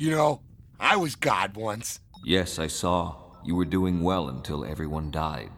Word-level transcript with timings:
You 0.00 0.10
know, 0.12 0.40
I 0.80 0.96
was 0.96 1.14
God 1.14 1.58
once. 1.58 2.00
Yes, 2.24 2.58
I 2.58 2.68
saw. 2.68 3.16
You 3.44 3.54
were 3.54 3.66
doing 3.66 4.00
well 4.00 4.30
until 4.30 4.64
everyone 4.64 5.10
died. 5.10 5.50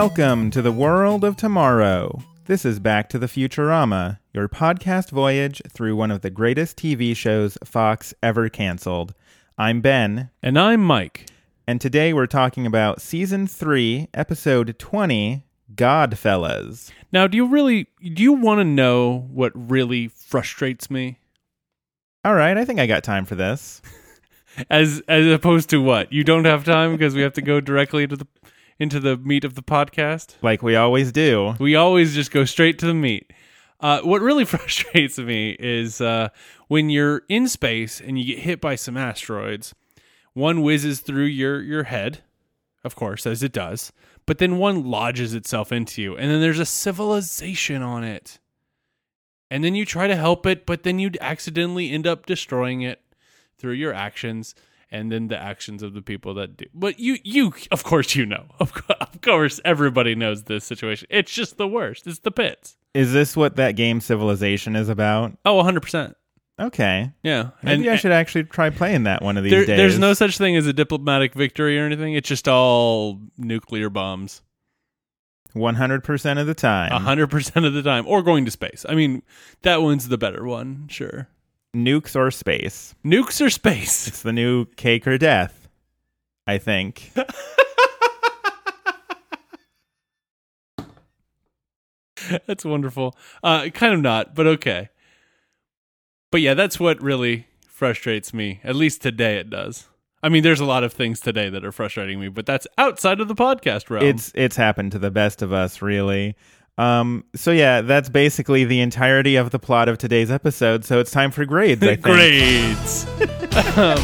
Welcome 0.00 0.50
to 0.52 0.62
the 0.62 0.72
world 0.72 1.24
of 1.24 1.36
tomorrow. 1.36 2.22
This 2.46 2.64
is 2.64 2.80
Back 2.80 3.10
to 3.10 3.18
the 3.18 3.26
Futurama, 3.26 4.18
your 4.32 4.48
podcast 4.48 5.10
voyage 5.10 5.60
through 5.68 5.94
one 5.94 6.10
of 6.10 6.22
the 6.22 6.30
greatest 6.30 6.78
TV 6.78 7.14
shows 7.14 7.58
Fox 7.66 8.14
ever 8.22 8.48
canceled. 8.48 9.12
I'm 9.58 9.82
Ben, 9.82 10.30
And 10.42 10.58
I'm 10.58 10.82
Mike. 10.82 11.26
and 11.66 11.82
today 11.82 12.14
we're 12.14 12.26
talking 12.26 12.64
about 12.64 13.02
season 13.02 13.46
3, 13.46 14.08
episode 14.14 14.78
20, 14.78 15.44
Godfellas. 15.74 16.90
Now, 17.12 17.26
do 17.26 17.36
you 17.36 17.46
really 17.46 17.86
do 18.02 18.22
you 18.22 18.32
want 18.32 18.60
to 18.60 18.64
know 18.64 19.28
what 19.30 19.52
really 19.54 20.08
frustrates 20.08 20.90
me? 20.90 21.18
All 22.24 22.34
right, 22.34 22.56
I 22.56 22.64
think 22.64 22.80
I 22.80 22.86
got 22.86 23.04
time 23.04 23.26
for 23.26 23.34
this. 23.34 23.82
As 24.68 25.00
as 25.06 25.26
opposed 25.32 25.70
to 25.70 25.80
what? 25.80 26.12
You 26.12 26.24
don't 26.24 26.44
have 26.44 26.64
time 26.64 26.90
because 26.92 27.14
we 27.14 27.22
have 27.22 27.34
to 27.34 27.42
go 27.42 27.60
directly 27.60 28.06
to 28.08 28.16
the 28.16 28.26
into 28.80 28.98
the 28.98 29.18
meat 29.18 29.44
of 29.44 29.54
the 29.54 29.62
podcast. 29.62 30.34
Like 30.42 30.62
we 30.62 30.74
always 30.74 31.12
do. 31.12 31.54
We 31.60 31.76
always 31.76 32.14
just 32.14 32.32
go 32.32 32.44
straight 32.44 32.78
to 32.80 32.86
the 32.86 32.94
meat. 32.94 33.32
Uh, 33.78 34.00
what 34.00 34.22
really 34.22 34.44
frustrates 34.46 35.18
me 35.18 35.54
is 35.60 36.00
uh, 36.00 36.30
when 36.68 36.90
you're 36.90 37.22
in 37.28 37.46
space 37.46 38.00
and 38.00 38.18
you 38.18 38.24
get 38.24 38.42
hit 38.42 38.60
by 38.60 38.74
some 38.74 38.96
asteroids. 38.96 39.74
One 40.32 40.62
whizzes 40.62 41.00
through 41.00 41.24
your 41.24 41.60
your 41.60 41.84
head, 41.84 42.20
of 42.84 42.94
course, 42.94 43.26
as 43.26 43.42
it 43.42 43.52
does, 43.52 43.92
but 44.26 44.38
then 44.38 44.58
one 44.58 44.84
lodges 44.84 45.34
itself 45.34 45.72
into 45.72 46.00
you, 46.00 46.16
and 46.16 46.30
then 46.30 46.40
there's 46.40 46.60
a 46.60 46.64
civilization 46.64 47.82
on 47.82 48.04
it. 48.04 48.38
And 49.50 49.64
then 49.64 49.74
you 49.74 49.84
try 49.84 50.06
to 50.06 50.14
help 50.14 50.46
it, 50.46 50.66
but 50.66 50.84
then 50.84 51.00
you 51.00 51.10
accidentally 51.20 51.90
end 51.90 52.06
up 52.06 52.26
destroying 52.26 52.82
it 52.82 53.02
through 53.58 53.72
your 53.72 53.92
actions 53.92 54.54
and 54.90 55.10
then 55.10 55.28
the 55.28 55.38
actions 55.38 55.82
of 55.82 55.94
the 55.94 56.02
people 56.02 56.34
that 56.34 56.56
do. 56.56 56.66
But 56.74 56.98
you, 56.98 57.18
you, 57.22 57.52
of 57.70 57.84
course, 57.84 58.14
you 58.14 58.26
know. 58.26 58.46
Of, 58.58 58.72
co- 58.74 58.94
of 59.00 59.20
course, 59.20 59.60
everybody 59.64 60.14
knows 60.14 60.44
this 60.44 60.64
situation. 60.64 61.06
It's 61.10 61.32
just 61.32 61.56
the 61.56 61.68
worst. 61.68 62.06
It's 62.06 62.18
the 62.20 62.30
pits. 62.30 62.76
Is 62.92 63.12
this 63.12 63.36
what 63.36 63.56
that 63.56 63.76
game 63.76 64.00
Civilization 64.00 64.74
is 64.74 64.88
about? 64.88 65.36
Oh, 65.44 65.62
100%. 65.62 66.14
Okay. 66.60 67.12
Yeah. 67.22 67.50
Maybe 67.62 67.88
I 67.88 67.96
should 67.96 68.12
actually 68.12 68.44
try 68.44 68.68
playing 68.70 69.04
that 69.04 69.22
one 69.22 69.36
of 69.38 69.44
these 69.44 69.50
there, 69.50 69.64
days. 69.64 69.76
There's 69.78 69.98
no 69.98 70.12
such 70.12 70.36
thing 70.36 70.56
as 70.56 70.66
a 70.66 70.72
diplomatic 70.72 71.34
victory 71.34 71.78
or 71.78 71.86
anything. 71.86 72.14
It's 72.14 72.28
just 72.28 72.48
all 72.48 73.20
nuclear 73.38 73.88
bombs. 73.88 74.42
100% 75.54 76.40
of 76.40 76.46
the 76.46 76.54
time. 76.54 76.90
100% 76.92 77.66
of 77.66 77.72
the 77.72 77.82
time. 77.82 78.06
Or 78.06 78.22
going 78.22 78.44
to 78.44 78.50
space. 78.50 78.84
I 78.88 78.94
mean, 78.94 79.22
that 79.62 79.82
one's 79.82 80.08
the 80.08 80.18
better 80.18 80.44
one. 80.44 80.86
Sure. 80.88 81.28
Nukes 81.74 82.16
or 82.16 82.30
space. 82.30 82.94
Nukes 83.04 83.44
or 83.44 83.50
space? 83.50 84.08
It's 84.08 84.22
the 84.22 84.32
new 84.32 84.64
cake 84.76 85.06
or 85.06 85.18
death, 85.18 85.68
I 86.46 86.58
think. 86.58 87.12
that's 92.46 92.64
wonderful. 92.64 93.16
Uh, 93.42 93.68
kind 93.72 93.94
of 93.94 94.00
not, 94.00 94.34
but 94.34 94.46
okay. 94.46 94.88
But 96.30 96.40
yeah, 96.40 96.54
that's 96.54 96.78
what 96.80 97.02
really 97.02 97.46
frustrates 97.66 98.32
me. 98.34 98.60
At 98.62 98.76
least 98.76 99.02
today 99.02 99.38
it 99.38 99.50
does. 99.50 99.88
I 100.22 100.28
mean, 100.28 100.42
there's 100.42 100.60
a 100.60 100.66
lot 100.66 100.84
of 100.84 100.92
things 100.92 101.18
today 101.20 101.48
that 101.48 101.64
are 101.64 101.72
frustrating 101.72 102.20
me, 102.20 102.28
but 102.28 102.44
that's 102.44 102.66
outside 102.76 103.20
of 103.20 103.28
the 103.28 103.34
podcast 103.34 103.88
realm. 103.88 104.04
it's 104.04 104.30
it's 104.34 104.56
happened 104.56 104.92
to 104.92 104.98
the 104.98 105.10
best 105.10 105.40
of 105.40 105.52
us, 105.52 105.80
really. 105.80 106.36
Um, 106.78 107.24
so 107.34 107.50
yeah, 107.50 107.82
that's 107.82 108.08
basically 108.08 108.64
the 108.64 108.80
entirety 108.80 109.36
of 109.36 109.50
the 109.50 109.58
plot 109.58 109.88
of 109.88 109.98
today's 109.98 110.30
episode. 110.30 110.84
So 110.84 110.98
it's 110.98 111.10
time 111.10 111.30
for 111.30 111.44
grades. 111.44 111.82
I 111.82 111.96
think. 111.96 112.02
grades. 112.02 113.06
um, 113.76 113.98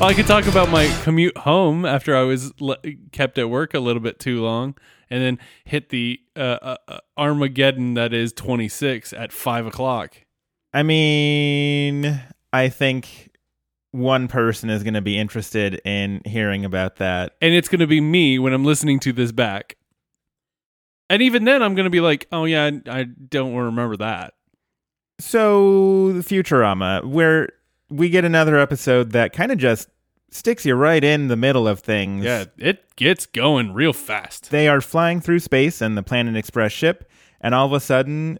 well, 0.00 0.08
I 0.08 0.14
could 0.14 0.26
talk 0.26 0.46
about 0.46 0.70
my 0.70 0.86
commute 1.02 1.36
home 1.36 1.84
after 1.84 2.16
I 2.16 2.22
was 2.22 2.52
le- 2.60 2.78
kept 3.12 3.36
at 3.38 3.50
work 3.50 3.74
a 3.74 3.80
little 3.80 4.00
bit 4.00 4.18
too 4.18 4.42
long, 4.42 4.74
and 5.10 5.22
then 5.22 5.38
hit 5.64 5.90
the 5.90 6.20
uh, 6.36 6.40
uh, 6.40 6.76
uh, 6.88 6.98
Armageddon 7.18 7.94
that 7.94 8.14
is 8.14 8.32
26 8.32 9.12
at 9.12 9.30
five 9.32 9.66
o'clock. 9.66 10.16
I 10.72 10.82
mean, 10.82 12.22
I 12.52 12.68
think 12.70 13.30
one 13.90 14.28
person 14.28 14.70
is 14.70 14.82
going 14.84 14.94
to 14.94 15.00
be 15.00 15.18
interested 15.18 15.80
in 15.84 16.22
hearing 16.24 16.64
about 16.64 16.96
that. 16.96 17.34
and 17.42 17.52
it's 17.52 17.68
going 17.68 17.80
to 17.80 17.86
be 17.88 18.00
me 18.00 18.38
when 18.38 18.52
I'm 18.52 18.64
listening 18.64 19.00
to 19.00 19.12
this 19.12 19.32
back. 19.32 19.76
And 21.10 21.20
even 21.20 21.44
then, 21.44 21.62
I'm 21.62 21.74
going 21.74 21.84
to 21.84 21.90
be 21.90 22.00
like, 22.00 22.26
"Oh 22.32 22.44
yeah, 22.46 22.70
I 22.86 23.00
I 23.00 23.02
don't 23.04 23.54
remember 23.54 23.96
that." 23.98 24.32
So 25.18 26.12
the 26.12 26.20
Futurama, 26.20 27.04
where 27.04 27.50
we 27.90 28.08
get 28.08 28.24
another 28.24 28.58
episode 28.58 29.12
that 29.12 29.32
kind 29.32 29.52
of 29.52 29.58
just 29.58 29.88
sticks 30.30 30.64
you 30.64 30.74
right 30.74 31.02
in 31.02 31.28
the 31.28 31.36
middle 31.36 31.66
of 31.68 31.80
things. 31.80 32.24
Yeah, 32.24 32.44
it 32.56 32.94
gets 32.96 33.26
going 33.26 33.74
real 33.74 33.92
fast. 33.92 34.50
they 34.50 34.68
are 34.68 34.80
flying 34.80 35.20
through 35.20 35.40
space 35.40 35.82
in 35.82 35.94
the 35.94 36.02
Planet 36.02 36.36
Express 36.36 36.72
ship, 36.72 37.10
and 37.40 37.54
all 37.54 37.66
of 37.66 37.72
a 37.72 37.80
sudden, 37.80 38.38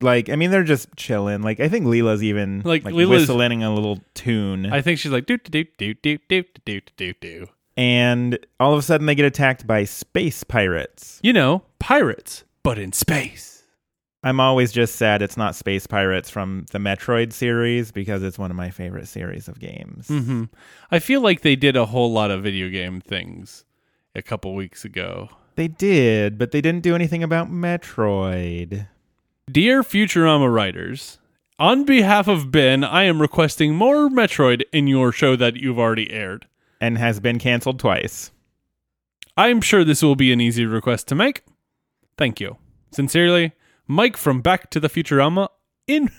like 0.00 0.28
I 0.28 0.36
mean, 0.36 0.50
they're 0.50 0.64
just 0.64 0.88
chilling. 0.96 1.42
Like 1.42 1.60
I 1.60 1.68
think 1.68 1.86
Leela's 1.86 2.22
even 2.22 2.62
Like, 2.64 2.84
like, 2.84 2.94
Leela's- 2.94 3.28
whistling 3.28 3.62
a 3.62 3.72
little 3.72 4.00
tune, 4.14 4.66
I 4.66 4.82
think 4.82 4.98
she's 4.98 5.12
like, 5.12 5.26
"Do 5.26 5.38
do 5.38 5.64
do 5.78 5.94
do 5.94 5.94
do 5.94 6.18
do 6.28 6.44
do 6.64 6.80
do 6.96 7.14
do." 7.20 7.46
and 7.76 8.38
all 8.60 8.72
of 8.72 8.78
a 8.78 8.82
sudden 8.82 9.06
they 9.06 9.16
get 9.16 9.24
attacked 9.24 9.66
by 9.66 9.82
space 9.84 10.44
pirates. 10.44 11.18
You 11.24 11.32
know, 11.32 11.62
pirates, 11.84 12.44
but 12.62 12.78
in 12.78 12.92
space. 12.92 13.62
I'm 14.22 14.40
always 14.40 14.72
just 14.72 14.96
sad 14.96 15.20
it's 15.20 15.36
not 15.36 15.54
space 15.54 15.86
pirates 15.86 16.30
from 16.30 16.64
the 16.72 16.78
Metroid 16.78 17.30
series 17.30 17.92
because 17.92 18.22
it's 18.22 18.38
one 18.38 18.50
of 18.50 18.56
my 18.56 18.70
favorite 18.70 19.06
series 19.06 19.48
of 19.48 19.60
games. 19.60 20.08
hmm 20.08 20.44
I 20.90 20.98
feel 20.98 21.20
like 21.20 21.42
they 21.42 21.56
did 21.56 21.76
a 21.76 21.84
whole 21.84 22.10
lot 22.10 22.30
of 22.30 22.42
video 22.42 22.70
game 22.70 23.02
things 23.02 23.66
a 24.14 24.22
couple 24.22 24.54
weeks 24.54 24.86
ago. 24.86 25.28
They 25.56 25.68
did, 25.68 26.38
but 26.38 26.52
they 26.52 26.62
didn't 26.62 26.84
do 26.84 26.94
anything 26.94 27.22
about 27.22 27.50
Metroid. 27.50 28.88
Dear 29.52 29.82
Futurama 29.82 30.50
writers, 30.50 31.18
on 31.58 31.84
behalf 31.84 32.28
of 32.28 32.50
Ben, 32.50 32.82
I 32.82 33.02
am 33.02 33.20
requesting 33.20 33.74
more 33.74 34.08
Metroid 34.08 34.62
in 34.72 34.86
your 34.86 35.12
show 35.12 35.36
that 35.36 35.56
you've 35.56 35.78
already 35.78 36.10
aired. 36.10 36.46
And 36.80 36.96
has 36.96 37.20
been 37.20 37.38
canceled 37.38 37.78
twice. 37.78 38.30
I'm 39.36 39.60
sure 39.60 39.84
this 39.84 40.02
will 40.02 40.16
be 40.16 40.32
an 40.32 40.40
easy 40.40 40.64
request 40.64 41.08
to 41.08 41.14
make. 41.14 41.42
Thank 42.16 42.40
you. 42.40 42.56
Sincerely, 42.92 43.52
Mike 43.86 44.16
from 44.16 44.40
Back 44.40 44.70
to 44.70 44.80
the 44.80 44.88
Futurama 44.88 45.48
in 45.86 46.10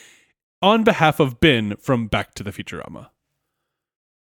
on 0.62 0.84
behalf 0.84 1.20
of 1.20 1.40
Ben 1.40 1.76
from 1.76 2.06
Back 2.06 2.34
to 2.34 2.42
the 2.42 2.50
Futurama. 2.50 3.08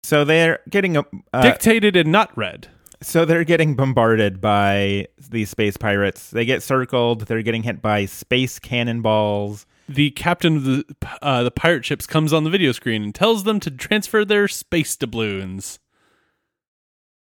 So 0.02 0.24
they're 0.24 0.60
getting 0.68 0.96
a 0.96 1.04
uh, 1.32 1.42
Dictated 1.42 1.96
and 1.96 2.10
not 2.10 2.36
read. 2.36 2.68
So 3.02 3.24
they're 3.24 3.44
getting 3.44 3.76
bombarded 3.76 4.40
by 4.40 5.06
these 5.30 5.50
space 5.50 5.76
pirates. 5.76 6.30
They 6.30 6.44
get 6.44 6.62
circled. 6.62 7.22
They're 7.22 7.42
getting 7.42 7.62
hit 7.62 7.80
by 7.80 8.04
space 8.04 8.58
cannonballs. 8.58 9.66
The 9.88 10.10
captain 10.10 10.56
of 10.56 10.64
the 10.64 10.84
uh, 11.22 11.42
the 11.42 11.50
pirate 11.50 11.84
ships 11.84 12.06
comes 12.06 12.32
on 12.32 12.44
the 12.44 12.50
video 12.50 12.72
screen 12.72 13.02
and 13.02 13.14
tells 13.14 13.44
them 13.44 13.58
to 13.60 13.70
transfer 13.70 14.24
their 14.24 14.48
space 14.48 14.96
doubloons. 14.96 15.78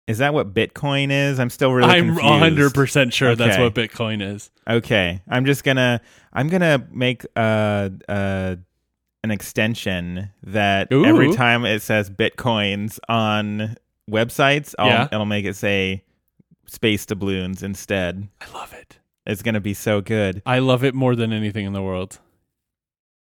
Is 0.08 0.18
that 0.18 0.34
what 0.34 0.54
Bitcoin 0.54 1.12
is? 1.12 1.40
I'm 1.40 1.50
still 1.50 1.72
really 1.72 1.90
I'm 1.90 2.16
100 2.16 2.74
percent 2.74 3.14
sure 3.14 3.36
that's 3.36 3.58
what 3.58 3.74
Bitcoin 3.74 4.22
is. 4.22 4.52
Okay, 4.68 5.22
I'm 5.30 5.46
just 5.46 5.64
gonna 5.64 6.02
I'm 6.34 6.50
gonna 6.50 6.86
make 6.92 7.26
uh 7.36 7.90
uh 8.10 8.56
an 9.24 9.32
extension 9.32 10.30
that 10.44 10.92
Ooh. 10.92 11.06
every 11.06 11.34
time 11.34 11.64
it 11.66 11.82
says 11.82 12.10
bitcoins 12.10 13.00
on 13.08 13.76
websites, 14.12 14.76
I'll, 14.78 14.88
Yeah. 14.88 15.08
it'll 15.12 15.26
make 15.26 15.46
it 15.46 15.56
say 15.56 16.04
space 16.66 17.06
doubloons 17.06 17.64
instead. 17.64 18.28
I 18.42 18.52
love 18.52 18.74
it. 18.74 19.00
It's 19.26 19.42
gonna 19.42 19.62
be 19.62 19.74
so 19.74 20.02
good. 20.02 20.42
I 20.46 20.60
love 20.60 20.84
it 20.84 20.94
more 20.94 21.16
than 21.16 21.32
anything 21.32 21.66
in 21.66 21.72
the 21.72 21.82
world. 21.82 22.20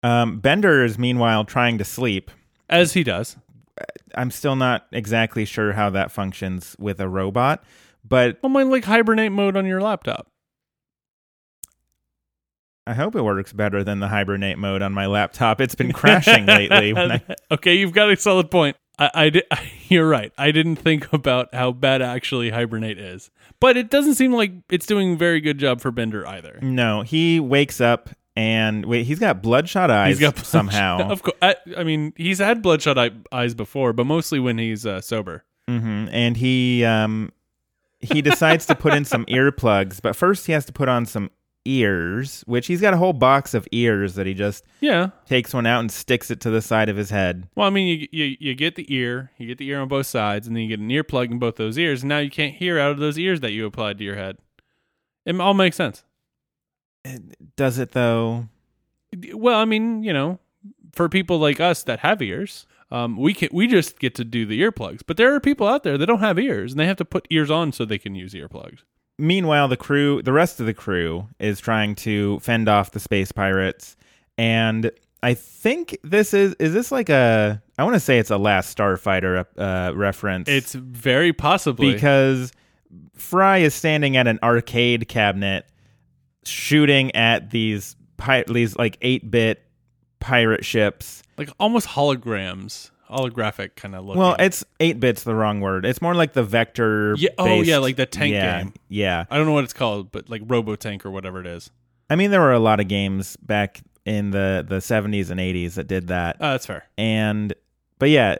Um, 0.03 0.39
Bender 0.39 0.83
is 0.83 0.99
meanwhile 0.99 1.43
trying 1.43 1.79
to 1.79 1.83
sleep. 1.83 2.29
As 2.69 2.93
he 2.93 3.03
does. 3.03 3.37
I'm 4.17 4.31
still 4.31 4.55
not 4.55 4.87
exactly 4.91 5.45
sure 5.45 5.73
how 5.73 5.89
that 5.91 6.11
functions 6.11 6.75
with 6.79 6.99
a 6.99 7.07
robot, 7.07 7.63
but 8.03 8.39
Well, 8.41 8.49
mine 8.49 8.69
like 8.69 8.85
hibernate 8.85 9.31
mode 9.31 9.55
on 9.55 9.65
your 9.65 9.79
laptop. 9.81 10.27
I 12.85 12.93
hope 12.93 13.15
it 13.15 13.21
works 13.21 13.51
better 13.51 13.83
than 13.83 13.99
the 13.99 14.07
hibernate 14.07 14.57
mode 14.57 14.81
on 14.81 14.93
my 14.93 15.07
laptop. 15.07 15.59
It's 15.59 15.75
been 15.75 15.91
crashing 15.91 16.45
lately. 16.45 16.93
I, 16.97 17.21
okay, 17.51 17.75
you've 17.75 17.91
got 17.91 18.09
a 18.09 18.15
solid 18.15 18.49
point. 18.49 18.77
I, 18.97 19.11
I 19.13 19.29
di- 19.29 19.43
you're 19.89 20.07
right. 20.07 20.31
I 20.37 20.51
didn't 20.51 20.77
think 20.77 21.11
about 21.11 21.53
how 21.53 21.73
bad 21.73 22.01
actually 22.01 22.49
hibernate 22.49 22.97
is, 22.97 23.29
but 23.59 23.75
it 23.75 23.89
doesn't 23.89 24.15
seem 24.15 24.31
like 24.31 24.53
it's 24.69 24.85
doing 24.85 25.13
a 25.13 25.17
very 25.17 25.41
good 25.41 25.57
job 25.57 25.81
for 25.81 25.91
Bender 25.91 26.25
either. 26.27 26.59
No, 26.61 27.01
he 27.01 27.41
wakes 27.41 27.81
up 27.81 28.09
and 28.37 28.85
wait, 28.85 29.05
he's 29.07 29.17
got 29.19 29.41
bloodshot 29.41 29.89
eyes 29.89 30.19
He's 30.19 30.19
got 30.19 30.37
somehow. 30.45 31.09
Of 31.11 31.23
course, 31.23 31.37
I, 31.41 31.55
I 31.75 31.83
mean, 31.83 32.13
he's 32.15 32.37
had 32.37 32.61
bloodshot 32.61 32.97
eye, 32.97 33.09
eyes 33.31 33.55
before, 33.55 33.93
but 33.93 34.05
mostly 34.05 34.39
when 34.39 34.57
he's 34.59 34.85
uh, 34.85 35.01
sober. 35.01 35.43
hmm 35.67 36.05
And 36.11 36.37
he 36.37 36.85
um 36.85 37.31
he 37.99 38.21
decides 38.21 38.67
to 38.67 38.75
put 38.75 38.93
in 38.93 39.05
some 39.05 39.25
earplugs, 39.39 39.99
but 40.01 40.15
first 40.15 40.45
he 40.45 40.53
has 40.53 40.65
to 40.65 40.71
put 40.73 40.87
on 40.87 41.05
some 41.07 41.31
ears, 41.65 42.43
which 42.47 42.67
he's 42.67 42.79
got 42.79 42.93
a 42.93 42.97
whole 42.97 43.11
box 43.11 43.53
of 43.53 43.67
ears 43.71 44.13
that 44.15 44.25
he 44.27 44.33
just 44.33 44.63
Yeah. 44.79 45.09
takes 45.25 45.53
one 45.53 45.65
out 45.65 45.79
and 45.81 45.91
sticks 45.91 46.31
it 46.31 46.39
to 46.41 46.49
the 46.49 46.61
side 46.61 46.87
of 46.89 46.95
his 46.95 47.09
head. 47.09 47.49
Well, 47.55 47.67
I 47.67 47.71
mean, 47.71 47.87
you, 47.99 48.07
you 48.11 48.37
you 48.39 48.55
get 48.55 48.75
the 48.75 48.85
ear, 48.93 49.31
you 49.37 49.47
get 49.47 49.57
the 49.57 49.67
ear 49.67 49.81
on 49.81 49.87
both 49.87 50.05
sides, 50.05 50.47
and 50.47 50.55
then 50.55 50.63
you 50.63 50.69
get 50.69 50.79
an 50.79 50.89
earplug 50.89 51.31
in 51.31 51.39
both 51.39 51.55
those 51.57 51.77
ears. 51.77 52.03
And 52.03 52.09
now 52.09 52.19
you 52.19 52.29
can't 52.29 52.53
hear 52.55 52.79
out 52.79 52.91
of 52.91 52.99
those 52.99 53.17
ears 53.19 53.41
that 53.41 53.51
you 53.51 53.65
applied 53.65 53.97
to 53.97 54.03
your 54.03 54.15
head. 54.15 54.37
It 55.25 55.37
all 55.41 55.53
makes 55.53 55.75
sense. 55.75 56.03
Does 57.55 57.79
it 57.79 57.91
though? 57.91 58.47
Well, 59.33 59.59
I 59.59 59.65
mean, 59.65 60.03
you 60.03 60.13
know, 60.13 60.39
for 60.93 61.09
people 61.09 61.39
like 61.39 61.59
us 61.59 61.83
that 61.83 61.99
have 61.99 62.21
ears, 62.21 62.65
um, 62.91 63.17
we 63.17 63.33
can 63.33 63.49
we 63.51 63.67
just 63.67 63.99
get 63.99 64.15
to 64.15 64.23
do 64.23 64.45
the 64.45 64.61
earplugs. 64.61 65.01
But 65.05 65.17
there 65.17 65.33
are 65.33 65.39
people 65.39 65.67
out 65.67 65.83
there 65.83 65.97
that 65.97 66.05
don't 66.05 66.19
have 66.19 66.39
ears, 66.39 66.71
and 66.71 66.79
they 66.79 66.85
have 66.85 66.97
to 66.97 67.05
put 67.05 67.27
ears 67.29 67.51
on 67.51 67.71
so 67.71 67.85
they 67.85 67.97
can 67.97 68.15
use 68.15 68.33
earplugs. 68.33 68.79
Meanwhile, 69.19 69.67
the 69.67 69.77
crew, 69.77 70.21
the 70.21 70.33
rest 70.33 70.59
of 70.59 70.65
the 70.65 70.73
crew, 70.73 71.27
is 71.39 71.59
trying 71.59 71.95
to 71.95 72.39
fend 72.39 72.69
off 72.69 72.91
the 72.91 72.99
space 72.99 73.31
pirates, 73.31 73.95
and 74.37 74.91
I 75.23 75.33
think 75.33 75.97
this 76.03 76.33
is 76.33 76.53
is 76.55 76.73
this 76.73 76.91
like 76.91 77.09
a 77.09 77.61
I 77.77 77.83
want 77.83 77.95
to 77.95 77.99
say 77.99 78.19
it's 78.19 78.31
a 78.31 78.37
Last 78.37 78.77
Starfighter 78.77 79.45
uh, 79.57 79.95
reference. 79.95 80.47
It's 80.49 80.73
very 80.73 81.33
possibly 81.33 81.93
because 81.93 82.51
Fry 83.15 83.57
is 83.57 83.73
standing 83.73 84.15
at 84.17 84.27
an 84.27 84.39
arcade 84.43 85.07
cabinet 85.07 85.65
shooting 86.49 87.15
at 87.15 87.51
these 87.51 87.95
pi- 88.17 88.43
these 88.47 88.75
like 88.75 88.99
8-bit 89.01 89.63
pirate 90.19 90.65
ships. 90.65 91.23
like 91.37 91.49
almost 91.59 91.87
holograms, 91.87 92.91
holographic 93.09 93.75
kind 93.75 93.95
of 93.95 94.05
look. 94.05 94.17
Well, 94.17 94.35
it's 94.39 94.63
8 94.79 94.99
bits 94.99 95.23
the 95.23 95.35
wrong 95.35 95.61
word. 95.61 95.85
It's 95.85 96.01
more 96.01 96.15
like 96.15 96.33
the 96.33 96.43
vector 96.43 97.15
Yeah, 97.17 97.29
oh, 97.37 97.61
yeah, 97.61 97.77
like 97.77 97.95
the 97.95 98.05
tank 98.05 98.33
yeah, 98.33 98.63
game. 98.63 98.73
Yeah. 98.89 99.25
I 99.29 99.37
don't 99.37 99.45
know 99.45 99.53
what 99.53 99.63
it's 99.63 99.73
called, 99.73 100.11
but 100.11 100.29
like 100.29 100.41
Robo 100.45 100.75
Tank 100.75 101.05
or 101.05 101.11
whatever 101.11 101.39
it 101.39 101.47
is. 101.47 101.69
I 102.09 102.15
mean 102.15 102.31
there 102.31 102.41
were 102.41 102.53
a 102.53 102.59
lot 102.59 102.79
of 102.79 102.87
games 102.87 103.35
back 103.37 103.81
in 104.05 104.31
the 104.31 104.65
the 104.67 104.77
70s 104.77 105.29
and 105.29 105.39
80s 105.39 105.73
that 105.73 105.87
did 105.87 106.07
that. 106.07 106.37
Oh, 106.39 106.51
that's 106.51 106.65
fair. 106.65 106.85
and 106.97 107.53
but 107.99 108.09
yeah 108.09 108.37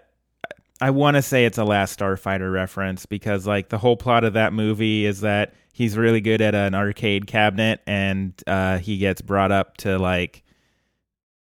i 0.81 0.89
want 0.89 1.15
to 1.15 1.21
say 1.21 1.45
it's 1.45 1.57
a 1.57 1.63
last 1.63 1.99
starfighter 1.99 2.51
reference 2.51 3.05
because 3.05 3.47
like 3.47 3.69
the 3.69 3.77
whole 3.77 3.97
plot 3.97 4.23
of 4.23 4.33
that 4.33 4.53
movie 4.53 5.05
is 5.05 5.21
that 5.21 5.53
he's 5.73 5.97
really 5.97 6.21
good 6.21 6.41
at 6.41 6.55
an 6.55 6.73
arcade 6.73 7.27
cabinet 7.27 7.81
and 7.87 8.33
uh, 8.47 8.77
he 8.77 8.97
gets 8.97 9.21
brought 9.21 9.51
up 9.51 9.77
to 9.77 9.97
like 9.97 10.43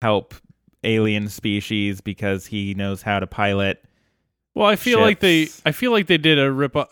help 0.01 0.33
alien 0.83 1.27
species 1.29 2.01
because 2.01 2.45
he 2.45 2.73
knows 2.73 3.01
how 3.01 3.19
to 3.19 3.27
pilot 3.27 3.83
Well, 4.53 4.67
I 4.67 4.75
feel 4.75 4.99
like 4.99 5.19
they. 5.19 5.49
I 5.65 5.71
feel 5.71 5.91
like 5.91 6.07
they 6.07 6.17
did 6.17 6.39
a 6.39 6.51
rip, 6.51 6.75
uh, 6.75 6.83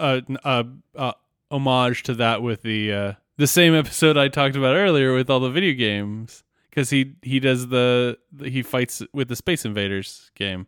uh, 0.44 0.64
uh, 0.96 1.14
homage 1.50 2.04
to 2.04 2.14
that 2.16 2.42
with 2.42 2.62
the 2.64 2.92
uh, 2.92 3.14
the 3.38 3.48
same 3.48 3.74
episode 3.74 4.18
I 4.18 4.28
talked 4.28 4.56
about 4.56 4.76
earlier 4.76 5.14
with 5.14 5.30
all 5.30 5.40
the 5.40 5.50
video 5.50 5.74
games 5.74 6.44
because 6.70 6.90
he 6.90 7.14
he 7.22 7.40
does 7.40 7.68
the 7.70 8.18
he 8.44 8.64
fights 8.64 9.02
with 9.14 9.28
the 9.28 9.36
Space 9.36 9.64
Invaders 9.64 10.32
game 10.36 10.68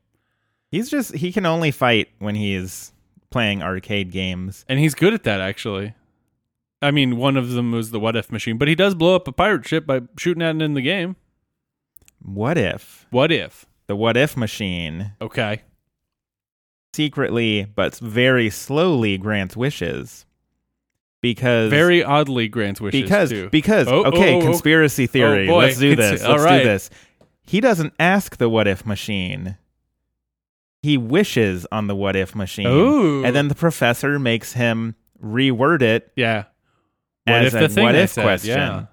he's 0.72 0.90
just 0.90 1.16
he 1.16 1.32
can 1.32 1.46
only 1.46 1.72
fight 1.72 2.10
when 2.20 2.36
he's 2.36 2.92
playing 3.32 3.62
arcade 3.62 4.12
games 4.12 4.66
and 4.70 4.80
he's 4.80 4.96
good 4.96 5.14
at 5.14 5.24
that 5.24 5.42
actually. 5.42 5.94
I 6.82 6.92
mean, 6.92 7.18
one 7.18 7.36
of 7.38 7.52
them 7.52 7.72
was 7.72 7.92
the 7.92 8.00
What 8.00 8.16
If 8.16 8.32
machine, 8.32 8.58
but 8.58 8.68
he 8.68 8.76
does 8.76 8.94
blow 8.94 9.16
up 9.16 9.28
a 9.28 9.32
pirate 9.32 9.66
ship 9.68 9.88
by 9.88 10.02
shooting 10.18 10.44
at 10.44 10.56
it 10.58 10.62
in 10.62 10.74
the 10.74 10.82
game. 10.82 11.16
what 12.22 12.58
if 12.58 13.08
What 13.12 13.32
if? 13.32 13.66
the 13.88 13.96
what 13.96 14.18
if 14.18 14.36
machine 14.38 15.14
Okay. 15.22 15.62
secretly 16.94 17.66
but 17.76 17.96
very 17.98 18.50
slowly 18.50 19.18
grants 19.18 19.56
wishes 19.58 20.26
because 21.22 21.70
Very 21.72 22.04
oddly 22.04 22.48
grants 22.48 22.80
wishes 22.80 23.02
because 23.02 23.30
too. 23.30 23.50
because 23.50 23.88
Oh, 23.88 24.06
okay 24.06 24.36
oh, 24.36 24.38
oh, 24.38 24.42
oh. 24.42 24.46
conspiracy 24.46 25.08
theory 25.08 25.50
Oh, 25.50 25.58
let's 25.58 25.78
do 25.78 25.96
this 25.96 26.22
let's 26.24 26.44
right. 26.44 26.60
do 26.60 26.64
this 26.66 26.90
he 27.48 27.60
doesn't 27.62 27.94
ask 28.00 28.38
the 28.38 28.50
what 28.50 28.68
if 28.68 28.86
machine 28.86 29.58
he 30.86 30.98
wishes 30.98 31.66
on 31.72 31.88
the 31.88 31.96
what 31.96 32.16
if 32.16 32.36
machine 32.36 32.68
Ooh. 32.68 33.24
and 33.26 33.36
then 33.36 33.48
the 33.48 33.56
professor 33.56 34.18
makes 34.20 34.54
him 34.54 34.96
reword 35.24 35.82
it 35.82 36.12
yeah. 36.16 36.44
What 37.26 37.44
as 37.46 37.54
if 37.54 37.62
a 37.62 37.68
the 37.68 37.74
thing 37.74 37.84
what 37.86 37.96
if 37.96 38.12
said? 38.12 38.22
question 38.24 38.58
Yeah. 38.58 38.86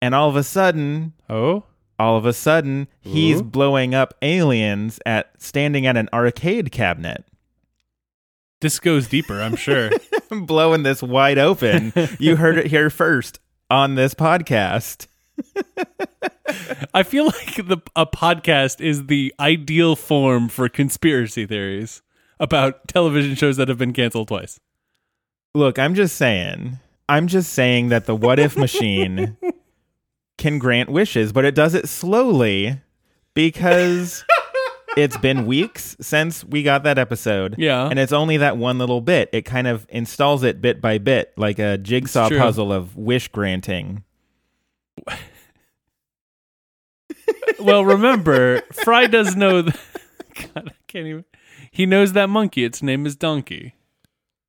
and 0.00 0.14
all 0.14 0.28
of 0.28 0.36
a 0.36 0.42
sudden 0.42 1.12
Oh. 1.30 1.64
all 1.98 2.16
of 2.16 2.26
a 2.26 2.32
sudden 2.32 2.88
he's 3.00 3.40
blowing 3.42 3.94
up 3.94 4.14
aliens 4.22 4.98
at 5.06 5.30
standing 5.40 5.86
at 5.86 5.96
an 5.96 6.08
arcade 6.12 6.72
cabinet 6.72 7.24
This 8.60 8.78
goes 8.80 9.06
deeper, 9.08 9.40
I'm 9.40 9.56
sure. 9.56 9.90
blowing 10.30 10.82
this 10.82 11.02
wide 11.02 11.38
open 11.38 11.92
you 12.18 12.36
heard 12.36 12.58
it 12.58 12.66
here 12.66 12.90
first 12.90 13.38
on 13.70 13.94
this 13.94 14.14
podcast 14.14 15.06
I 16.94 17.02
feel 17.02 17.26
like 17.26 17.56
the 17.56 17.78
a 17.96 18.06
podcast 18.06 18.80
is 18.80 19.06
the 19.06 19.34
ideal 19.40 19.96
form 19.96 20.48
for 20.48 20.68
conspiracy 20.68 21.46
theories 21.46 22.02
about 22.38 22.88
television 22.88 23.34
shows 23.34 23.56
that 23.56 23.68
have 23.68 23.78
been 23.78 23.92
canceled 23.92 24.28
twice. 24.28 24.58
Look, 25.54 25.78
I'm 25.78 25.94
just 25.94 26.16
saying. 26.16 26.78
I'm 27.08 27.26
just 27.26 27.52
saying 27.52 27.88
that 27.88 28.06
the 28.06 28.14
what 28.14 28.38
if 28.38 28.56
machine 28.56 29.36
can 30.38 30.58
grant 30.58 30.90
wishes, 30.90 31.32
but 31.32 31.44
it 31.44 31.54
does 31.54 31.74
it 31.74 31.88
slowly 31.88 32.80
because 33.34 34.24
it's 34.96 35.16
been 35.18 35.46
weeks 35.46 35.96
since 36.00 36.44
we 36.44 36.62
got 36.62 36.84
that 36.84 36.98
episode. 36.98 37.56
Yeah. 37.58 37.86
And 37.86 37.98
it's 37.98 38.12
only 38.12 38.38
that 38.38 38.56
one 38.56 38.78
little 38.78 39.00
bit. 39.00 39.28
It 39.32 39.42
kind 39.42 39.66
of 39.66 39.86
installs 39.88 40.42
it 40.42 40.60
bit 40.60 40.80
by 40.80 40.98
bit, 40.98 41.32
like 41.36 41.58
a 41.58 41.78
jigsaw 41.78 42.28
puzzle 42.28 42.72
of 42.72 42.96
wish 42.96 43.28
granting. 43.28 44.04
Well, 47.62 47.84
remember, 47.84 48.62
Fry 48.72 49.06
does 49.06 49.36
know. 49.36 49.62
The, 49.62 49.78
God, 50.34 50.68
I 50.68 50.74
can't 50.88 51.06
even. 51.06 51.24
He 51.70 51.86
knows 51.86 52.12
that 52.12 52.28
monkey. 52.28 52.64
Its 52.64 52.82
name 52.82 53.06
is 53.06 53.16
Donkey. 53.16 53.74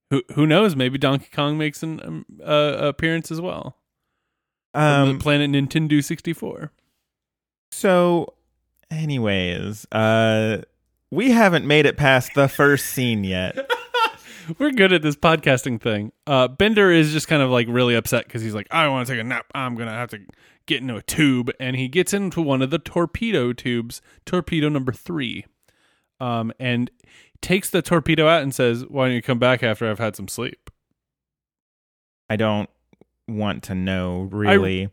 Who 0.10 0.24
who 0.34 0.46
knows? 0.46 0.76
Maybe 0.76 0.98
Donkey 0.98 1.30
Kong 1.34 1.58
makes 1.58 1.84
an 1.84 2.00
um, 2.04 2.26
uh, 2.44 2.78
appearance 2.80 3.32
as 3.32 3.40
well. 3.40 3.78
Um, 4.74 5.18
the 5.18 5.20
planet 5.20 5.52
Nintendo 5.52 6.04
64. 6.04 6.72
so, 7.72 8.34
anyways, 8.90 9.86
uh, 9.92 10.64
we 11.12 11.30
haven't 11.32 11.68
made 11.68 11.86
it 11.86 11.96
past 11.96 12.34
the 12.34 12.48
first 12.48 12.88
scene 12.88 13.24
yet. 13.24 13.70
We're 14.58 14.72
good 14.72 14.94
at 14.94 15.02
this 15.02 15.16
podcasting 15.16 15.82
thing. 15.82 16.12
Uh, 16.28 16.48
Bender 16.48 16.92
is 16.92 17.12
just 17.12 17.28
kind 17.28 17.42
of 17.42 17.50
like 17.50 17.68
really 17.70 17.96
upset 17.96 18.26
because 18.26 18.42
he's 18.42 18.54
like, 18.54 18.68
I 18.72 18.88
want 18.88 19.08
to 19.08 19.14
take 19.14 19.22
a 19.22 19.24
nap. 19.24 19.46
I'm 19.54 19.76
gonna 19.76 19.92
have 19.92 20.10
to 20.10 20.20
get 20.66 20.82
into 20.82 20.96
a 20.96 21.02
tube, 21.02 21.52
and 21.60 21.76
he 21.76 21.88
gets 21.88 22.14
into 22.14 22.42
one 22.42 22.62
of 22.62 22.70
the 22.70 22.80
torpedo 22.80 23.54
tubes, 23.54 24.02
torpedo 24.26 24.70
number 24.70 24.92
three, 24.92 25.46
um, 26.20 26.52
and 26.60 26.92
takes 27.42 27.70
the 27.70 27.82
torpedo 27.82 28.28
out 28.28 28.44
and 28.44 28.54
says, 28.54 28.86
"Why 28.88 29.08
don't 29.08 29.16
you 29.16 29.22
come 29.22 29.40
back 29.40 29.64
after 29.64 29.90
I've 29.90 30.00
had 30.00 30.16
some 30.16 30.28
sleep?" 30.28 30.70
I 32.30 32.36
don't 32.36 32.70
want 33.28 33.64
to 33.64 33.76
know, 33.76 34.30
really. 34.32 34.90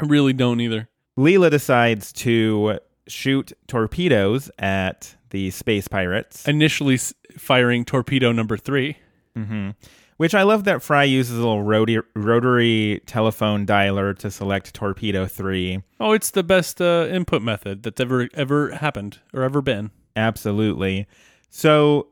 I 0.00 0.06
really 0.06 0.32
don't 0.32 0.60
either. 0.60 0.88
Leela 1.18 1.50
decides 1.50 2.12
to 2.14 2.78
shoot 3.06 3.52
torpedoes 3.66 4.50
at 4.58 5.16
the 5.30 5.50
space 5.50 5.88
pirates, 5.88 6.46
Initially 6.46 6.94
s- 6.94 7.14
firing 7.38 7.84
torpedo 7.84 8.32
number 8.32 8.56
three. 8.56 8.96
hmm 9.34 9.70
which 10.16 10.34
I 10.34 10.42
love 10.42 10.64
that 10.64 10.82
Fry 10.82 11.04
uses 11.04 11.38
a 11.38 11.40
little 11.40 11.62
roti- 11.62 11.96
rotary 12.14 13.00
telephone 13.06 13.64
dialer 13.64 14.14
to 14.18 14.30
select 14.30 14.74
torpedo 14.74 15.24
three. 15.26 15.82
Oh, 15.98 16.12
it's 16.12 16.30
the 16.30 16.42
best 16.42 16.78
uh, 16.82 17.08
input 17.10 17.40
method 17.40 17.82
that's 17.82 17.98
ever 18.02 18.28
ever 18.34 18.70
happened 18.72 19.20
or 19.32 19.42
ever 19.42 19.62
been. 19.62 19.90
Absolutely. 20.14 21.06
So 21.48 22.08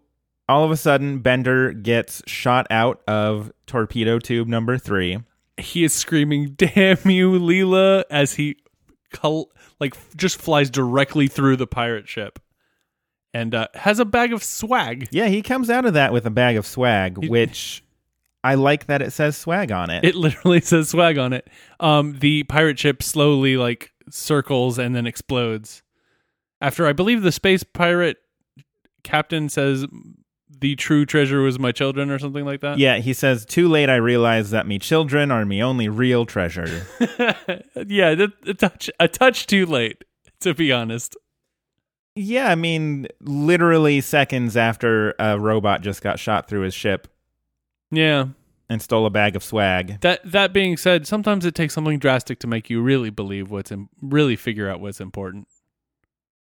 all 0.49 0.65
of 0.65 0.71
a 0.71 0.77
sudden, 0.79 1.19
Bender 1.19 1.73
gets 1.75 2.23
shot 2.27 2.67
out 2.71 3.03
of 3.07 3.53
torpedo 3.67 4.19
tube 4.19 4.49
number 4.49 4.79
three. 4.79 5.19
he 5.59 5.85
is 5.85 5.93
screaming 5.93 6.51
"Damn 6.57 7.11
you, 7.11 7.33
Leela!" 7.33 8.05
as 8.11 8.37
he 8.37 8.57
col- 9.13 9.53
like 9.81 9.95
just 10.17 10.41
flies 10.41 10.71
directly 10.71 11.29
through 11.29 11.57
the 11.57 11.67
pirate 11.67 12.09
ship, 12.09 12.39
and 13.35 13.55
uh, 13.55 13.69
has 13.75 13.99
a 13.99 14.05
bag 14.05 14.33
of 14.33 14.43
swag. 14.43 15.09
Yeah, 15.11 15.27
he 15.27 15.43
comes 15.43 15.71
out 15.71 15.85
of 15.85 15.95
that 15.95 16.13
with 16.13 16.27
a 16.27 16.31
bag 16.31 16.57
of 16.57 16.67
swag, 16.67 17.19
which 17.29 17.83
I 18.43 18.55
like 18.55 18.87
that 18.87 19.03
it 19.03 19.13
says 19.13 19.37
swag 19.37 19.73
on 19.73 19.91
it. 19.91 20.05
It 20.05 20.15
literally 20.15 20.61
says 20.63 20.91
swag 20.91 21.19
on 21.19 21.33
it. 21.33 21.49
Um, 21.81 22.19
the 22.21 22.45
pirate 22.45 22.79
ship 22.79 23.03
slowly 23.03 23.57
like 23.57 23.93
circles 24.11 24.79
and 24.79 24.95
then 24.95 25.07
explodes. 25.07 25.83
After 26.61 26.87
I 26.87 26.93
believe 26.93 27.23
the 27.23 27.33
space 27.33 27.63
pirate 27.63 28.17
captain 29.05 29.49
says 29.49 29.87
the 30.61 30.75
true 30.77 31.07
treasure 31.07 31.41
was 31.41 31.59
my 31.59 31.73
children 31.73 32.11
or 32.11 32.19
something 32.19 32.45
like 32.45 32.61
that. 32.61 32.79
Yeah, 32.79 32.99
he 32.99 33.13
says, 33.13 33.45
Too 33.45 33.69
late 33.69 33.89
I 33.89 33.97
realized 33.97 34.51
that 34.51 34.67
me 34.67 34.79
children 34.79 35.31
are 35.31 35.45
me 35.45 35.63
only 35.63 35.89
real 35.89 36.27
treasure. 36.27 36.87
yeah, 37.87 38.27
a 38.47 38.55
touch 38.55 38.91
a 38.99 39.09
touch 39.09 39.47
too 39.47 39.67
late, 39.67 40.05
to 40.41 40.55
be 40.55 40.73
honest. 40.73 41.17
Yeah, 42.15 42.49
I 42.51 42.55
mean, 42.55 43.07
literally 43.21 44.01
seconds 44.01 44.57
after 44.57 45.15
a 45.19 45.39
robot 45.39 45.83
just 45.83 46.03
got 46.03 46.19
shot 46.19 46.49
through 46.49 46.63
his 46.63 46.75
ship 46.75 47.09
Yeah. 47.91 48.27
and 48.69 48.83
stole 48.83 49.07
a 49.07 49.11
bag 49.11 49.37
of 49.37 49.43
swag. 49.45 50.01
That 50.01 50.21
that 50.31 50.53
being 50.53 50.77
said, 50.77 51.07
sometimes 51.07 51.45
it 51.47 51.55
takes 51.55 51.75
something 51.75 51.99
drastic 51.99 52.39
to 52.41 52.47
make 52.47 52.69
you 52.71 52.81
really 52.83 53.11
believe 53.11 53.51
what's 53.51 53.71
in, 53.71 53.89
really 54.03 54.37
figure 54.37 54.69
out 54.69 54.81
what's 54.81 55.01
important. 55.01 55.49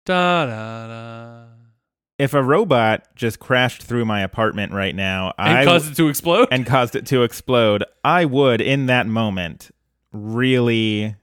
Da 0.07 0.47
da 0.47 0.87
da. 0.89 1.45
If 2.19 2.35
a 2.35 2.43
robot 2.43 3.05
just 3.15 3.39
crashed 3.39 3.83
through 3.83 4.05
my 4.05 4.23
apartment 4.23 4.73
right 4.73 4.95
now 4.95 5.33
And 5.39 5.59
I 5.59 5.65
caused 5.65 5.93
it 5.93 5.97
to 5.99 6.09
explode. 6.09 6.49
and 6.51 6.67
caused 6.67 6.97
it 6.97 7.07
to 7.07 7.23
explode, 7.23 7.85
I 8.03 8.25
would, 8.25 8.61
in 8.61 8.87
that 8.87 9.07
moment, 9.07 9.71
really 10.13 11.15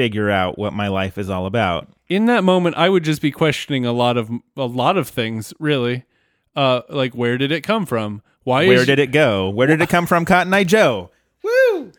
figure 0.00 0.30
out 0.30 0.58
what 0.58 0.72
my 0.72 0.88
life 0.88 1.18
is 1.18 1.28
all 1.28 1.44
about. 1.44 1.86
in 2.08 2.24
that 2.24 2.42
moment, 2.42 2.74
I 2.74 2.88
would 2.88 3.04
just 3.04 3.20
be 3.20 3.30
questioning 3.30 3.84
a 3.84 3.92
lot 3.92 4.16
of 4.16 4.30
a 4.56 4.64
lot 4.64 4.96
of 4.96 5.10
things. 5.10 5.52
Really, 5.58 6.04
uh, 6.56 6.80
like 6.88 7.12
where 7.12 7.36
did 7.36 7.52
it 7.52 7.60
come 7.60 7.84
from? 7.84 8.22
Why? 8.44 8.66
Where 8.66 8.78
is, 8.78 8.86
did 8.86 8.98
it 8.98 9.12
go? 9.12 9.50
Where 9.50 9.66
did 9.66 9.82
it 9.82 9.90
come 9.90 10.06
from, 10.06 10.24
Cotton 10.24 10.54
Eye 10.54 10.64
Joe? 10.64 11.10
Woo! 11.44 11.92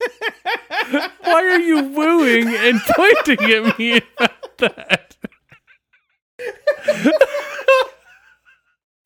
Why 1.20 1.42
are 1.44 1.60
you 1.60 1.82
wooing 1.90 2.48
and 2.48 2.80
pointing 2.96 3.50
at 3.52 3.78
me 3.78 4.00
about 4.16 4.58
that? 4.58 5.16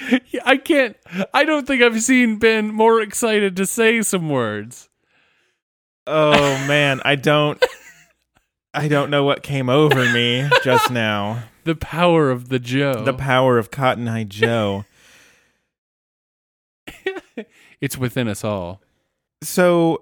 I 0.44 0.56
can't. 0.56 0.96
I 1.34 1.42
don't 1.44 1.66
think 1.66 1.82
I've 1.82 2.00
seen 2.00 2.38
Ben 2.38 2.72
more 2.72 3.00
excited 3.00 3.56
to 3.56 3.66
say 3.66 4.02
some 4.02 4.28
words. 4.28 4.88
Oh 6.06 6.64
man, 6.68 7.00
I 7.04 7.16
don't 7.16 7.60
I 8.74 8.88
don't 8.88 9.08
know 9.08 9.24
what 9.24 9.42
came 9.42 9.68
over 9.68 10.04
me 10.12 10.48
just 10.62 10.90
now. 10.90 11.44
The 11.64 11.74
power 11.74 12.30
of 12.30 12.50
the 12.50 12.58
Joe. 12.58 13.04
The 13.04 13.14
power 13.14 13.56
of 13.56 13.70
Cotton 13.70 14.06
Eye 14.06 14.24
Joe. 14.24 14.84
it's 17.80 17.96
within 17.96 18.28
us 18.28 18.44
all. 18.44 18.82
So 19.42 20.00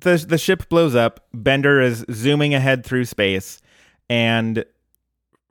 the 0.00 0.24
the 0.28 0.38
ship 0.38 0.68
blows 0.68 0.94
up. 0.94 1.26
Bender 1.34 1.80
is 1.80 2.04
zooming 2.08 2.54
ahead 2.54 2.84
through 2.84 3.06
space, 3.06 3.60
and 4.08 4.64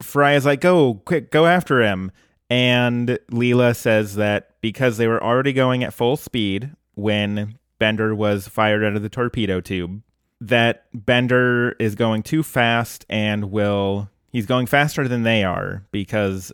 Fry 0.02 0.36
is 0.36 0.46
like, 0.46 0.62
"Go 0.62 1.02
quick, 1.06 1.32
go 1.32 1.46
after 1.46 1.82
him." 1.82 2.14
And 2.50 3.20
Leela 3.30 3.76
says 3.76 4.16
that 4.16 4.52
because 4.62 4.96
they 4.96 5.08
were 5.08 5.22
already 5.22 5.52
going 5.52 5.84
at 5.84 5.94
full 5.94 6.16
speed 6.16 6.72
when 6.96 7.58
Bender 7.80 8.14
was 8.16 8.48
fired 8.48 8.84
out 8.86 8.96
of 8.96 9.04
the 9.04 9.10
torpedo 9.10 9.60
tube, 9.60 10.02
that 10.42 10.86
Bender 10.94 11.76
is 11.80 11.96
going 11.96 12.24
too 12.24 12.44
fast 12.44 13.06
and 13.10 13.52
will 13.52 14.10
he's 14.32 14.46
going 14.46 14.66
faster 14.66 15.08
than 15.08 15.24
they 15.24 15.44
are 15.44 15.86
because 15.92 16.52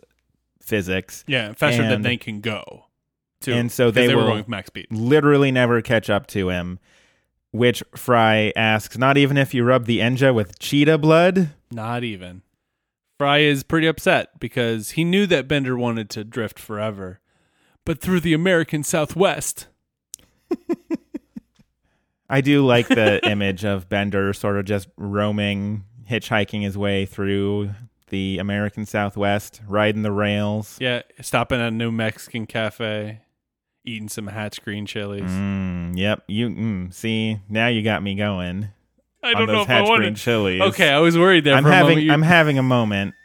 physics. 0.60 1.24
Yeah, 1.26 1.54
faster 1.54 1.88
than 1.88 2.02
they 2.02 2.16
can 2.18 2.40
go. 2.40 2.84
Too, 3.40 3.54
and 3.54 3.70
so 3.72 3.90
they 3.90 4.06
they 4.08 4.14
were 4.14 4.20
will- 4.22 4.28
going 4.28 4.38
with 4.38 4.48
max 4.48 4.66
speed. 4.66 4.86
literally 4.90 5.50
never 5.50 5.80
catch 5.80 6.10
up 6.10 6.26
to 6.28 6.50
him. 6.50 6.78
Which 7.50 7.82
Fry 7.96 8.52
asks, 8.54 8.98
not 8.98 9.16
even 9.16 9.38
if 9.38 9.54
you 9.54 9.64
rub 9.64 9.86
the 9.86 10.00
Enja 10.00 10.34
with 10.34 10.58
cheetah 10.58 10.98
blood? 10.98 11.50
Not 11.72 12.04
even. 12.04 12.42
Fry 13.18 13.38
is 13.38 13.62
pretty 13.62 13.86
upset 13.86 14.38
because 14.38 14.90
he 14.90 15.02
knew 15.04 15.26
that 15.26 15.48
Bender 15.48 15.76
wanted 15.76 16.10
to 16.10 16.24
drift 16.24 16.58
forever, 16.58 17.20
but 17.86 18.00
through 18.02 18.20
the 18.20 18.34
American 18.34 18.84
Southwest. 18.84 19.66
I 22.28 22.40
do 22.40 22.64
like 22.66 22.88
the 22.88 23.20
image 23.30 23.64
of 23.64 23.88
Bender 23.88 24.32
sort 24.32 24.58
of 24.58 24.64
just 24.64 24.88
roaming, 24.96 25.84
hitchhiking 26.08 26.62
his 26.62 26.76
way 26.76 27.06
through 27.06 27.70
the 28.10 28.38
American 28.38 28.86
Southwest, 28.86 29.60
riding 29.66 30.02
the 30.02 30.12
rails. 30.12 30.76
Yeah, 30.80 31.02
stopping 31.20 31.60
at 31.60 31.68
a 31.68 31.70
new 31.70 31.90
Mexican 31.90 32.46
cafe, 32.46 33.20
eating 33.84 34.08
some 34.08 34.26
Hatch 34.28 34.62
green 34.62 34.86
chilies. 34.86 35.30
Mm, 35.30 35.96
yep, 35.96 36.22
you 36.28 36.48
mm, 36.50 36.92
see 36.92 37.38
now 37.48 37.68
you 37.68 37.82
got 37.82 38.02
me 38.02 38.14
going. 38.14 38.68
I 39.22 39.32
don't 39.34 39.46
know 39.46 39.62
if 39.62 39.68
I 39.68 39.74
Hatch 39.74 39.88
want 39.88 40.00
green 40.00 40.14
to. 40.14 40.20
chilies. 40.20 40.60
Okay, 40.60 40.90
I 40.90 40.98
was 40.98 41.18
worried 41.18 41.44
there 41.44 41.54
I'm 41.54 41.64
having. 41.64 41.98
You- 41.98 42.12
I'm 42.12 42.22
having 42.22 42.58
a 42.58 42.62
moment. 42.62 43.14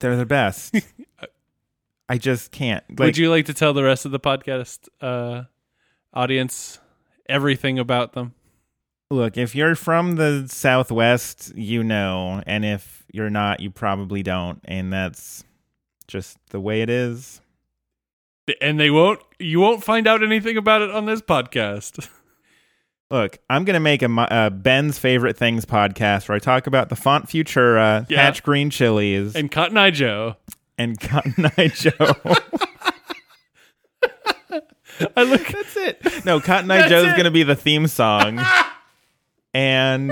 They're 0.00 0.16
the 0.16 0.26
best. 0.26 0.74
I 2.08 2.18
just 2.18 2.52
can't. 2.52 2.84
Like, 2.90 2.98
Would 3.00 3.18
you 3.18 3.30
like 3.30 3.46
to 3.46 3.54
tell 3.54 3.72
the 3.72 3.82
rest 3.82 4.04
of 4.04 4.12
the 4.12 4.20
podcast 4.20 4.88
uh, 5.00 5.44
audience 6.14 6.78
everything 7.28 7.78
about 7.78 8.12
them? 8.12 8.34
Look, 9.10 9.36
if 9.36 9.54
you're 9.54 9.74
from 9.76 10.16
the 10.16 10.46
Southwest, 10.48 11.52
you 11.54 11.84
know, 11.84 12.42
and 12.46 12.64
if 12.64 13.04
you're 13.12 13.30
not, 13.30 13.60
you 13.60 13.70
probably 13.70 14.22
don't, 14.22 14.60
and 14.64 14.92
that's 14.92 15.44
just 16.08 16.38
the 16.50 16.60
way 16.60 16.82
it 16.82 16.90
is. 16.90 17.40
And 18.60 18.78
they 18.78 18.90
won't. 18.90 19.20
You 19.38 19.60
won't 19.60 19.82
find 19.82 20.06
out 20.06 20.22
anything 20.22 20.56
about 20.56 20.82
it 20.82 20.90
on 20.90 21.06
this 21.06 21.20
podcast. 21.20 22.08
Look, 23.10 23.38
I'm 23.48 23.64
gonna 23.64 23.80
make 23.80 24.02
a 24.02 24.10
uh, 24.10 24.50
Ben's 24.50 24.98
favorite 24.98 25.36
things 25.36 25.64
podcast 25.64 26.28
where 26.28 26.34
I 26.36 26.38
talk 26.40 26.66
about 26.66 26.88
the 26.88 26.96
Font 26.96 27.26
Futura, 27.26 28.06
Yeah. 28.08 28.22
Hatch 28.22 28.42
Green 28.42 28.70
Chilies, 28.70 29.34
and, 29.34 29.44
And 29.44 29.50
Cotton 29.52 29.76
Eye 29.76 29.90
Joe. 29.92 30.36
Cotton 31.00 31.46
Eye 31.56 31.68
Joe. 31.68 31.92
I 35.16 35.22
look. 35.24 35.46
That's 35.46 35.76
it. 35.76 36.24
No, 36.24 36.40
Cotton 36.40 36.70
Eye 36.70 36.78
That's 36.78 36.90
Joe's 36.90 37.12
it. 37.12 37.16
gonna 37.16 37.30
be 37.30 37.42
the 37.42 37.54
theme 37.56 37.86
song, 37.86 38.40
and 39.54 40.10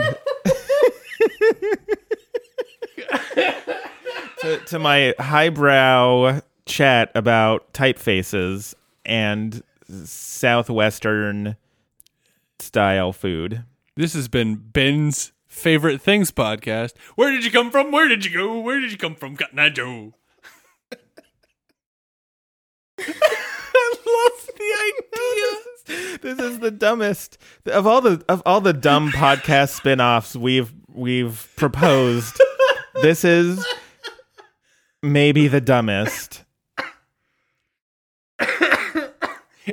to, 4.40 4.59
to 4.66 4.78
my 4.78 5.14
highbrow 5.18 6.40
chat 6.66 7.11
about 7.14 7.73
typefaces 7.73 8.75
and 9.04 9.62
southwestern 10.04 11.56
style 12.59 13.12
food. 13.12 13.64
This 13.97 14.14
has 14.14 14.28
been 14.28 14.56
Ben's 14.56 15.33
favorite 15.47 16.00
things 16.00 16.30
podcast. 16.30 16.92
Where 17.14 17.30
did 17.30 17.44
you 17.44 17.50
come 17.50 17.71
from? 17.71 17.90
Where 17.92 18.09
did 18.09 18.25
you 18.25 18.30
go? 18.33 18.59
Where 18.59 18.80
did 18.80 18.90
you 18.92 18.99
come 18.99 19.14
from, 19.14 19.37
Cotton 19.37 19.59
Eye 19.59 19.71
Joe? 19.71 20.14
The 24.57 24.93
idea. 24.93 26.19
This 26.23 26.38
is 26.38 26.59
the 26.61 26.71
dumbest 26.71 27.38
of 27.66 27.87
all 27.87 28.00
the 28.00 28.25
of 28.28 28.43
all 28.47 28.61
the 28.61 28.73
dumb 28.73 29.11
podcast 29.11 29.71
spin-offs 29.71 30.37
we've 30.37 30.73
we've 30.88 31.50
proposed. 31.57 32.40
This 33.02 33.25
is 33.25 33.64
maybe 35.02 35.49
the 35.49 35.61
dumbest. 35.61 36.45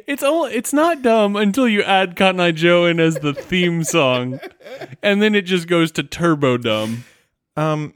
It's 0.07 0.23
only, 0.23 0.53
It's 0.53 0.73
not 0.73 1.01
dumb 1.01 1.35
until 1.35 1.67
you 1.67 1.83
add 1.83 2.15
Cotton 2.15 2.39
Eye 2.39 2.51
Joe 2.51 2.85
in 2.85 2.99
as 2.99 3.15
the 3.15 3.33
theme 3.33 3.83
song, 3.83 4.39
and 5.03 5.21
then 5.21 5.35
it 5.35 5.41
just 5.41 5.67
goes 5.67 5.91
to 5.93 6.03
turbo 6.03 6.57
dumb. 6.57 7.03
Um, 7.57 7.93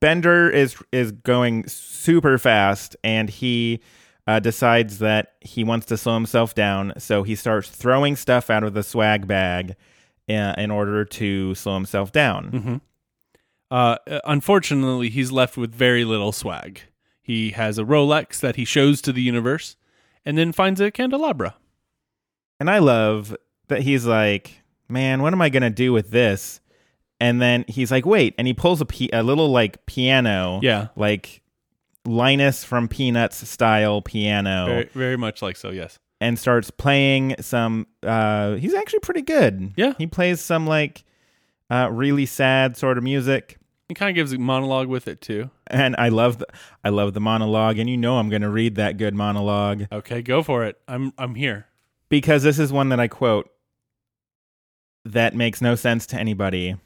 Bender 0.00 0.50
is 0.50 0.76
is 0.90 1.12
going 1.12 1.66
super 1.68 2.38
fast, 2.38 2.96
and 3.04 3.30
he 3.30 3.80
uh, 4.26 4.38
decides 4.40 4.98
that 4.98 5.34
he 5.40 5.64
wants 5.64 5.86
to 5.86 5.96
slow 5.96 6.14
himself 6.14 6.54
down. 6.54 6.92
So 6.98 7.22
he 7.22 7.34
starts 7.34 7.68
throwing 7.68 8.16
stuff 8.16 8.50
out 8.50 8.62
of 8.64 8.74
the 8.74 8.82
swag 8.82 9.26
bag 9.26 9.74
uh, 10.28 10.54
in 10.56 10.70
order 10.70 11.04
to 11.04 11.54
slow 11.54 11.74
himself 11.74 12.12
down. 12.12 12.80
Uh, 13.70 13.96
unfortunately, 14.24 15.08
he's 15.08 15.32
left 15.32 15.56
with 15.56 15.74
very 15.74 16.04
little 16.04 16.30
swag. 16.32 16.82
He 17.22 17.50
has 17.50 17.78
a 17.78 17.84
Rolex 17.84 18.38
that 18.40 18.56
he 18.56 18.64
shows 18.64 19.00
to 19.02 19.12
the 19.12 19.22
universe, 19.22 19.76
and 20.24 20.36
then 20.36 20.52
finds 20.52 20.80
a 20.80 20.90
candelabra. 20.90 21.56
And 22.60 22.68
I 22.70 22.78
love 22.78 23.36
that 23.68 23.82
he's 23.82 24.04
like, 24.06 24.62
man, 24.88 25.22
what 25.22 25.32
am 25.32 25.40
I 25.42 25.48
gonna 25.48 25.70
do 25.70 25.92
with 25.92 26.10
this? 26.10 26.60
And 27.18 27.40
then 27.40 27.64
he's 27.68 27.90
like, 27.90 28.04
wait, 28.04 28.34
and 28.36 28.46
he 28.46 28.52
pulls 28.54 28.80
a, 28.82 28.86
a 29.12 29.22
little 29.22 29.50
like 29.50 29.86
piano, 29.86 30.60
Yeah, 30.62 30.88
like 30.96 31.41
Linus 32.04 32.64
from 32.64 32.88
Peanuts 32.88 33.48
style 33.48 34.02
piano. 34.02 34.66
very, 34.66 34.84
very 34.92 35.16
much 35.16 35.40
like 35.42 35.56
so. 35.56 35.70
Yes. 35.70 35.98
and 36.20 36.38
starts 36.38 36.70
playing 36.70 37.34
some 37.40 37.86
uh 38.02 38.54
he's 38.56 38.74
actually 38.74 39.00
pretty 39.00 39.22
good 39.22 39.72
Yeah. 39.76 39.94
he 39.98 40.06
plays 40.06 40.40
some 40.40 40.66
like 40.66 41.04
uh 41.70 41.88
really 41.92 42.26
sad 42.26 42.76
sort 42.76 42.98
of 42.98 43.04
music 43.04 43.58
He 43.88 43.94
kind 43.94 44.10
of 44.10 44.14
gives 44.14 44.32
a 44.32 44.38
monologue 44.38 44.88
with 44.88 45.06
it 45.08 45.20
too. 45.20 45.50
and 45.68 45.94
i 45.98 46.08
love 46.08 46.38
the 46.38 46.46
i 46.84 46.88
love 46.90 47.14
the 47.14 47.20
monologue 47.20 47.78
and 47.78 47.88
you 47.90 47.96
know 47.96 48.18
i'm 48.18 48.28
gonna 48.28 48.50
read 48.50 48.74
that 48.76 48.96
good 48.98 49.14
monologue 49.14 49.86
Okay, 49.92 50.22
go 50.22 50.42
for 50.42 50.64
it. 50.64 50.76
I'm 50.88 51.12
I'm 51.18 51.34
here. 51.36 51.66
because 52.08 52.42
this 52.42 52.58
is 52.58 52.72
one 52.72 52.88
that 52.90 53.00
i 53.00 53.08
quote 53.08 53.48
that 55.04 55.34
makes 55.34 55.60
no 55.60 55.74
sense 55.74 56.06
to 56.06 56.16
anybody 56.16 56.76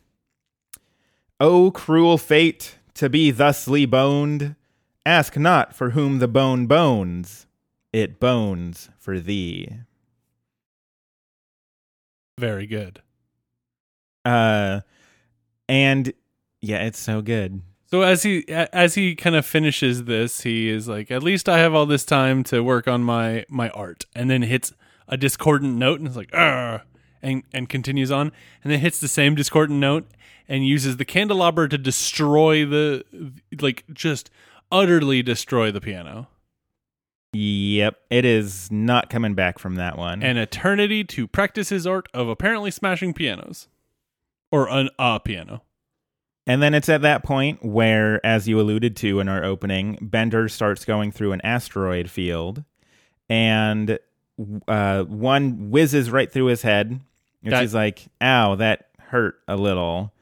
oh 1.41 1.71
cruel 1.71 2.17
fate 2.19 2.77
to 2.95 3.11
be 3.11 3.31
thusly 3.31 3.85
boned. 3.87 4.55
Ask 5.07 5.37
not 5.37 5.73
for 5.73 5.91
whom 5.91 6.19
the 6.19 6.27
bone 6.27 6.67
bones, 6.67 7.47
it 7.93 8.19
bones 8.19 8.91
for 8.99 9.21
thee. 9.21 9.69
Very 12.41 12.67
good. 12.67 13.03
Uh, 14.25 14.81
and 15.69 16.13
yeah, 16.61 16.83
it's 16.83 16.99
so 16.99 17.23
good. 17.23 17.63
So 17.89 18.03
as 18.03 18.25
he 18.25 18.49
as 18.49 18.97
he 18.97 19.15
kind 19.15 19.37
of 19.37 19.47
finishes 19.47 20.07
this, 20.07 20.41
he 20.41 20.69
is 20.69 20.89
like, 20.89 21.13
"At 21.13 21.23
least 21.23 21.49
I 21.49 21.59
have 21.59 21.73
all 21.73 21.87
this 21.87 22.05
time 22.05 22.43
to 22.45 22.65
work 22.65 22.89
on 22.89 23.05
my 23.05 23.45
my 23.49 23.69
art," 23.71 24.07
and 24.13 24.29
then 24.29 24.43
hits 24.43 24.73
a 25.07 25.17
discordant 25.17 25.77
note 25.77 26.01
and 26.01 26.09
is 26.09 26.17
like, 26.17 26.31
"Ah," 26.35 26.83
and 27.23 27.45
and 27.55 27.69
continues 27.69 28.11
on, 28.11 28.33
and 28.65 28.73
then 28.73 28.81
hits 28.81 28.99
the 28.99 29.07
same 29.07 29.37
discordant 29.37 29.79
note 29.79 30.09
and 30.49 30.67
uses 30.67 30.97
the 30.97 31.05
candelabra 31.05 31.69
to 31.69 31.79
destroy 31.79 32.67
the 32.67 33.05
like 33.61 33.85
just 33.93 34.31
utterly 34.71 35.23
destroy 35.23 35.71
the 35.71 35.81
piano. 35.81 36.29
Yep, 37.33 37.99
it 38.11 38.25
is 38.25 38.71
not 38.71 39.11
coming 39.11 39.35
back 39.35 39.59
from 39.59 39.75
that 39.75 39.99
one. 39.99 40.23
An 40.23 40.37
eternity 40.37 41.05
to 41.05 41.27
practice 41.27 41.69
his 41.69 41.87
art 41.87 42.09
of 42.15 42.29
apparently 42.29 42.71
smashing 42.71 43.13
pianos, 43.13 43.69
or 44.51 44.69
an 44.71 44.89
a 44.99 45.21
piano. 45.21 45.63
And 46.47 46.63
then 46.63 46.75
it's 46.75 46.89
at 46.89 47.03
that 47.03 47.25
point 47.25 47.65
where, 47.65 48.25
as 48.25 48.49
you 48.49 48.61
alluded 48.61 48.95
to 48.97 49.21
in 49.21 49.29
our 49.29 49.45
opening, 49.45 49.99
Bender 50.01 50.49
starts 50.49 50.85
going 50.85 51.11
through 51.11 51.33
an 51.33 51.41
asteroid 51.43 52.09
field, 52.09 52.65
and 53.29 53.99
uh, 54.69 55.03
one 55.05 55.71
whizzes 55.71 56.11
right 56.11 56.31
through 56.33 56.47
his 56.47 56.63
head, 56.63 57.01
which 57.43 57.51
That- 57.51 57.65
is 57.65 57.75
like, 57.75 58.07
"Ow, 58.23 58.55
that 58.55 58.89
hurt 59.09 59.41
a 59.49 59.57
little." 59.57 60.15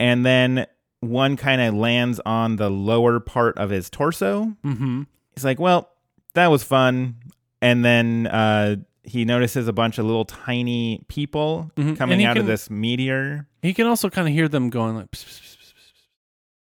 And 0.00 0.26
then 0.26 0.66
one 1.00 1.36
kind 1.36 1.60
of 1.60 1.74
lands 1.74 2.20
on 2.26 2.56
the 2.56 2.68
lower 2.70 3.20
part 3.20 3.56
of 3.58 3.70
his 3.70 3.88
torso. 3.90 4.54
Mm-hmm. 4.64 5.02
He's 5.34 5.44
like, 5.44 5.60
"Well, 5.60 5.88
that 6.34 6.48
was 6.48 6.62
fun." 6.62 7.16
And 7.60 7.84
then 7.84 8.26
uh, 8.28 8.76
he 9.02 9.24
notices 9.24 9.66
a 9.68 9.72
bunch 9.72 9.98
of 9.98 10.04
little 10.06 10.24
tiny 10.24 11.04
people 11.08 11.70
Mhm. 11.76 11.96
Coming 11.96 12.24
out 12.24 12.36
of 12.36 12.46
this 12.46 12.70
meteor. 12.70 13.46
He 13.62 13.74
can 13.74 13.86
also 13.86 14.08
kind 14.10 14.28
of 14.28 14.34
hear 14.34 14.48
them 14.48 14.70
going 14.70 14.94
like, 14.96 15.10
pss, 15.10 15.24
pss, 15.24 15.40
pss. 15.40 15.54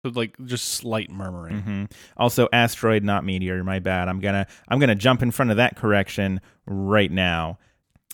So, 0.04 0.10
like 0.10 0.36
just 0.44 0.68
slight 0.68 1.10
murmuring. 1.10 1.60
hmm 1.62 1.84
Also, 2.16 2.46
asteroid, 2.52 3.02
not 3.02 3.24
meteor. 3.24 3.64
My 3.64 3.78
bad. 3.78 4.08
I'm 4.08 4.20
gonna 4.20 4.46
I'm 4.68 4.78
gonna 4.78 4.94
jump 4.94 5.22
in 5.22 5.30
front 5.30 5.50
of 5.50 5.56
that 5.56 5.76
correction 5.76 6.40
right 6.66 7.10
now. 7.10 7.58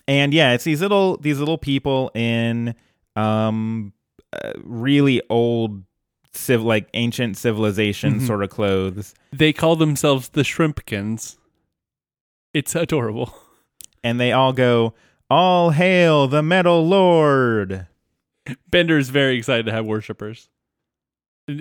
And 0.06 0.32
yeah, 0.32 0.52
it's 0.52 0.64
these 0.64 0.80
little 0.80 1.16
these 1.18 1.38
little 1.38 1.58
people 1.58 2.10
in 2.14 2.74
um 3.16 3.92
uh, 4.32 4.52
really 4.62 5.20
old 5.28 5.82
civ 6.32 6.62
like 6.62 6.88
ancient 6.94 7.36
civilization 7.36 8.20
Mhm. 8.20 8.26
sort 8.26 8.42
of 8.42 8.50
clothes, 8.50 9.14
They 9.32 9.52
call 9.52 9.76
themselves 9.76 10.28
the 10.30 10.42
Shrimpkins. 10.42 11.36
It's 12.54 12.74
adorable. 12.74 13.34
and 14.02 14.18
they 14.18 14.32
all 14.32 14.52
go, 14.54 14.94
"All 15.28 15.70
hail 15.70 16.26
the 16.26 16.42
Metal 16.42 16.86
Lord!" 16.86 17.86
Bender 18.70 18.96
is 18.96 19.10
very 19.10 19.36
excited 19.36 19.66
to 19.66 19.72
have 19.72 19.84
worshippers. 19.84 20.48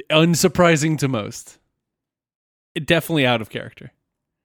Unsurprising 0.09 0.97
to 0.99 1.07
most. 1.07 1.59
Definitely 2.85 3.25
out 3.25 3.41
of 3.41 3.49
character. 3.49 3.91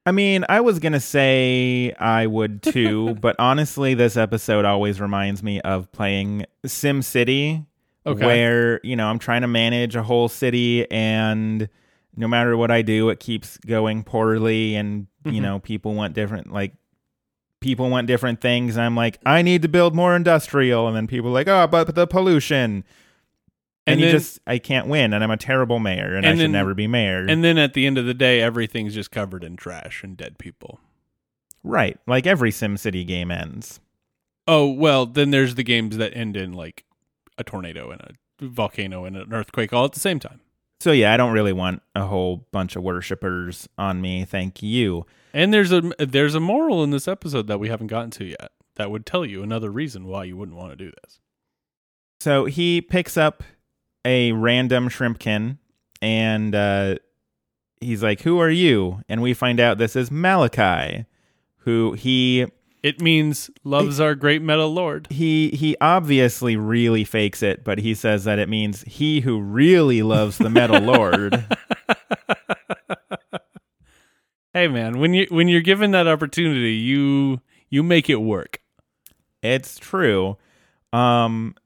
I 0.06 0.12
mean, 0.12 0.44
I 0.48 0.60
was 0.60 0.78
gonna 0.80 1.00
say 1.00 1.92
I 1.98 2.26
would 2.26 2.62
too, 2.62 3.14
but 3.20 3.36
honestly, 3.38 3.94
this 3.94 4.16
episode 4.16 4.64
always 4.64 5.00
reminds 5.00 5.42
me 5.42 5.60
of 5.60 5.90
playing 5.92 6.44
SimCity, 6.66 7.64
Okay. 8.06 8.24
where 8.26 8.80
you 8.84 8.96
know 8.96 9.06
I'm 9.08 9.18
trying 9.18 9.40
to 9.42 9.48
manage 9.48 9.96
a 9.96 10.02
whole 10.02 10.28
city, 10.28 10.90
and 10.90 11.68
no 12.16 12.28
matter 12.28 12.56
what 12.56 12.70
I 12.70 12.82
do, 12.82 13.08
it 13.08 13.18
keeps 13.20 13.56
going 13.58 14.04
poorly, 14.04 14.74
and 14.76 15.06
Mhm. 15.24 15.34
you 15.34 15.40
know 15.40 15.58
people 15.58 15.94
want 15.94 16.14
different 16.14 16.52
like 16.52 16.74
people 17.60 17.88
want 17.88 18.06
different 18.06 18.42
things. 18.42 18.76
And 18.76 18.84
I'm 18.84 18.94
like, 18.94 19.18
I 19.24 19.40
need 19.40 19.62
to 19.62 19.68
build 19.68 19.94
more 19.94 20.14
industrial, 20.14 20.86
and 20.86 20.94
then 20.94 21.06
people 21.06 21.30
are 21.30 21.32
like, 21.32 21.48
oh, 21.48 21.66
but 21.66 21.94
the 21.94 22.06
pollution. 22.06 22.84
And, 23.86 23.94
And 23.94 24.00
you 24.00 24.06
then- 24.06 24.14
just, 24.16 24.38
I 24.46 24.58
can't 24.58 24.86
win, 24.86 25.12
and 25.14 25.22
I'm 25.24 25.30
a 25.30 25.36
terrible 25.38 25.78
mayor, 25.78 26.14
and, 26.14 26.26
And 26.26 26.38
I 26.38 26.42
should 26.42 26.50
never 26.50 26.74
be 26.74 26.86
mayor. 26.86 27.24
And 27.28 27.42
then 27.44 27.56
at 27.58 27.72
the 27.74 27.86
end 27.86 27.96
of 27.98 28.04
the 28.06 28.12
day, 28.14 28.40
everything's 28.42 28.94
just 28.94 29.10
covered 29.10 29.42
in 29.44 29.56
trash 29.56 30.02
and 30.04 30.14
dead 30.16 30.36
people. 30.38 30.78
right, 31.62 31.98
like 32.06 32.26
every 32.26 32.50
SimCity 32.50 33.06
game 33.06 33.30
ends. 33.30 33.80
Oh, 34.46 34.70
well, 34.70 35.06
then 35.06 35.30
there's 35.30 35.54
the 35.54 35.62
games 35.64 35.96
that 35.96 36.14
end 36.14 36.36
in 36.36 36.52
like 36.52 36.83
a 37.38 37.44
tornado 37.44 37.90
and 37.90 38.00
a 38.00 38.44
volcano 38.44 39.04
and 39.04 39.16
an 39.16 39.32
earthquake 39.32 39.72
all 39.72 39.84
at 39.84 39.92
the 39.92 40.00
same 40.00 40.18
time. 40.18 40.40
So 40.80 40.92
yeah, 40.92 41.14
I 41.14 41.16
don't 41.16 41.32
really 41.32 41.52
want 41.52 41.82
a 41.94 42.06
whole 42.06 42.46
bunch 42.52 42.76
of 42.76 42.82
worshippers 42.82 43.68
on 43.78 44.00
me. 44.00 44.24
Thank 44.24 44.62
you. 44.62 45.06
And 45.32 45.52
there's 45.52 45.72
a 45.72 45.92
there's 45.98 46.34
a 46.34 46.40
moral 46.40 46.82
in 46.84 46.90
this 46.90 47.08
episode 47.08 47.46
that 47.46 47.58
we 47.58 47.68
haven't 47.68 47.86
gotten 47.88 48.10
to 48.12 48.24
yet 48.24 48.52
that 48.76 48.90
would 48.90 49.06
tell 49.06 49.24
you 49.24 49.42
another 49.42 49.70
reason 49.70 50.06
why 50.06 50.24
you 50.24 50.36
wouldn't 50.36 50.58
want 50.58 50.72
to 50.72 50.76
do 50.76 50.92
this. 51.02 51.20
So 52.20 52.44
he 52.44 52.80
picks 52.80 53.16
up 53.16 53.42
a 54.04 54.32
random 54.32 54.88
shrimpkin 54.88 55.58
and 56.02 56.54
uh, 56.54 56.96
he's 57.80 58.02
like, 58.02 58.22
"Who 58.22 58.38
are 58.38 58.50
you?" 58.50 59.00
And 59.08 59.22
we 59.22 59.34
find 59.34 59.60
out 59.60 59.78
this 59.78 59.96
is 59.96 60.10
Malachi, 60.10 61.06
who 61.58 61.92
he 61.92 62.46
It 62.84 63.00
means 63.00 63.50
loves 63.64 63.98
our 63.98 64.14
great 64.14 64.42
metal 64.42 64.70
lord. 64.70 65.06
he 65.10 65.48
he 65.50 65.74
obviously 65.80 66.54
really 66.54 67.02
fakes 67.02 67.42
it, 67.42 67.64
but 67.64 67.78
he 67.78 67.94
says 67.94 68.24
that 68.24 68.38
it 68.38 68.46
means 68.46 68.82
he 68.82 69.20
who 69.22 69.40
really 69.40 70.02
loves 70.02 70.36
the 70.36 70.50
Metal 70.50 70.80
Lord. 70.94 71.46
Hey 74.52 74.68
man, 74.68 75.00
when 75.00 75.14
you 75.14 75.26
when 75.30 75.48
you're 75.48 75.60
given 75.62 75.90
that 75.90 76.06
opportunity, 76.06 76.74
you 76.74 77.40
you 77.70 77.82
make 77.82 78.08
it 78.08 78.20
work. 78.22 78.60
It's 79.42 79.78
true. 79.80 80.36
Um 80.92 81.56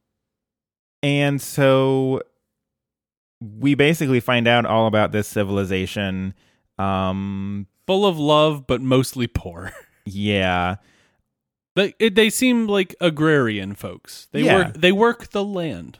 and 1.03 1.39
so 1.41 2.23
we 3.41 3.75
basically 3.75 4.21
find 4.21 4.49
out 4.49 4.65
all 4.65 4.87
about 4.87 5.13
this 5.13 5.29
civilization. 5.29 6.33
Um 6.79 7.67
Full 7.87 8.07
of 8.07 8.19
love 8.19 8.67
but 8.67 8.81
mostly 8.81 9.27
poor. 9.27 9.71
yeah. 10.07 10.77
They 11.79 11.95
it, 12.01 12.15
they 12.17 12.29
seem 12.29 12.67
like 12.67 12.95
agrarian 13.01 13.75
folks. 13.77 14.27
They 14.33 14.43
Yeah. 14.43 14.57
work 14.57 14.75
they 14.75 14.91
work 14.93 15.31
the 15.31 15.45
land. 15.45 15.99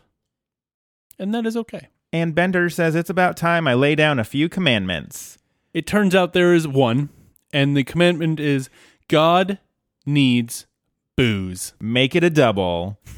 And 1.21 1.33
that 1.35 1.47
is 1.47 1.57
okay. 1.57 1.89
And 2.13 2.35
Bender 2.35 2.69
says 2.69 2.95
it's 2.97 3.11
about 3.11 3.37
time 3.37 3.69
I 3.69 3.75
lay 3.75 3.95
down 3.95 4.19
a 4.19 4.25
few 4.25 4.49
commandments. 4.49 5.39
It 5.73 5.87
turns 5.87 6.15
out 6.15 6.33
there 6.33 6.53
is 6.55 6.67
one, 6.67 7.11
and 7.53 7.77
the 7.77 7.85
commandment 7.85 8.41
is 8.41 8.69
God 9.09 9.59
needs 10.05 10.67
booze. 11.17 11.75
Make 11.81 12.17
it 12.17 12.25
a 12.25 12.31
double. 12.31 12.99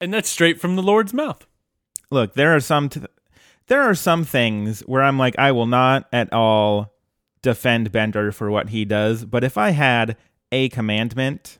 And 0.00 0.12
that's 0.12 0.28
straight 0.28 0.60
from 0.60 0.76
the 0.76 0.82
Lord's 0.82 1.14
mouth. 1.14 1.46
Look, 2.10 2.34
there 2.34 2.54
are 2.54 2.60
some 2.60 2.88
t- 2.90 3.00
there 3.68 3.80
are 3.80 3.94
some 3.94 4.24
things 4.24 4.80
where 4.80 5.02
I'm 5.02 5.18
like 5.18 5.34
I 5.38 5.52
will 5.52 5.66
not 5.66 6.06
at 6.12 6.30
all 6.32 6.92
defend 7.42 7.90
Bender 7.92 8.30
for 8.32 8.50
what 8.50 8.68
he 8.70 8.84
does, 8.84 9.24
but 9.24 9.44
if 9.44 9.56
I 9.56 9.70
had 9.70 10.16
a 10.54 10.68
commandment, 10.68 11.58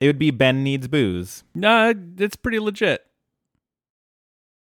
it 0.00 0.06
would 0.06 0.18
be 0.18 0.30
Ben 0.30 0.64
needs 0.64 0.88
booze 0.88 1.44
Nah, 1.54 1.92
it's 2.18 2.36
pretty 2.36 2.58
legit. 2.58 3.04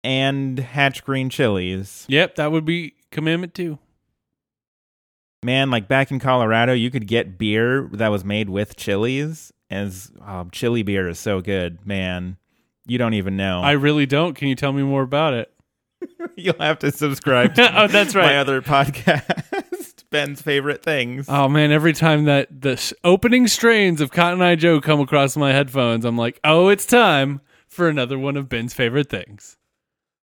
and 0.04 0.58
hatch 0.58 1.04
green 1.04 1.30
chilies. 1.30 2.04
Yep, 2.08 2.34
that 2.36 2.50
would 2.52 2.64
be 2.64 2.94
commandment 3.10 3.54
two. 3.54 3.78
Man, 5.44 5.70
like 5.70 5.86
back 5.86 6.10
in 6.10 6.18
Colorado, 6.18 6.72
you 6.72 6.90
could 6.90 7.06
get 7.06 7.38
beer 7.38 7.88
that 7.92 8.08
was 8.08 8.24
made 8.24 8.48
with 8.50 8.76
chilies. 8.76 9.52
As 9.70 10.10
oh, 10.26 10.48
chili 10.50 10.82
beer 10.82 11.08
is 11.08 11.18
so 11.18 11.40
good, 11.40 11.86
man. 11.86 12.38
You 12.86 12.96
don't 12.98 13.14
even 13.14 13.36
know. 13.36 13.60
I 13.60 13.72
really 13.72 14.06
don't. 14.06 14.34
Can 14.34 14.48
you 14.48 14.54
tell 14.54 14.72
me 14.72 14.82
more 14.82 15.02
about 15.02 15.34
it? 15.34 15.52
You'll 16.36 16.58
have 16.58 16.78
to 16.80 16.90
subscribe 16.90 17.54
to 17.56 17.62
Oh, 17.82 17.86
that's 17.86 18.14
right. 18.14 18.24
my 18.24 18.38
other 18.38 18.62
podcast, 18.62 19.52
Ben's 20.10 20.40
favorite 20.40 20.82
things. 20.82 21.26
Oh 21.28 21.48
man, 21.48 21.70
every 21.70 21.92
time 21.92 22.24
that 22.24 22.60
the 22.62 22.94
opening 23.04 23.46
strains 23.46 24.00
of 24.00 24.10
Cotton 24.10 24.40
Eye 24.42 24.54
Joe 24.54 24.80
come 24.80 25.00
across 25.00 25.36
my 25.36 25.52
headphones, 25.52 26.04
I'm 26.04 26.16
like, 26.16 26.40
"Oh, 26.44 26.68
it's 26.68 26.86
time 26.86 27.40
for 27.68 27.88
another 27.88 28.18
one 28.18 28.36
of 28.36 28.48
Ben's 28.48 28.72
favorite 28.74 29.10
things." 29.10 29.56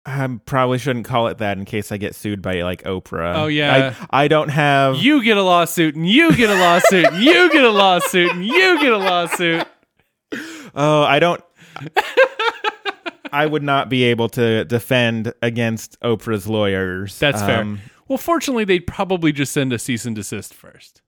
I 0.06 0.28
probably 0.46 0.78
shouldn't 0.80 1.06
call 1.06 1.28
it 1.28 1.38
that 1.40 1.58
in 1.58 1.66
case 1.66 1.92
I 1.92 1.98
get 1.98 2.16
sued 2.16 2.42
by 2.42 2.62
like 2.62 2.84
Oprah. 2.84 3.36
Oh, 3.36 3.48
yeah. 3.48 3.94
I, 4.10 4.24
I 4.24 4.28
don't 4.28 4.50
have. 4.50 4.96
You 4.96 5.24
get 5.24 5.38
a 5.38 5.44
lawsuit, 5.44 5.96
and 5.96 6.08
you 6.10 6.36
get 6.36 6.50
a 6.50 6.56
lawsuit, 6.56 7.06
and 7.06 7.24
you 7.24 7.52
get 7.52 7.64
a 7.64 7.70
lawsuit, 7.70 8.32
and 8.32 8.44
you 8.46 8.80
get 8.82 8.92
a 8.92 8.98
lawsuit. 8.98 9.68
oh, 10.74 11.04
I 11.04 11.20
don't. 11.20 11.44
I 13.32 13.46
would 13.46 13.62
not 13.62 13.90
be 13.90 14.06
able 14.06 14.30
to 14.30 14.66
defend 14.66 15.34
against 15.44 16.00
Oprah's 16.02 16.48
lawyers. 16.48 17.20
That's 17.20 17.42
fair. 17.42 17.62
Um, 17.62 17.80
Well, 18.10 18.18
fortunately, 18.18 18.66
they'd 18.66 18.88
probably 18.88 19.32
just 19.32 19.54
send 19.54 19.72
a 19.72 19.78
cease 19.80 20.04
and 20.04 20.16
desist 20.16 20.54
first. 20.54 21.04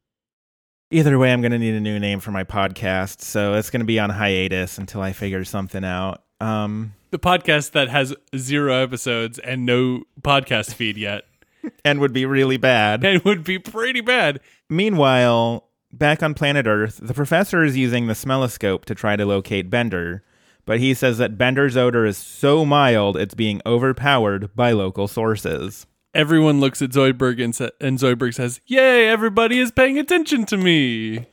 Either 0.91 1.17
way, 1.17 1.33
I'm 1.33 1.41
going 1.41 1.51
to 1.51 1.57
need 1.57 1.73
a 1.73 1.79
new 1.79 1.99
name 1.99 2.19
for 2.19 2.29
my 2.31 2.43
podcast, 2.43 3.21
so 3.21 3.55
it's 3.55 3.71
going 3.71 3.79
to 3.79 3.85
be 3.85 3.99
on 3.99 4.11
hiatus 4.11 4.77
until 4.77 5.01
I 5.01 5.11
figure 5.11 5.43
something 5.43 5.83
out. 5.83 6.21
Um, 6.39 6.93
The 7.09 7.17
podcast 7.17 7.71
that 7.71 7.89
has 7.89 8.13
zero 8.37 8.83
episodes 8.83 9.39
and 9.39 9.65
no 9.65 10.03
podcast 10.21 10.75
feed 10.75 10.95
yet. 10.95 11.23
and 11.85 11.99
would 11.99 12.13
be 12.13 12.25
really 12.25 12.57
bad. 12.57 13.03
And 13.03 13.23
would 13.23 13.43
be 13.43 13.57
pretty 13.57 14.01
bad. 14.01 14.39
Meanwhile, 14.69 15.67
back 15.91 16.21
on 16.21 16.35
planet 16.35 16.67
Earth, 16.67 16.99
the 17.01 17.13
professor 17.13 17.63
is 17.63 17.77
using 17.77 18.05
the 18.05 18.13
smelloscope 18.13 18.85
to 18.85 18.95
try 18.95 19.15
to 19.15 19.25
locate 19.25 19.69
Bender, 19.71 20.23
but 20.65 20.79
he 20.79 20.93
says 20.93 21.17
that 21.17 21.37
Bender's 21.37 21.77
odor 21.77 22.05
is 22.05 22.17
so 22.17 22.63
mild 22.63 23.17
it's 23.17 23.33
being 23.33 23.59
overpowered 23.65 24.55
by 24.55 24.71
local 24.71 25.07
sources. 25.07 25.87
Everyone 26.13 26.59
looks 26.59 26.81
at 26.81 26.89
Zoidberg 26.91 27.41
and, 27.41 27.55
sa- 27.55 27.69
and 27.79 27.97
Zoidberg 27.97 28.33
says, 28.33 28.59
Yay, 28.65 29.07
everybody 29.07 29.59
is 29.59 29.71
paying 29.71 29.97
attention 29.97 30.45
to 30.47 30.57
me. 30.57 31.27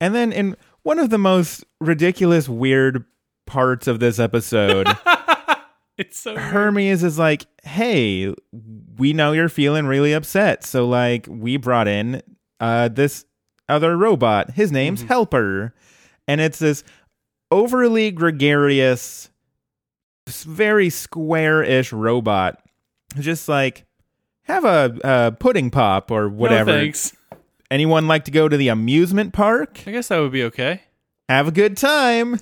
And 0.00 0.14
then 0.14 0.32
in 0.32 0.56
one 0.82 0.98
of 0.98 1.10
the 1.10 1.18
most 1.18 1.64
ridiculous, 1.80 2.48
weird 2.48 3.04
parts 3.46 3.86
of 3.86 4.00
this 4.00 4.18
episode, 4.18 4.88
It's 5.98 6.20
so 6.20 6.34
weird. 6.34 6.46
Hermes 6.46 7.02
is 7.02 7.18
like, 7.18 7.46
"Hey, 7.64 8.32
we 8.96 9.12
know 9.12 9.32
you're 9.32 9.48
feeling 9.48 9.86
really 9.86 10.12
upset, 10.12 10.64
so 10.64 10.86
like 10.86 11.26
we 11.28 11.56
brought 11.56 11.88
in 11.88 12.22
uh 12.60 12.86
this 12.86 13.24
other 13.68 13.96
robot. 13.96 14.52
His 14.52 14.70
name's 14.70 15.02
Helper." 15.02 15.74
And 16.28 16.40
it's 16.40 16.60
this 16.60 16.84
overly 17.50 18.12
gregarious 18.12 19.30
very 20.28 20.88
square-ish 20.88 21.92
robot. 21.92 22.62
Just 23.18 23.48
like 23.48 23.84
have 24.48 24.64
a, 24.64 24.98
a 25.04 25.32
pudding 25.32 25.70
pop 25.70 26.10
or 26.10 26.28
whatever. 26.28 26.72
No 26.72 26.78
thanks. 26.78 27.14
Anyone 27.70 28.08
like 28.08 28.24
to 28.24 28.30
go 28.30 28.48
to 28.48 28.56
the 28.56 28.68
amusement 28.68 29.32
park? 29.32 29.82
I 29.86 29.92
guess 29.92 30.08
that 30.08 30.18
would 30.18 30.32
be 30.32 30.42
okay. 30.44 30.82
have 31.28 31.46
a 31.48 31.52
good 31.52 31.76
time. 31.76 32.40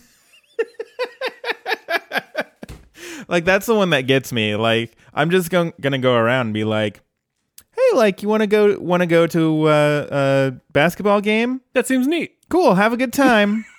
like 3.28 3.44
that's 3.44 3.66
the 3.66 3.74
one 3.74 3.90
that 3.90 4.02
gets 4.02 4.32
me. 4.32 4.56
Like 4.56 4.96
I'm 5.12 5.30
just 5.30 5.50
going 5.50 5.72
gonna 5.80 5.98
go 5.98 6.14
around 6.14 6.46
and 6.46 6.54
be 6.54 6.64
like, 6.64 7.00
"Hey, 7.72 7.96
like 7.96 8.22
you 8.22 8.28
want 8.28 8.42
to 8.42 8.46
go 8.46 8.78
want 8.78 9.00
to 9.02 9.06
go 9.06 9.26
to 9.26 9.64
uh, 9.64 10.06
a 10.10 10.52
basketball 10.72 11.20
game? 11.20 11.60
That 11.72 11.86
seems 11.86 12.06
neat. 12.06 12.36
Cool, 12.48 12.76
have 12.76 12.92
a 12.92 12.96
good 12.96 13.12
time." 13.12 13.64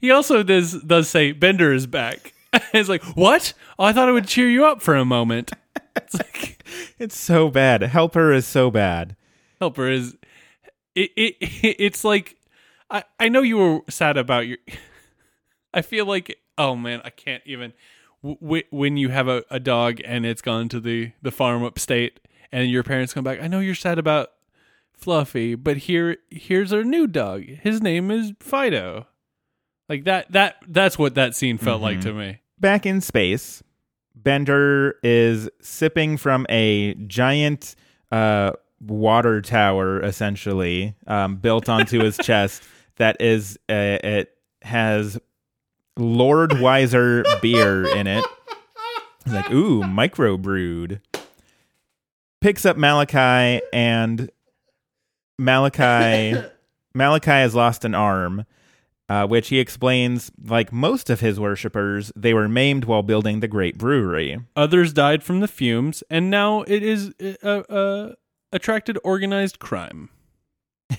He 0.00 0.10
also 0.10 0.42
does 0.42 0.82
does 0.82 1.08
say 1.08 1.32
Bender 1.32 1.72
is 1.72 1.86
back. 1.86 2.34
it's 2.72 2.88
like, 2.88 3.02
what? 3.16 3.52
Oh, 3.78 3.84
I 3.84 3.92
thought 3.92 4.08
it 4.08 4.12
would 4.12 4.26
cheer 4.26 4.48
you 4.48 4.66
up 4.66 4.82
for 4.82 4.96
a 4.96 5.04
moment. 5.04 5.52
It's 6.02 6.14
like 6.14 6.64
it's 6.98 7.18
so 7.18 7.50
bad. 7.50 7.82
Helper 7.82 8.32
is 8.32 8.46
so 8.46 8.70
bad. 8.70 9.16
Helper 9.60 9.88
is 9.88 10.16
it, 10.94 11.10
it 11.16 11.36
it's 11.40 12.04
like 12.04 12.36
I 12.90 13.04
I 13.20 13.28
know 13.28 13.42
you 13.42 13.58
were 13.58 13.80
sad 13.88 14.16
about 14.16 14.46
your 14.46 14.58
I 15.74 15.82
feel 15.82 16.06
like 16.06 16.36
oh 16.58 16.76
man, 16.76 17.00
I 17.04 17.10
can't 17.10 17.42
even 17.46 17.72
w- 18.22 18.64
when 18.70 18.96
you 18.96 19.08
have 19.10 19.28
a, 19.28 19.44
a 19.50 19.60
dog 19.60 20.00
and 20.04 20.24
it's 20.26 20.42
gone 20.42 20.68
to 20.70 20.80
the 20.80 21.12
the 21.22 21.30
farm 21.30 21.64
upstate 21.64 22.20
and 22.50 22.70
your 22.70 22.82
parents 22.82 23.12
come 23.12 23.24
back. 23.24 23.40
I 23.40 23.48
know 23.48 23.60
you're 23.60 23.74
sad 23.74 23.98
about 23.98 24.30
Fluffy, 24.92 25.54
but 25.54 25.76
here 25.76 26.18
here's 26.30 26.72
our 26.72 26.84
new 26.84 27.06
dog. 27.06 27.42
His 27.44 27.82
name 27.82 28.10
is 28.10 28.32
Fido. 28.40 29.06
Like 29.88 30.04
that 30.04 30.30
that 30.32 30.56
that's 30.68 30.98
what 30.98 31.14
that 31.16 31.34
scene 31.34 31.58
felt 31.58 31.82
like 31.82 31.98
mm-hmm. 31.98 32.08
to 32.08 32.14
me. 32.14 32.40
Back 32.58 32.86
in 32.86 33.00
space, 33.00 33.62
Bender 34.24 34.96
is 35.02 35.48
sipping 35.60 36.16
from 36.16 36.46
a 36.48 36.94
giant 36.94 37.76
uh, 38.10 38.52
water 38.80 39.40
tower, 39.40 40.00
essentially 40.02 40.94
um, 41.06 41.36
built 41.36 41.68
onto 41.68 42.00
his 42.00 42.16
chest. 42.22 42.62
That 42.96 43.16
is, 43.20 43.58
uh, 43.68 43.98
it 44.02 44.32
has 44.62 45.18
Lord 45.96 46.60
Wiser 46.60 47.24
beer 47.40 47.86
in 47.96 48.06
it. 48.06 48.24
He's 49.24 49.34
like, 49.34 49.50
ooh, 49.50 49.82
micro 49.82 50.36
microbrewed. 50.36 51.00
Picks 52.40 52.66
up 52.66 52.76
Malachi, 52.76 53.62
and 53.72 54.30
Malachi 55.38 56.34
Malachi 56.94 57.30
has 57.30 57.54
lost 57.54 57.84
an 57.84 57.94
arm, 57.94 58.44
uh, 59.08 59.26
which 59.26 59.48
he 59.48 59.58
explains, 59.58 60.30
like 60.42 60.72
most 60.72 61.10
of 61.10 61.20
his 61.20 61.38
worshippers, 61.38 62.10
they 62.16 62.32
were 62.32 62.48
maimed 62.48 62.84
while 62.84 63.02
building 63.02 63.40
the 63.40 63.48
great 63.48 63.76
brewery. 63.76 64.40
Others 64.56 64.92
died 64.92 65.22
from 65.22 65.40
the 65.40 65.48
fumes, 65.48 66.02
and 66.08 66.30
now 66.30 66.62
it 66.62 66.82
is 66.82 67.12
uh, 67.42 67.46
uh, 67.46 68.12
attracted 68.52 68.98
organized 69.04 69.58
crime. 69.58 70.08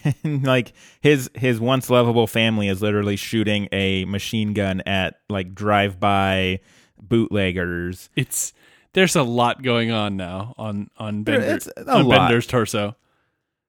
like 0.24 0.74
his 1.02 1.30
his 1.36 1.60
once 1.60 1.90
lovable 1.90 2.28
family 2.28 2.68
is 2.68 2.82
literally 2.82 3.16
shooting 3.16 3.68
a 3.72 4.06
machine 4.06 4.54
gun 4.54 4.82
at 4.82 5.20
like 5.30 5.56
drive 5.56 6.00
by 6.00 6.60
bootleggers. 7.02 8.10
It's 8.16 8.54
there's 8.94 9.16
a 9.16 9.24
lot 9.24 9.62
going 9.62 9.92
on 9.92 10.18
now 10.18 10.54
on 10.58 10.90
on 10.98 11.24
Bender, 11.24 11.60
on. 11.88 12.10
Bender's 12.10 12.48
torso. 12.48 12.96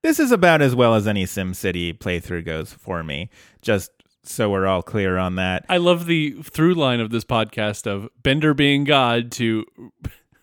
This 0.02 0.20
is 0.20 0.30
about 0.30 0.62
as 0.62 0.74
well 0.74 0.94
as 0.94 1.06
any 1.08 1.24
SimCity 1.24 1.98
playthrough 1.98 2.44
goes 2.44 2.72
for 2.72 3.02
me. 3.02 3.28
Just 3.60 3.90
so 4.28 4.50
we're 4.50 4.66
all 4.66 4.82
clear 4.82 5.16
on 5.16 5.36
that. 5.36 5.64
I 5.68 5.76
love 5.76 6.06
the 6.06 6.32
through 6.42 6.74
line 6.74 7.00
of 7.00 7.10
this 7.10 7.24
podcast 7.24 7.86
of 7.86 8.08
Bender 8.22 8.54
being 8.54 8.84
God 8.84 9.30
to 9.32 9.64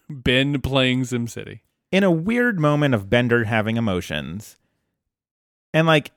Ben 0.10 0.62
playing 0.62 1.04
SimCity. 1.04 1.60
in 1.92 2.04
a 2.04 2.12
weird 2.12 2.60
moment 2.60 2.96
of 2.96 3.10
Bender 3.10 3.44
having 3.46 3.78
emotions 3.78 4.58
and 5.74 5.88
like 5.88 6.12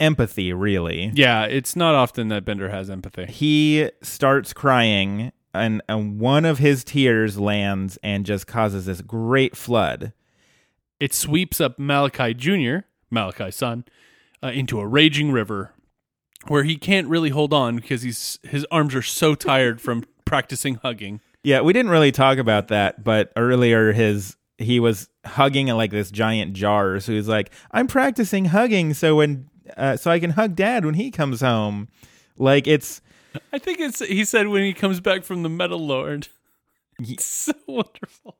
empathy, 0.00 0.52
really. 0.52 1.12
Yeah, 1.14 1.44
it's 1.44 1.76
not 1.76 1.94
often 1.94 2.28
that 2.28 2.44
Bender 2.44 2.68
has 2.68 2.90
empathy. 2.90 3.26
He 3.26 3.90
starts 4.02 4.52
crying, 4.52 5.32
and, 5.54 5.82
and 5.88 6.18
one 6.20 6.44
of 6.44 6.58
his 6.58 6.84
tears 6.84 7.38
lands 7.38 7.98
and 8.02 8.26
just 8.26 8.46
causes 8.46 8.86
this 8.86 9.00
great 9.00 9.56
flood. 9.56 10.12
It 10.98 11.14
sweeps 11.14 11.60
up 11.60 11.78
Malachi 11.78 12.34
Jr., 12.34 12.86
Malachi's 13.10 13.56
son, 13.56 13.84
uh, 14.42 14.48
into 14.48 14.80
a 14.80 14.86
raging 14.86 15.30
river 15.30 15.72
where 16.48 16.64
he 16.64 16.76
can't 16.76 17.08
really 17.08 17.30
hold 17.30 17.52
on 17.52 17.76
because 17.76 18.02
he's 18.02 18.38
his 18.42 18.66
arms 18.70 18.94
are 18.94 19.02
so 19.02 19.34
tired 19.34 19.80
from 19.80 20.04
practicing 20.24 20.76
hugging. 20.76 21.20
Yeah, 21.44 21.60
we 21.60 21.72
didn't 21.72 21.90
really 21.90 22.12
talk 22.12 22.38
about 22.38 22.68
that, 22.68 23.02
but 23.02 23.32
earlier 23.36 23.92
his 23.92 24.36
he 24.58 24.78
was 24.80 25.08
hugging 25.24 25.68
like 25.68 25.90
this 25.90 26.10
giant 26.10 26.52
jar. 26.54 27.00
So 27.00 27.12
he's 27.12 27.28
like, 27.28 27.50
"I'm 27.70 27.86
practicing 27.86 28.46
hugging, 28.46 28.94
so 28.94 29.16
when 29.16 29.48
uh, 29.76 29.96
so 29.96 30.10
I 30.10 30.18
can 30.18 30.30
hug 30.30 30.54
Dad 30.54 30.84
when 30.84 30.94
he 30.94 31.10
comes 31.10 31.40
home." 31.40 31.88
Like 32.36 32.66
it's 32.66 33.00
I 33.52 33.58
think 33.58 33.80
it's 33.80 34.04
he 34.04 34.24
said 34.24 34.48
when 34.48 34.62
he 34.62 34.72
comes 34.72 35.00
back 35.00 35.24
from 35.24 35.42
the 35.42 35.48
Metal 35.48 35.84
Lord. 35.84 36.28
It's 36.98 37.24
so 37.46 37.52
wonderful. 37.66 38.38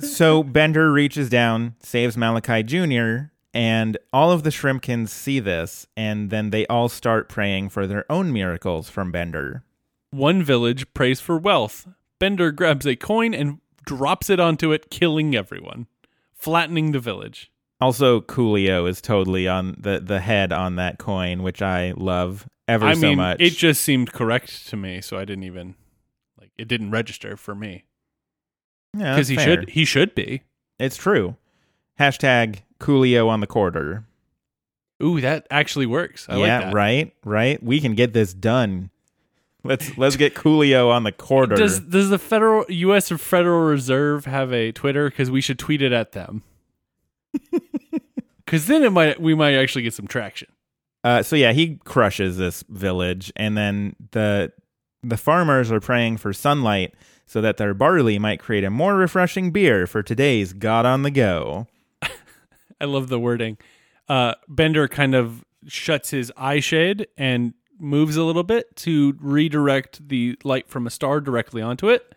so 0.00 0.42
Bender 0.42 0.90
reaches 0.90 1.28
down, 1.28 1.76
saves 1.80 2.16
Malachi 2.16 2.62
Jr., 2.62 3.30
and 3.52 3.96
all 4.12 4.30
of 4.32 4.42
the 4.42 4.50
Shrimpkins 4.50 5.08
see 5.08 5.40
this, 5.40 5.86
and 5.96 6.30
then 6.30 6.50
they 6.50 6.66
all 6.66 6.88
start 6.88 7.28
praying 7.28 7.70
for 7.70 7.86
their 7.86 8.10
own 8.10 8.32
miracles 8.32 8.88
from 8.88 9.10
Bender. 9.12 9.64
One 10.10 10.42
village 10.42 10.92
prays 10.94 11.20
for 11.20 11.38
wealth. 11.38 11.86
Bender 12.18 12.52
grabs 12.52 12.86
a 12.86 12.96
coin 12.96 13.32
and 13.34 13.58
drops 13.86 14.28
it 14.30 14.38
onto 14.40 14.72
it, 14.72 14.90
killing 14.90 15.34
everyone, 15.34 15.86
flattening 16.34 16.92
the 16.92 16.98
village. 17.00 17.50
Also, 17.80 18.20
Coolio 18.20 18.88
is 18.88 19.00
totally 19.00 19.48
on 19.48 19.74
the, 19.78 20.00
the 20.00 20.20
head 20.20 20.52
on 20.52 20.76
that 20.76 20.98
coin, 20.98 21.42
which 21.42 21.62
I 21.62 21.92
love 21.96 22.46
ever 22.68 22.86
I 22.86 22.94
so 22.94 23.00
mean, 23.08 23.16
much. 23.16 23.40
it 23.40 23.50
just 23.54 23.80
seemed 23.82 24.12
correct 24.12 24.68
to 24.68 24.76
me, 24.76 25.00
so 25.00 25.16
I 25.16 25.24
didn't 25.24 25.44
even 25.44 25.74
like 26.38 26.50
it 26.58 26.68
didn't 26.68 26.90
register 26.90 27.36
for 27.38 27.54
me 27.54 27.84
Yeah, 28.96 29.14
because 29.14 29.28
he 29.28 29.36
fair. 29.36 29.44
should 29.44 29.70
he 29.70 29.84
should 29.84 30.14
be. 30.14 30.42
It's 30.78 30.96
true. 30.96 31.36
Hashtag 31.98 32.60
Coolio 32.80 33.28
on 33.28 33.40
the 33.40 33.46
quarter. 33.46 34.04
Ooh, 35.02 35.20
that 35.20 35.46
actually 35.50 35.86
works. 35.86 36.26
I 36.28 36.36
yeah, 36.36 36.40
like 36.40 36.64
that. 36.64 36.74
right, 36.74 37.14
right. 37.24 37.62
We 37.62 37.80
can 37.80 37.94
get 37.94 38.12
this 38.12 38.34
done. 38.34 38.90
Let's 39.62 39.96
let's 39.96 40.16
get 40.16 40.34
Coolio 40.34 40.90
on 40.90 41.04
the 41.04 41.12
quarter. 41.12 41.54
Does 41.54 41.80
does 41.80 42.10
the 42.10 42.18
federal 42.18 42.64
U.S. 42.68 43.10
Federal 43.10 43.60
Reserve 43.60 44.24
have 44.24 44.52
a 44.52 44.72
Twitter? 44.72 45.10
Because 45.10 45.30
we 45.30 45.40
should 45.40 45.58
tweet 45.58 45.82
it 45.82 45.92
at 45.92 46.12
them. 46.12 46.42
Because 48.50 48.66
then 48.66 48.82
it 48.82 48.90
might 48.90 49.20
we 49.20 49.32
might 49.32 49.54
actually 49.54 49.82
get 49.82 49.94
some 49.94 50.08
traction. 50.08 50.48
Uh, 51.04 51.22
so 51.22 51.36
yeah, 51.36 51.52
he 51.52 51.76
crushes 51.84 52.36
this 52.36 52.64
village, 52.68 53.32
and 53.36 53.56
then 53.56 53.94
the 54.10 54.52
the 55.04 55.16
farmers 55.16 55.70
are 55.70 55.78
praying 55.78 56.16
for 56.16 56.32
sunlight 56.32 56.92
so 57.26 57.40
that 57.40 57.58
their 57.58 57.74
barley 57.74 58.18
might 58.18 58.40
create 58.40 58.64
a 58.64 58.70
more 58.70 58.96
refreshing 58.96 59.52
beer 59.52 59.86
for 59.86 60.02
today's 60.02 60.52
God 60.52 60.84
on 60.84 61.02
the 61.02 61.12
go. 61.12 61.68
I 62.80 62.86
love 62.86 63.08
the 63.08 63.18
wording. 63.18 63.58
Uh, 64.08 64.34
Bender 64.48 64.88
kind 64.88 65.14
of 65.14 65.44
shuts 65.66 66.10
his 66.10 66.32
eye 66.36 66.60
shade 66.60 67.06
and 67.16 67.54
moves 67.78 68.16
a 68.16 68.24
little 68.24 68.42
bit 68.42 68.74
to 68.76 69.16
redirect 69.20 70.08
the 70.08 70.36
light 70.44 70.68
from 70.68 70.86
a 70.86 70.90
star 70.90 71.20
directly 71.20 71.62
onto 71.62 71.88
it, 71.88 72.14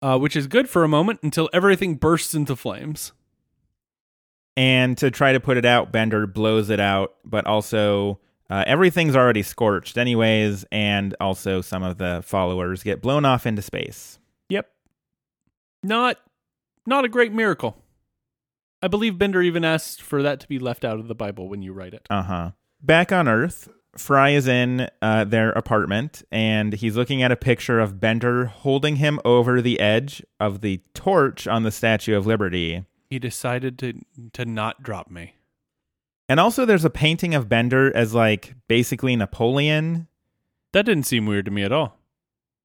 uh, 0.00 0.18
which 0.18 0.36
is 0.36 0.46
good 0.46 0.68
for 0.68 0.84
a 0.84 0.88
moment 0.88 1.20
until 1.22 1.48
everything 1.52 1.94
bursts 1.96 2.34
into 2.34 2.56
flames. 2.56 3.12
And 4.56 4.98
to 4.98 5.10
try 5.10 5.32
to 5.32 5.40
put 5.40 5.56
it 5.56 5.64
out, 5.64 5.92
Bender 5.92 6.26
blows 6.26 6.68
it 6.68 6.80
out, 6.80 7.14
but 7.24 7.46
also 7.46 8.20
uh, 8.50 8.64
everything's 8.66 9.16
already 9.16 9.42
scorched, 9.42 9.96
anyways, 9.96 10.66
and 10.70 11.16
also 11.20 11.62
some 11.62 11.82
of 11.82 11.96
the 11.96 12.22
followers 12.24 12.82
get 12.82 13.00
blown 13.00 13.24
off 13.24 13.46
into 13.46 13.62
space. 13.62 14.18
Yep. 14.50 14.70
Not 15.82 16.18
not 16.84 17.04
a 17.04 17.08
great 17.08 17.32
miracle. 17.32 17.81
I 18.82 18.88
believe 18.88 19.16
Bender 19.16 19.40
even 19.40 19.64
asked 19.64 20.02
for 20.02 20.22
that 20.22 20.40
to 20.40 20.48
be 20.48 20.58
left 20.58 20.84
out 20.84 20.98
of 20.98 21.08
the 21.08 21.14
Bible 21.14 21.48
when 21.48 21.62
you 21.62 21.72
write 21.72 21.94
it. 21.94 22.06
Uh 22.10 22.22
huh. 22.22 22.50
Back 22.82 23.12
on 23.12 23.28
Earth, 23.28 23.68
Fry 23.96 24.30
is 24.30 24.48
in 24.48 24.88
uh, 25.00 25.24
their 25.24 25.50
apartment 25.50 26.22
and 26.32 26.72
he's 26.72 26.96
looking 26.96 27.22
at 27.22 27.30
a 27.30 27.36
picture 27.36 27.78
of 27.78 28.00
Bender 28.00 28.46
holding 28.46 28.96
him 28.96 29.20
over 29.24 29.62
the 29.62 29.78
edge 29.78 30.24
of 30.40 30.62
the 30.62 30.80
torch 30.94 31.46
on 31.46 31.62
the 31.62 31.70
Statue 31.70 32.16
of 32.16 32.26
Liberty. 32.26 32.84
He 33.08 33.18
decided 33.18 33.78
to 33.80 34.00
to 34.32 34.44
not 34.44 34.82
drop 34.82 35.10
me. 35.10 35.34
And 36.28 36.40
also, 36.40 36.64
there's 36.64 36.84
a 36.84 36.90
painting 36.90 37.34
of 37.34 37.48
Bender 37.48 37.94
as 37.94 38.14
like 38.14 38.54
basically 38.66 39.14
Napoleon. 39.14 40.08
That 40.72 40.86
didn't 40.86 41.04
seem 41.04 41.26
weird 41.26 41.44
to 41.44 41.50
me 41.50 41.62
at 41.62 41.72
all. 41.72 41.98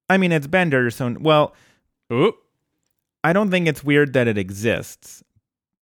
I 0.09 0.17
mean, 0.17 0.31
it's 0.31 0.47
Bender, 0.47 0.89
so 0.89 1.17
well, 1.19 1.53
Oop. 2.11 2.37
I 3.23 3.33
don't 3.33 3.51
think 3.51 3.67
it's 3.67 3.83
weird 3.83 4.13
that 4.13 4.27
it 4.27 4.37
exists. 4.37 5.21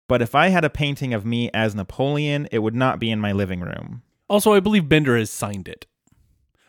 But 0.09 0.23
if 0.23 0.35
I 0.35 0.49
had 0.49 0.65
a 0.65 0.71
painting 0.71 1.13
of 1.15 1.25
me 1.27 1.51
as 1.53 1.75
Napoleon, 1.75 2.49
it 2.53 2.61
would 2.61 2.75
not 2.77 2.99
be 3.01 3.11
in 3.11 3.21
my 3.21 3.33
living 3.33 3.61
room. 3.61 4.03
Also, 4.29 4.53
I 4.53 4.61
believe 4.61 4.89
Bender 4.89 5.17
has 5.17 5.31
signed 5.31 5.67
it. 5.69 5.87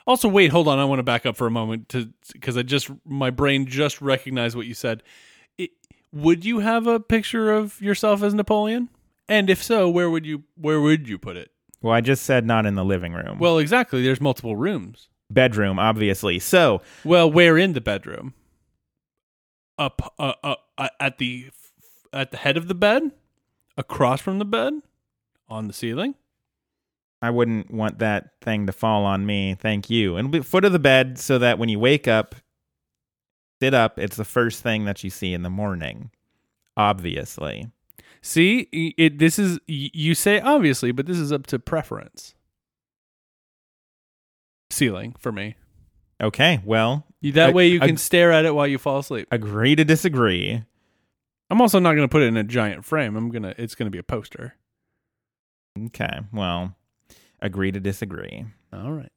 Also, 0.08 0.28
wait, 0.30 0.52
hold 0.52 0.68
on. 0.68 0.80
I 0.80 0.86
want 0.86 1.00
to 1.00 1.04
back 1.04 1.26
up 1.26 1.36
for 1.36 1.46
a 1.48 1.52
moment 1.52 1.90
to 1.90 2.10
because 2.34 2.56
I 2.58 2.64
just 2.64 2.90
my 3.06 3.30
brain 3.30 3.66
just 3.66 4.02
recognized 4.02 4.56
what 4.56 4.66
you 4.66 4.74
said. 4.74 5.04
It, 5.58 5.72
would 6.14 6.46
you 6.46 6.60
have 6.60 6.88
a 6.88 7.00
picture 7.00 7.52
of 7.52 7.82
yourself 7.82 8.24
as 8.24 8.34
Napoleon? 8.34 8.90
And 9.28 9.50
if 9.50 9.62
so, 9.62 9.90
where 9.90 10.10
would 10.10 10.26
you 10.26 10.44
where 10.56 10.80
would 10.80 11.08
you 11.10 11.18
put 11.18 11.36
it? 11.36 11.52
Well, 11.82 11.94
I 11.94 12.02
just 12.02 12.24
said 12.24 12.46
not 12.46 12.66
in 12.66 12.76
the 12.76 12.86
living 12.86 13.14
room. 13.14 13.38
Well, 13.38 13.60
exactly. 13.60 14.02
There's 14.02 14.22
multiple 14.22 14.56
rooms. 14.56 15.10
bedroom, 15.30 15.78
obviously. 15.78 16.40
So, 16.40 16.82
Well, 17.04 17.30
where 17.30 17.58
in 17.58 17.74
the 17.74 17.82
bedroom? 17.82 18.34
Up, 19.78 20.14
uh, 20.18 20.34
uh, 20.44 20.56
uh, 20.78 20.88
at 21.00 21.18
the 21.20 21.50
at 22.12 22.32
the 22.32 22.38
head 22.38 22.58
of 22.58 22.68
the 22.68 22.74
bed, 22.74 23.12
across 23.78 24.22
from 24.22 24.40
the 24.40 24.46
bed, 24.46 24.74
on 25.48 25.68
the 25.68 25.74
ceiling. 25.74 26.16
I 27.22 27.30
wouldn't 27.32 27.72
want 27.72 28.00
that 28.00 28.40
thing 28.42 28.68
to 28.68 28.72
fall 28.72 29.04
on 29.06 29.26
me. 29.26 29.56
Thank 29.60 29.90
you. 29.90 30.18
And 30.18 30.30
be 30.32 30.42
foot 30.42 30.66
of 30.66 30.72
the 30.72 30.80
bed 30.80 31.18
so 31.18 31.40
that 31.40 31.58
when 31.58 31.68
you 31.70 31.80
wake 31.80 32.08
up, 32.08 32.36
sit 33.60 33.74
up, 33.74 33.98
it's 33.98 34.18
the 34.18 34.26
first 34.26 34.62
thing 34.62 34.86
that 34.86 35.04
you 35.04 35.10
see 35.10 35.34
in 35.34 35.42
the 35.42 35.50
morning. 35.50 36.12
Obviously. 36.76 37.72
See, 38.22 38.68
it. 38.72 39.18
This 39.20 39.40
is 39.40 39.60
you 39.68 40.14
say 40.14 40.40
obviously, 40.40 40.92
but 40.92 41.06
this 41.08 41.18
is 41.18 41.32
up 41.32 41.48
to 41.48 41.58
preference. 41.60 42.36
Ceiling 44.70 45.16
for 45.18 45.32
me. 45.32 45.56
Okay, 46.22 46.60
well, 46.66 47.06
That 47.22 47.54
way 47.54 47.68
you 47.68 47.80
can 47.80 47.92
ag- 47.92 48.00
stare 48.00 48.32
at 48.32 48.46
it 48.46 48.54
while 48.54 48.68
you 48.68 48.78
fall 48.78 49.00
asleep. 49.00 49.28
agree 49.32 49.76
to 49.76 49.86
disagree. 49.86 50.64
I'm 51.50 51.62
also 51.62 51.80
not 51.80 51.94
going 51.94 52.08
to 52.08 52.12
put 52.12 52.22
it 52.24 52.28
in 52.28 52.38
a 52.38 52.44
giant 52.44 52.84
frame. 52.86 53.16
I'm 53.16 53.30
gonna. 53.30 53.54
It's 53.58 53.76
going 53.76 53.86
to 53.88 53.92
be 53.92 53.98
a 54.00 54.04
poster. 54.04 54.56
Okay, 55.88 56.20
well, 56.34 56.76
agree 57.42 57.72
to 57.72 57.80
disagree. 57.80 58.46
All 58.74 58.92
right. 58.92 59.12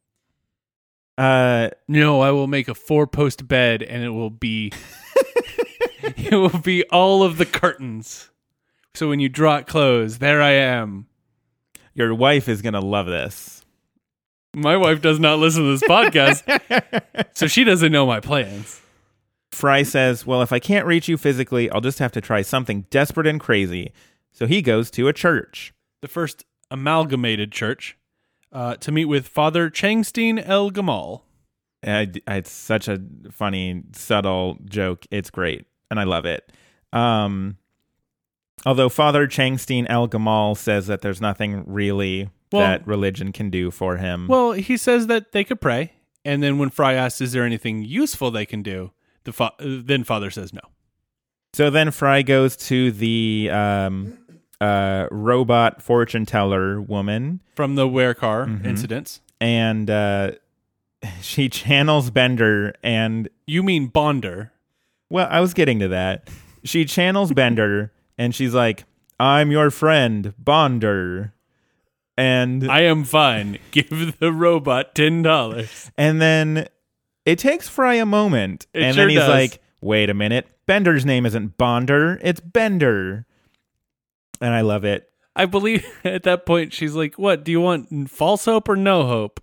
Uh, 1.19 1.71
No, 1.89 2.21
I 2.21 2.31
will 2.31 2.47
make 2.47 2.69
a 2.69 2.75
four 2.75 3.07
post 3.07 3.47
bed 3.49 3.83
and 3.83 4.03
it 4.03 4.11
will 4.11 4.31
be 4.31 4.73
it 6.03 6.33
will 6.35 6.61
be 6.61 6.85
all 6.85 7.23
of 7.23 7.37
the 7.39 7.47
curtains. 7.47 8.31
So 8.95 9.09
when 9.09 9.21
you 9.21 9.29
draw 9.29 9.57
it 9.57 9.67
close, 9.67 10.19
there 10.19 10.41
I 10.43 10.53
am. 10.53 11.07
your 11.95 12.15
wife 12.15 12.49
is 12.49 12.61
going 12.63 12.75
to 12.75 12.81
love 12.81 13.07
this. 13.07 13.65
My 14.55 14.77
wife 14.77 15.01
does 15.01 15.21
not 15.21 15.39
listen 15.39 15.63
to 15.63 15.79
this 15.79 15.89
podcast, 15.89 16.43
so 17.35 17.47
she 17.47 17.63
doesn't 17.65 17.93
know 17.93 18.05
my 18.05 18.19
plans. 18.21 18.81
Fry 19.51 19.83
says, 19.83 20.27
Well, 20.27 20.43
if 20.43 20.53
I 20.53 20.59
can't 20.59 20.87
reach 20.87 21.09
you 21.09 21.17
physically, 21.17 21.71
I'll 21.71 21.81
just 21.81 21.99
have 21.99 22.13
to 22.13 22.21
try 22.21 22.43
something 22.43 22.87
desperate 22.91 23.27
and 23.27 23.41
crazy. 23.41 23.93
So 24.33 24.47
he 24.47 24.63
goes 24.63 24.91
to 24.93 25.09
a 25.09 25.13
church. 25.13 25.75
The 26.03 26.09
first 26.09 26.45
amalgamated 26.71 27.53
church 27.53 27.97
uh, 28.53 28.77
to 28.77 28.93
meet 28.93 29.07
with 29.07 29.27
Father 29.29 29.69
Changstein 29.71 30.43
El 30.47 30.71
Gamal. 30.71 31.23
I, 31.85 32.11
it's 32.29 32.51
such 32.51 32.89
a 32.89 33.01
funny, 33.31 33.83
subtle 33.93 34.59
joke. 34.67 35.07
It's 35.11 35.31
great, 35.31 35.67
and 35.91 35.99
I 35.99 36.05
love 36.05 36.27
it. 36.27 36.53
Um, 36.93 37.57
although 38.67 38.89
Father 38.89 39.27
Changstein 39.27 39.87
El 39.89 40.09
Gamal 40.09 40.57
says 40.57 40.87
that 40.89 41.01
there's 41.01 41.21
nothing 41.21 41.65
really 41.67 42.31
Well- 42.53 42.63
that 42.63 42.87
religion 42.87 43.33
can 43.33 43.51
do 43.51 43.71
for 43.71 43.97
him. 43.97 44.29
Well, 44.29 44.53
he 44.53 44.77
says 44.77 45.07
that 45.09 45.33
they 45.33 45.43
could 45.43 45.61
pray, 45.61 45.93
and 46.25 46.43
then 46.43 46.59
when 46.59 46.71
Fry 46.71 46.95
asks, 46.95 47.21
"Is 47.21 47.33
there 47.33 47.45
anything 47.45 47.83
useful 47.83 48.31
they 48.31 48.47
can 48.47 48.63
do?" 48.63 48.93
The 49.31 49.33
fa- 49.33 49.55
then 49.61 50.05
Father 50.05 50.31
says 50.31 50.53
no. 50.53 50.61
so 51.53 51.71
then 51.71 51.91
Fry 51.91 52.23
goes 52.23 52.57
to 52.69 52.91
the 52.93 53.49
um, 53.53 54.19
uh, 54.61 55.07
robot 55.11 55.83
fortune 55.83 56.27
teller 56.27 56.81
woman, 56.81 57.41
From 57.55 57.75
the 57.77 57.89
wear 57.89 58.15
car 58.15 58.47
Mhm. 58.47 58.65
incidents, 58.65 59.21
and 59.41 59.89
uh, 59.91 60.33
she 61.23 61.49
channels 61.49 62.11
Bender 62.11 62.75
and 62.83 63.29
you 63.47 63.63
mean 63.63 63.87
Bonder? 63.89 64.53
Well, 65.09 65.27
I 65.31 65.41
was 65.41 65.55
getting 65.55 65.79
to 65.81 65.89
that. 65.89 66.29
She 66.63 66.85
channels 66.85 67.33
Bender 67.33 67.93
and 68.19 68.35
she's 68.35 68.55
like, 68.55 68.85
I'm 69.19 69.51
your 69.51 69.71
friend, 69.71 70.33
Bonder. 70.39 71.33
And 72.17 72.71
I 72.71 72.83
am 72.83 73.05
fine. 73.05 73.59
Give 73.71 74.19
the 74.19 74.31
robot 74.33 74.95
ten 74.95 75.23
dollars. 75.23 75.91
and 75.97 76.21
then 76.21 76.69
it 77.31 77.39
takes 77.39 77.69
Fry 77.69 77.95
a 77.95 78.07
moment. 78.07 78.67
It 78.75 78.83
and 78.83 78.95
sure 78.95 79.05
then 79.05 79.11
he's 79.11 79.19
does. 79.21 79.29
like, 79.29 79.63
wait 79.81 80.11
a 80.11 80.15
minute. 80.15 80.47
Bender's 80.67 81.05
name 81.05 81.27
isn't 81.27 81.57
Bonder, 81.57 82.19
it's 82.23 82.41
Bender. 82.41 83.27
And 84.41 84.55
I 84.55 84.63
love 84.63 84.85
it. 84.85 85.11
I 85.37 85.47
believe 85.47 85.87
at 86.05 86.23
that 86.25 86.47
point 86.47 86.73
she's 86.73 86.95
like, 86.95 87.19
"What 87.19 87.45
do 87.45 87.53
you 87.53 87.61
want? 87.61 88.11
False 88.11 88.45
hope 88.45 88.69
or 88.69 88.77
no 88.77 89.07
hope?" 89.07 89.41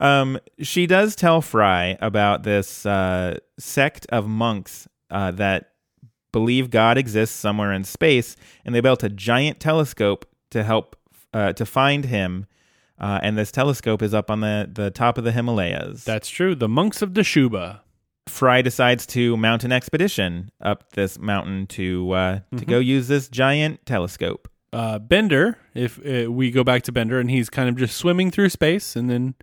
Um, 0.00 0.38
she 0.60 0.86
does 0.86 1.16
tell 1.16 1.40
Fry 1.40 1.98
about 2.00 2.44
this 2.44 2.86
uh, 2.86 3.38
sect 3.58 4.06
of 4.10 4.28
monks 4.28 4.86
uh, 5.10 5.32
that 5.32 5.72
believe 6.30 6.70
God 6.70 6.96
exists 6.96 7.36
somewhere 7.36 7.72
in 7.72 7.82
space, 7.84 8.36
and 8.64 8.74
they 8.74 8.80
built 8.80 9.02
a 9.02 9.08
giant 9.08 9.58
telescope 9.58 10.26
to 10.50 10.62
help 10.62 10.96
uh, 11.34 11.52
to 11.54 11.66
find 11.66 12.04
him. 12.04 12.46
Uh, 13.00 13.20
and 13.22 13.38
this 13.38 13.52
telescope 13.52 14.02
is 14.02 14.12
up 14.12 14.30
on 14.30 14.40
the, 14.40 14.68
the 14.72 14.90
top 14.90 15.18
of 15.18 15.24
the 15.24 15.32
Himalayas. 15.32 16.04
That's 16.04 16.28
true. 16.28 16.54
The 16.54 16.68
monks 16.68 17.00
of 17.02 17.10
Dschubba. 17.10 17.80
Fry 18.28 18.60
decides 18.60 19.06
to 19.06 19.36
mount 19.38 19.64
an 19.64 19.72
expedition 19.72 20.50
up 20.60 20.92
this 20.92 21.18
mountain 21.18 21.66
to 21.68 22.10
uh, 22.12 22.40
to 22.58 22.66
go 22.66 22.78
use 22.78 23.08
this 23.08 23.26
giant 23.28 23.86
telescope. 23.86 24.48
Uh, 24.70 24.98
Bender, 24.98 25.56
if 25.74 25.98
uh, 26.06 26.30
we 26.30 26.50
go 26.50 26.62
back 26.62 26.82
to 26.82 26.92
Bender, 26.92 27.18
and 27.20 27.30
he's 27.30 27.48
kind 27.48 27.70
of 27.70 27.76
just 27.76 27.96
swimming 27.96 28.30
through 28.30 28.50
space, 28.50 28.96
and 28.96 29.08
then 29.08 29.34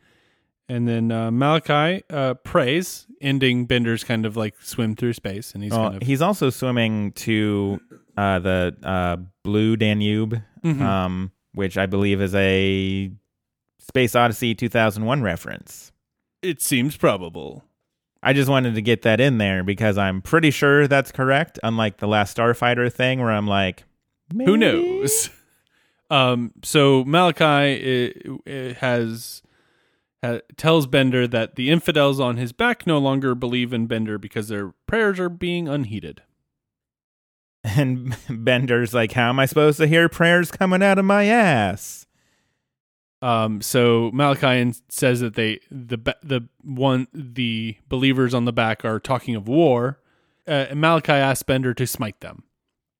and 0.69 0.87
then 0.87 1.11
uh, 1.11 1.31
Malachi 1.31 2.03
uh, 2.11 2.35
prays, 2.35 3.07
ending 3.21 3.65
Bender's 3.65 4.03
kind 4.03 4.23
of 4.23 4.37
like 4.37 4.53
swim 4.61 4.95
through 4.95 5.13
space, 5.13 5.53
and 5.55 5.63
he's 5.63 5.71
Well, 5.71 5.89
kind 5.89 6.01
of 6.03 6.07
he's 6.07 6.21
also 6.21 6.51
swimming 6.51 7.11
to 7.13 7.79
uh, 8.17 8.37
the 8.37 8.75
uh, 8.83 9.17
Blue 9.43 9.75
Danube, 9.77 10.43
Mhm. 10.63 10.81
um, 10.81 11.31
which 11.55 11.75
I 11.75 11.87
believe 11.87 12.21
is 12.21 12.35
a 12.35 13.11
Space 13.87 14.15
Odyssey 14.15 14.55
2001 14.55 15.21
reference. 15.21 15.91
it 16.41 16.61
seems 16.61 16.97
probable. 16.97 17.63
I 18.23 18.33
just 18.33 18.49
wanted 18.49 18.73
to 18.75 18.81
get 18.81 19.03
that 19.03 19.19
in 19.19 19.37
there 19.37 19.63
because 19.63 19.97
I'm 19.97 20.21
pretty 20.21 20.49
sure 20.51 20.87
that's 20.87 21.11
correct. 21.11 21.59
Unlike 21.63 21.97
the 21.97 22.07
last 22.07 22.35
Starfighter 22.35 22.91
thing, 22.91 23.19
where 23.19 23.31
I'm 23.31 23.47
like, 23.47 23.83
Who 24.33 24.57
knows? 24.57 25.29
Um, 26.09 26.51
so 26.63 27.03
Malachi 27.05 28.13
uh, 28.27 28.51
uh, 28.51 28.73
has 28.75 29.41
uh, 30.23 30.39
tells 30.57 30.87
Bender 30.87 31.27
that 31.27 31.55
the 31.55 31.69
infidels 31.69 32.19
on 32.19 32.37
his 32.37 32.51
back 32.51 32.85
no 32.87 32.97
longer 32.97 33.35
believe 33.35 33.73
in 33.73 33.85
Bender 33.87 34.17
because 34.17 34.47
their 34.47 34.73
prayers 34.87 35.19
are 35.19 35.29
being 35.29 35.67
unheeded. 35.67 36.21
And 37.63 38.15
Bender's 38.29 38.93
like, 38.93 39.11
"How 39.13 39.29
am 39.29 39.39
I 39.39 39.45
supposed 39.45 39.77
to 39.79 39.87
hear 39.87 40.09
prayers 40.09 40.51
coming 40.51 40.81
out 40.83 40.97
of 40.99 41.05
my 41.05 41.25
ass?" 41.25 42.05
Um, 43.21 43.61
so 43.61 44.11
Malachi 44.13 44.73
says 44.89 45.21
that 45.21 45.35
they 45.35 45.59
the 45.71 45.97
the 46.21 46.47
one 46.63 47.07
the 47.13 47.77
believers 47.87 48.33
on 48.33 48.45
the 48.45 48.53
back 48.53 48.85
are 48.85 48.99
talking 48.99 49.35
of 49.35 49.47
war. 49.47 49.99
Uh, 50.47 50.67
and 50.69 50.79
Malachi 50.79 51.13
asks 51.13 51.41
Bender 51.43 51.73
to 51.73 51.87
smite 51.87 52.19
them. 52.19 52.43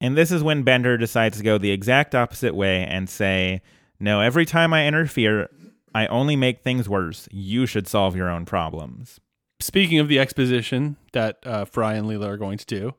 And 0.01 0.17
this 0.17 0.31
is 0.31 0.43
when 0.43 0.63
Bender 0.63 0.97
decides 0.97 1.37
to 1.37 1.43
go 1.43 1.57
the 1.57 1.71
exact 1.71 2.15
opposite 2.15 2.55
way 2.55 2.85
and 2.85 3.09
say, 3.09 3.61
No, 3.99 4.21
every 4.21 4.45
time 4.45 4.73
I 4.73 4.87
interfere, 4.87 5.49
I 5.93 6.07
only 6.07 6.35
make 6.35 6.61
things 6.61 6.89
worse. 6.89 7.27
You 7.31 7.65
should 7.65 7.87
solve 7.87 8.15
your 8.15 8.29
own 8.29 8.45
problems. 8.45 9.19
Speaking 9.59 9.99
of 9.99 10.09
the 10.09 10.19
exposition 10.19 10.97
that 11.13 11.37
uh, 11.45 11.65
Fry 11.65 11.93
and 11.93 12.07
Leela 12.07 12.27
are 12.27 12.37
going 12.37 12.57
to 12.57 12.65
do, 12.65 12.95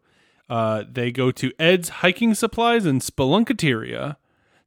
uh, 0.49 0.85
they 0.91 1.13
go 1.13 1.31
to 1.33 1.53
Ed's 1.59 1.89
hiking 1.89 2.35
supplies 2.35 2.87
in 2.87 3.01
Spelunketeria 3.01 4.17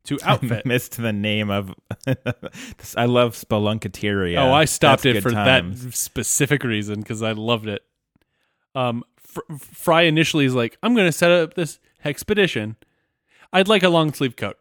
to 0.09 0.19
outfit. 0.23 0.65
missed 0.65 0.97
the 1.01 1.13
name 1.13 1.49
of. 1.49 1.73
I 2.95 3.05
love 3.05 3.35
Spelunketeria. 3.35 4.37
Oh, 4.37 4.51
I 4.53 4.65
stopped 4.65 5.03
That's 5.03 5.17
it 5.17 5.21
for 5.21 5.31
times. 5.31 5.83
that 5.85 5.93
specific 5.95 6.63
reason 6.63 6.99
because 6.99 7.21
I 7.23 7.31
loved 7.31 7.67
it. 7.67 7.81
Um, 8.75 9.03
Fr- 9.17 9.39
Fry 9.59 10.01
initially 10.03 10.45
is 10.45 10.53
like, 10.55 10.77
"I'm 10.83 10.93
going 10.93 11.07
to 11.07 11.11
set 11.11 11.31
up 11.31 11.53
this 11.55 11.79
expedition. 12.05 12.75
I'd 13.53 13.67
like 13.67 13.83
a 13.83 13.89
long 13.89 14.13
sleeve 14.13 14.35
coat." 14.35 14.57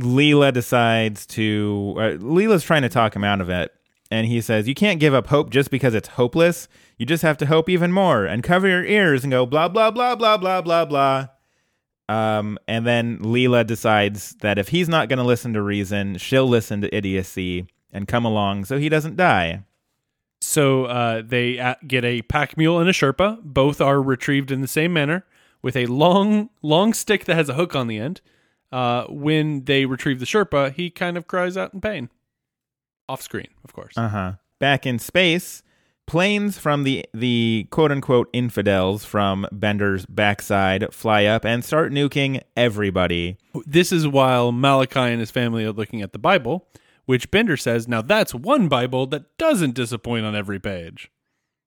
Leela 0.00 0.52
decides 0.52 1.26
to. 1.26 1.94
Uh, 1.96 2.00
Leela's 2.22 2.64
trying 2.64 2.82
to 2.82 2.88
talk 2.88 3.14
him 3.14 3.22
out 3.24 3.40
of 3.40 3.48
it, 3.50 3.72
and 4.10 4.26
he 4.26 4.40
says, 4.40 4.66
"You 4.66 4.74
can't 4.74 4.98
give 5.00 5.14
up 5.14 5.28
hope 5.28 5.50
just 5.50 5.70
because 5.70 5.94
it's 5.94 6.08
hopeless. 6.08 6.68
You 6.98 7.06
just 7.06 7.22
have 7.22 7.36
to 7.38 7.46
hope 7.46 7.68
even 7.68 7.92
more 7.92 8.24
and 8.24 8.42
cover 8.42 8.66
your 8.68 8.84
ears 8.84 9.24
and 9.24 9.30
go 9.30 9.46
blah 9.46 9.68
blah 9.68 9.90
blah 9.90 10.16
blah 10.16 10.36
blah 10.36 10.60
blah 10.62 10.84
blah." 10.84 11.28
Um, 12.08 12.58
and 12.68 12.86
then 12.86 13.18
Leela 13.18 13.66
decides 13.66 14.32
that 14.40 14.58
if 14.58 14.68
he's 14.68 14.88
not 14.88 15.08
going 15.08 15.18
to 15.18 15.24
listen 15.24 15.54
to 15.54 15.62
reason, 15.62 16.18
she'll 16.18 16.46
listen 16.46 16.80
to 16.82 16.94
idiocy 16.94 17.66
and 17.92 18.06
come 18.06 18.24
along 18.24 18.66
so 18.66 18.78
he 18.78 18.88
doesn't 18.88 19.16
die. 19.16 19.62
So 20.40 20.84
uh, 20.84 21.22
they 21.24 21.58
uh, 21.58 21.76
get 21.86 22.04
a 22.04 22.20
pack 22.22 22.58
mule 22.58 22.78
and 22.78 22.88
a 22.88 22.92
Sherpa. 22.92 23.40
Both 23.42 23.80
are 23.80 24.02
retrieved 24.02 24.50
in 24.50 24.60
the 24.60 24.68
same 24.68 24.92
manner 24.92 25.24
with 25.62 25.76
a 25.76 25.86
long, 25.86 26.50
long 26.60 26.92
stick 26.92 27.24
that 27.24 27.36
has 27.36 27.48
a 27.48 27.54
hook 27.54 27.74
on 27.74 27.86
the 27.86 27.98
end. 27.98 28.20
Uh, 28.70 29.04
when 29.08 29.64
they 29.64 29.86
retrieve 29.86 30.20
the 30.20 30.26
Sherpa, 30.26 30.72
he 30.74 30.90
kind 30.90 31.16
of 31.16 31.26
cries 31.26 31.56
out 31.56 31.72
in 31.72 31.80
pain. 31.80 32.10
Off 33.08 33.22
screen, 33.22 33.48
of 33.64 33.72
course. 33.72 33.96
Uh 33.96 34.08
huh. 34.08 34.32
Back 34.58 34.84
in 34.84 34.98
space, 34.98 35.62
planes 36.06 36.58
from 36.58 36.84
the 36.84 37.04
the 37.14 37.66
quote 37.70 37.90
unquote 37.90 38.28
infidels 38.32 39.04
from 39.04 39.46
Bender's 39.52 40.06
backside 40.06 40.92
fly 40.92 41.24
up 41.24 41.44
and 41.44 41.64
start 41.64 41.92
nuking 41.92 42.42
everybody. 42.56 43.38
This 43.66 43.92
is 43.92 44.06
while 44.06 44.52
Malachi 44.52 45.00
and 45.00 45.20
his 45.20 45.30
family 45.30 45.64
are 45.64 45.72
looking 45.72 46.02
at 46.02 46.12
the 46.12 46.18
Bible, 46.18 46.68
which 47.06 47.30
Bender 47.30 47.56
says, 47.56 47.88
now 47.88 48.02
that's 48.02 48.34
one 48.34 48.68
Bible 48.68 49.06
that 49.08 49.36
doesn't 49.38 49.74
disappoint 49.74 50.26
on 50.26 50.34
every 50.34 50.58
page. 50.58 51.10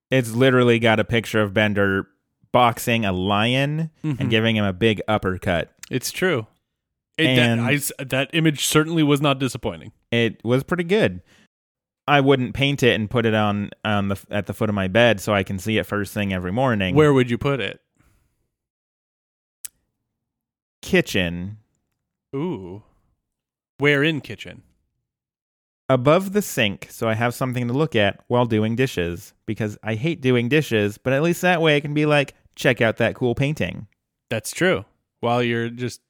It's 0.10 0.32
literally 0.32 0.80
got 0.80 1.00
a 1.00 1.04
picture 1.04 1.42
of 1.42 1.54
Bender 1.54 2.08
boxing 2.52 3.06
a 3.06 3.12
lion 3.12 3.92
and 4.04 4.18
mm-hmm. 4.18 4.30
giving 4.30 4.56
him 4.56 4.64
a 4.64 4.74
big 4.74 5.02
uppercut. 5.08 5.72
It's 5.92 6.12
true. 6.12 6.48
It, 7.18 7.28
And- 7.28 7.62
that, 7.62 7.92
I 8.00 8.04
that 8.04 8.30
image 8.34 8.66
certainly 8.66 9.04
was 9.04 9.22
not 9.22 9.40
disappointing. 9.40 9.92
It 10.12 10.44
was 10.44 10.64
pretty 10.64 10.84
good. 10.86 11.22
I 12.08 12.22
wouldn't 12.22 12.54
paint 12.54 12.84
it 12.84 12.96
and 12.96 13.10
put 13.10 13.26
it 13.26 13.34
on 13.34 13.72
on 13.84 14.08
the 14.10 14.20
at 14.32 14.46
the 14.46 14.54
foot 14.54 14.70
of 14.70 14.76
my 14.76 14.88
bed 14.88 15.20
so 15.20 15.34
I 15.34 15.44
can 15.44 15.60
see 15.60 15.78
it 15.78 15.86
first 15.86 16.14
thing 16.14 16.34
every 16.34 16.52
morning. 16.52 16.96
Where 16.96 17.14
would 17.14 17.30
you 17.30 17.38
put 17.38 17.60
it? 17.60 17.82
kitchen 20.82 21.58
Ooh. 22.34 22.84
Where 23.78 24.04
in 24.04 24.22
kitchen? 24.22 24.64
above 25.90 26.34
the 26.34 26.42
sink 26.42 26.88
so 26.90 27.08
I 27.08 27.14
have 27.14 27.34
something 27.34 27.68
to 27.68 27.74
look 27.74 27.96
at 27.96 28.22
while 28.28 28.46
doing 28.46 28.76
dishes 28.76 29.34
because 29.46 29.78
I 29.84 29.96
hate 29.96 30.22
doing 30.22 30.50
dishes, 30.50 30.98
but 30.98 31.14
at 31.14 31.24
least 31.24 31.42
that 31.42 31.62
way 31.62 31.76
I 31.76 31.80
can 31.80 31.94
be 31.94 32.06
like, 32.06 32.34
check 32.56 32.82
out 32.82 32.98
that 32.98 33.16
cool 33.16 33.36
painting. 33.36 33.88
That's 34.30 34.52
true. 34.52 34.86
While 35.20 35.42
you're 35.42 35.70
just 35.70 36.02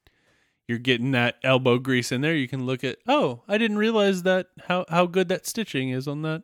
you're 0.68 0.78
getting 0.78 1.10
that 1.12 1.36
elbow 1.42 1.78
grease 1.78 2.12
in 2.12 2.20
there, 2.20 2.34
you 2.34 2.46
can 2.46 2.66
look 2.66 2.84
at 2.84 2.98
oh, 3.08 3.42
I 3.48 3.58
didn't 3.58 3.78
realize 3.78 4.22
that 4.22 4.48
how 4.68 4.84
how 4.88 5.06
good 5.06 5.28
that 5.28 5.46
stitching 5.46 5.90
is 5.90 6.06
on 6.06 6.22
that 6.22 6.42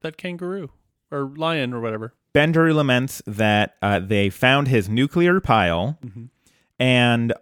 that 0.00 0.16
kangaroo 0.16 0.70
or 1.10 1.32
lion 1.36 1.74
or 1.74 1.80
whatever. 1.80 2.14
Bender 2.32 2.72
laments 2.72 3.22
that 3.26 3.76
uh, 3.82 3.98
they 3.98 4.30
found 4.30 4.68
his 4.68 4.88
nuclear 4.88 5.40
pile, 5.40 5.98
and 6.78 7.32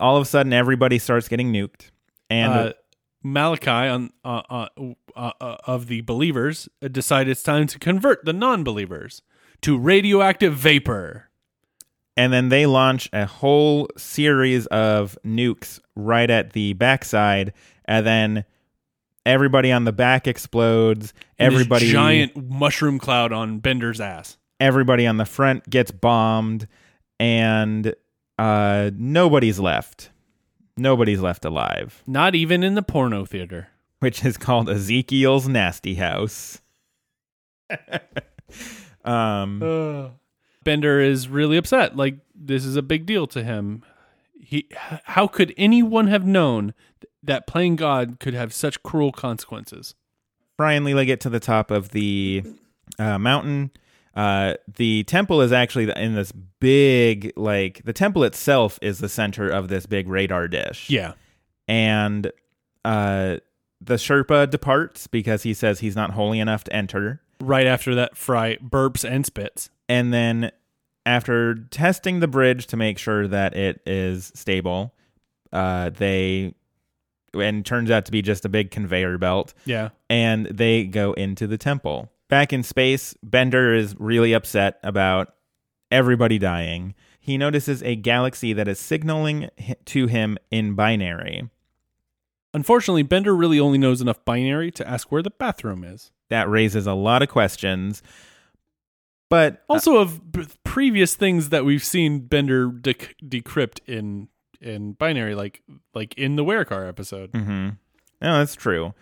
all 0.00 0.16
of 0.16 0.22
a 0.22 0.26
sudden 0.26 0.52
everybody 0.52 0.98
starts 0.98 1.28
getting 1.28 1.52
nuked. 1.52 1.90
And 2.30 2.52
uh, 2.52 2.72
Malachi 3.22 3.70
on 3.70 4.10
uh, 4.24 4.42
uh, 4.48 4.68
uh, 5.16 5.32
uh, 5.40 5.56
of 5.66 5.88
the 5.88 6.00
believers 6.02 6.68
decide 6.90 7.28
it's 7.28 7.42
time 7.42 7.66
to 7.66 7.78
convert 7.78 8.24
the 8.24 8.32
non-believers 8.32 9.22
to 9.62 9.76
radioactive 9.76 10.54
vapor. 10.54 11.25
And 12.16 12.32
then 12.32 12.48
they 12.48 12.66
launch 12.66 13.08
a 13.12 13.26
whole 13.26 13.88
series 13.96 14.66
of 14.66 15.18
nukes 15.24 15.80
right 15.94 16.28
at 16.30 16.52
the 16.52 16.72
backside, 16.74 17.52
and 17.84 18.06
then 18.06 18.44
everybody 19.24 19.70
on 19.72 19.84
the 19.84 19.92
back 19.92 20.26
explodes. 20.26 21.12
And 21.38 21.52
Everybody, 21.52 21.90
giant 21.90 22.48
mushroom 22.50 22.98
cloud 22.98 23.32
on 23.32 23.58
Bender's 23.58 24.00
ass. 24.00 24.38
everybody 24.60 25.06
on 25.06 25.16
the 25.18 25.24
front 25.26 25.68
gets 25.68 25.90
bombed, 25.90 26.66
and 27.20 27.94
uh, 28.38 28.90
nobody's 28.94 29.58
left. 29.58 30.10
Nobody's 30.78 31.20
left 31.20 31.44
alive, 31.46 32.02
Not 32.06 32.34
even 32.34 32.62
in 32.62 32.74
the 32.74 32.82
porno 32.82 33.24
theater. 33.24 33.68
which 34.00 34.24
is 34.26 34.36
called 34.36 34.68
Ezekiel's 34.68 35.48
Nasty 35.48 35.94
House. 35.94 36.60
um, 39.04 40.12
Bender 40.66 41.00
is 41.00 41.28
really 41.28 41.56
upset. 41.56 41.96
Like 41.96 42.16
this 42.34 42.64
is 42.64 42.76
a 42.76 42.82
big 42.82 43.06
deal 43.06 43.26
to 43.28 43.42
him. 43.42 43.82
He, 44.38 44.68
how 45.04 45.28
could 45.28 45.54
anyone 45.56 46.08
have 46.08 46.26
known 46.26 46.74
that 47.22 47.46
playing 47.46 47.76
God 47.76 48.18
could 48.20 48.34
have 48.34 48.52
such 48.52 48.82
cruel 48.82 49.12
consequences? 49.12 49.94
Fry 50.56 50.72
and 50.72 50.84
Leela 50.84 51.06
get 51.06 51.20
to 51.20 51.30
the 51.30 51.40
top 51.40 51.70
of 51.70 51.90
the 51.90 52.42
uh, 52.98 53.18
mountain. 53.18 53.70
Uh, 54.14 54.54
the 54.76 55.04
temple 55.04 55.40
is 55.40 55.52
actually 55.52 55.88
in 55.94 56.14
this 56.14 56.32
big, 56.32 57.32
like, 57.36 57.82
the 57.84 57.92
temple 57.92 58.24
itself 58.24 58.78
is 58.82 58.98
the 58.98 59.08
center 59.08 59.48
of 59.48 59.68
this 59.68 59.86
big 59.86 60.08
radar 60.08 60.48
dish. 60.48 60.88
Yeah, 60.88 61.12
And 61.68 62.32
uh, 62.84 63.36
the 63.80 63.94
Sherpa 63.94 64.48
departs 64.48 65.06
because 65.06 65.42
he 65.42 65.54
says 65.54 65.80
he's 65.80 65.96
not 65.96 66.12
holy 66.12 66.40
enough 66.40 66.64
to 66.64 66.72
enter. 66.74 67.20
right 67.40 67.66
after 67.66 67.94
that, 67.94 68.16
Fry 68.16 68.56
burps 68.56 69.08
and 69.08 69.26
spits. 69.26 69.70
And 69.88 70.12
then, 70.12 70.50
after 71.04 71.54
testing 71.70 72.20
the 72.20 72.28
bridge 72.28 72.66
to 72.68 72.76
make 72.76 72.98
sure 72.98 73.28
that 73.28 73.56
it 73.56 73.80
is 73.86 74.32
stable, 74.34 74.94
uh, 75.52 75.90
they, 75.90 76.54
and 77.32 77.64
turns 77.64 77.90
out 77.90 78.04
to 78.06 78.12
be 78.12 78.22
just 78.22 78.44
a 78.44 78.48
big 78.48 78.70
conveyor 78.70 79.18
belt. 79.18 79.54
Yeah, 79.64 79.90
and 80.10 80.46
they 80.46 80.84
go 80.84 81.12
into 81.12 81.46
the 81.46 81.58
temple. 81.58 82.10
Back 82.28 82.52
in 82.52 82.64
space, 82.64 83.14
Bender 83.22 83.72
is 83.74 83.94
really 83.98 84.32
upset 84.32 84.80
about 84.82 85.34
everybody 85.92 86.38
dying. 86.38 86.94
He 87.20 87.38
notices 87.38 87.82
a 87.82 87.94
galaxy 87.96 88.52
that 88.52 88.68
is 88.68 88.78
signaling 88.78 89.48
to 89.86 90.06
him 90.06 90.38
in 90.50 90.74
binary. 90.74 91.48
unfortunately, 92.54 93.02
Bender 93.02 93.34
really 93.36 93.60
only 93.60 93.78
knows 93.78 94.00
enough 94.00 94.24
binary 94.24 94.70
to 94.72 94.88
ask 94.88 95.12
where 95.12 95.22
the 95.22 95.30
bathroom 95.30 95.84
is. 95.84 96.10
That 96.30 96.48
raises 96.48 96.86
a 96.86 96.94
lot 96.94 97.22
of 97.22 97.28
questions. 97.28 98.02
But 99.28 99.64
Also, 99.68 99.96
of 99.96 100.30
b- 100.32 100.46
previous 100.64 101.14
things 101.14 101.48
that 101.48 101.64
we've 101.64 101.82
seen 101.84 102.20
Bender 102.20 102.68
dec- 102.70 103.14
decrypt 103.24 103.80
in 103.86 104.28
in 104.60 104.92
binary, 104.92 105.34
like 105.34 105.62
like 105.94 106.14
in 106.16 106.36
the 106.36 106.44
Wear 106.44 106.64
Werecar 106.64 106.88
episode. 106.88 107.30
hmm 107.34 107.70
no, 108.22 108.38
that's 108.38 108.54
true. 108.56 108.94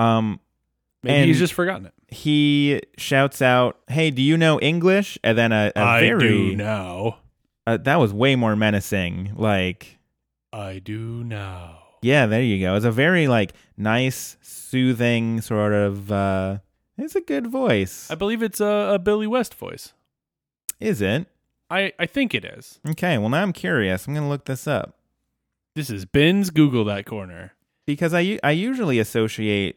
Um, 0.00 0.40
Maybe 1.04 1.28
he's 1.28 1.38
just 1.38 1.52
forgotten 1.54 1.86
it. 1.86 1.92
he 2.08 2.80
shouts 2.96 3.40
out, 3.40 3.78
"Hey, 3.88 4.10
do 4.10 4.20
you 4.22 4.36
know 4.36 4.58
English?" 4.60 5.16
And 5.22 5.38
then 5.38 5.52
a, 5.52 5.70
a 5.76 5.80
I 5.80 6.00
very 6.00 6.18
do 6.50 6.56
now. 6.56 7.18
uh, 7.66 7.76
that 7.76 7.96
was 7.96 8.12
way 8.12 8.34
more 8.36 8.56
menacing. 8.56 9.32
Like 9.36 9.98
I 10.52 10.80
do 10.80 11.22
now. 11.24 11.78
Yeah, 12.02 12.26
there 12.26 12.42
you 12.42 12.60
go. 12.60 12.74
It's 12.74 12.84
a 12.84 12.90
very 12.90 13.28
like 13.28 13.52
nice, 13.76 14.36
soothing 14.40 15.40
sort 15.40 15.72
of 15.72 16.10
uh 16.10 16.58
it's 16.98 17.14
a 17.16 17.20
good 17.20 17.46
voice. 17.46 18.10
I 18.10 18.14
believe 18.14 18.42
it's 18.42 18.60
a, 18.60 18.92
a 18.94 18.98
Billy 18.98 19.26
West 19.26 19.54
voice. 19.54 19.92
Is 20.80 21.00
it? 21.00 21.26
I, 21.70 21.92
I 21.98 22.06
think 22.06 22.34
it 22.34 22.44
is. 22.44 22.80
Okay, 22.88 23.18
well 23.18 23.28
now 23.28 23.42
I'm 23.42 23.52
curious. 23.52 24.06
I'm 24.06 24.14
going 24.14 24.24
to 24.24 24.28
look 24.30 24.44
this 24.46 24.66
up 24.66 24.96
This 25.74 25.90
is 25.90 26.04
Ben's 26.04 26.50
Google 26.50 26.84
that 26.86 27.04
corner. 27.06 27.52
because 27.86 28.14
I 28.14 28.38
I 28.42 28.52
usually 28.52 28.98
associate 28.98 29.76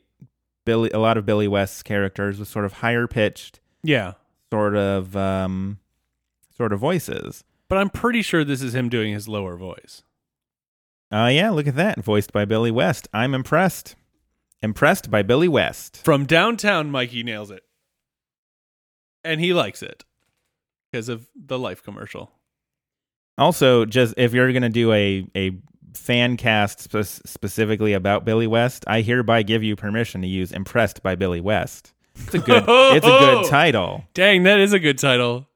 Billy 0.66 0.90
a 0.92 1.00
lot 1.00 1.18
of 1.18 1.26
Billy 1.26 1.48
West's 1.48 1.84
characters 1.84 2.40
with 2.40 2.48
sort 2.48 2.66
of 2.66 2.74
higher 2.74 3.08
pitched 3.08 3.60
Yeah. 3.84 4.14
sort 4.52 4.76
of 4.76 5.16
um 5.18 5.80
sort 6.56 6.72
of 6.74 6.80
voices. 6.80 7.44
But 7.68 7.78
I'm 7.78 7.90
pretty 7.90 8.22
sure 8.22 8.44
this 8.44 8.62
is 8.62 8.76
him 8.76 8.88
doing 8.90 9.14
his 9.14 9.28
lower 9.28 9.58
voice. 9.58 10.04
Uh 11.12 11.30
yeah, 11.34 11.50
look 11.50 11.68
at 11.68 11.76
that. 11.76 12.02
Voiced 12.02 12.32
by 12.32 12.46
Billy 12.46 12.72
West. 12.72 13.08
I'm 13.14 13.34
impressed. 13.34 13.96
Impressed 14.62 15.10
by 15.10 15.24
Billy 15.24 15.48
West. 15.48 16.04
From 16.04 16.26
downtown, 16.26 16.92
Mikey 16.92 17.24
nails 17.24 17.50
it. 17.52 17.64
And 19.24 19.40
he 19.40 19.54
likes 19.54 19.82
it 19.84 20.04
because 20.92 21.10
of 21.10 21.28
the 21.36 21.58
life 21.58 21.84
commercial. 21.84 22.32
Also, 23.38 23.86
just 23.86 24.14
if 24.18 24.34
you're 24.34 24.52
going 24.52 24.62
to 24.64 24.70
do 24.70 24.92
a 24.92 25.28
a 25.36 25.52
fan 25.94 26.38
cast 26.38 26.82
spe- 26.82 27.26
specifically 27.26 27.94
about 27.94 28.26
Billy 28.26 28.48
West, 28.48 28.84
I 28.88 29.02
hereby 29.02 29.44
give 29.44 29.64
you 29.64 29.76
permission 29.76 30.22
to 30.22 30.28
use 30.28 30.52
"Impressed 30.52 31.02
by 31.02 31.16
Billy 31.16 31.42
West." 31.42 31.94
It's 32.16 32.34
a 32.34 32.40
good. 32.40 32.64
it's 32.68 33.06
a 33.06 33.10
good 33.10 33.46
title. 33.48 34.04
Dang, 34.14 34.44
that 34.44 34.60
is 34.60 34.74
a 34.74 34.80
good 34.80 34.98
title. 34.98 35.48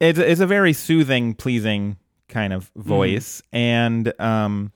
It's 0.00 0.18
it's 0.18 0.40
a 0.40 0.46
very 0.46 0.72
soothing, 0.72 1.34
pleasing 1.34 1.96
kind 2.28 2.52
of 2.52 2.70
voice, 2.76 3.42
and 3.52 4.12
um, 4.20 4.72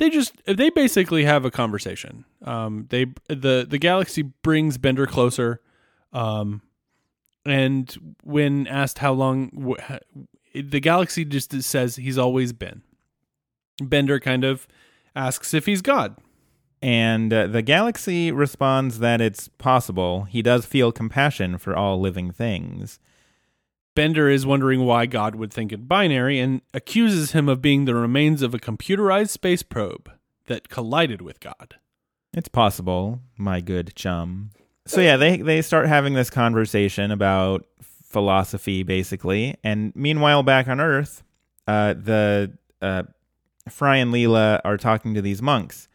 they 0.00 0.08
just 0.08 0.32
they 0.46 0.70
basically 0.70 1.24
have 1.24 1.44
a 1.44 1.50
conversation. 1.50 2.24
Um, 2.42 2.86
they 2.88 3.04
the 3.28 3.66
the 3.68 3.78
galaxy 3.78 4.22
brings 4.22 4.78
Bender 4.78 5.06
closer, 5.06 5.60
um, 6.12 6.62
and 7.44 8.16
when 8.24 8.66
asked 8.66 8.98
how 8.98 9.12
long, 9.12 9.76
the 10.54 10.80
galaxy 10.80 11.26
just 11.26 11.52
says 11.62 11.96
he's 11.96 12.16
always 12.16 12.54
been. 12.54 12.82
Bender 13.82 14.18
kind 14.18 14.42
of 14.42 14.66
asks 15.14 15.52
if 15.52 15.66
he's 15.66 15.82
God. 15.82 16.16
And 16.82 17.30
uh, 17.30 17.46
the 17.46 17.60
galaxy 17.60 18.32
responds 18.32 19.00
that 19.00 19.20
it's 19.20 19.48
possible. 19.48 20.22
He 20.24 20.40
does 20.40 20.64
feel 20.64 20.92
compassion 20.92 21.58
for 21.58 21.76
all 21.76 22.00
living 22.00 22.30
things. 22.30 22.98
Bender 23.94 24.28
is 24.28 24.46
wondering 24.46 24.84
why 24.84 25.06
God 25.06 25.34
would 25.34 25.52
think 25.52 25.72
it 25.72 25.88
binary 25.88 26.38
and 26.38 26.62
accuses 26.72 27.32
him 27.32 27.48
of 27.48 27.60
being 27.60 27.84
the 27.84 27.94
remains 27.94 28.42
of 28.42 28.54
a 28.54 28.58
computerized 28.58 29.30
space 29.30 29.62
probe 29.62 30.10
that 30.46 30.68
collided 30.68 31.22
with 31.22 31.40
God. 31.40 31.76
It's 32.32 32.48
possible, 32.48 33.20
my 33.36 33.60
good 33.60 33.94
chum. 33.96 34.50
So 34.86 35.00
yeah, 35.00 35.16
they 35.16 35.38
they 35.38 35.62
start 35.62 35.86
having 35.86 36.14
this 36.14 36.30
conversation 36.30 37.10
about 37.10 37.66
philosophy 37.82 38.82
basically, 38.82 39.56
and 39.62 39.92
meanwhile 39.94 40.42
back 40.42 40.68
on 40.68 40.80
Earth, 40.80 41.22
uh, 41.66 41.94
the 41.94 42.52
uh, 42.80 43.04
Fry 43.68 43.96
and 43.96 44.12
Leela 44.12 44.60
are 44.64 44.76
talking 44.76 45.14
to 45.14 45.22
these 45.22 45.42
monks 45.42 45.88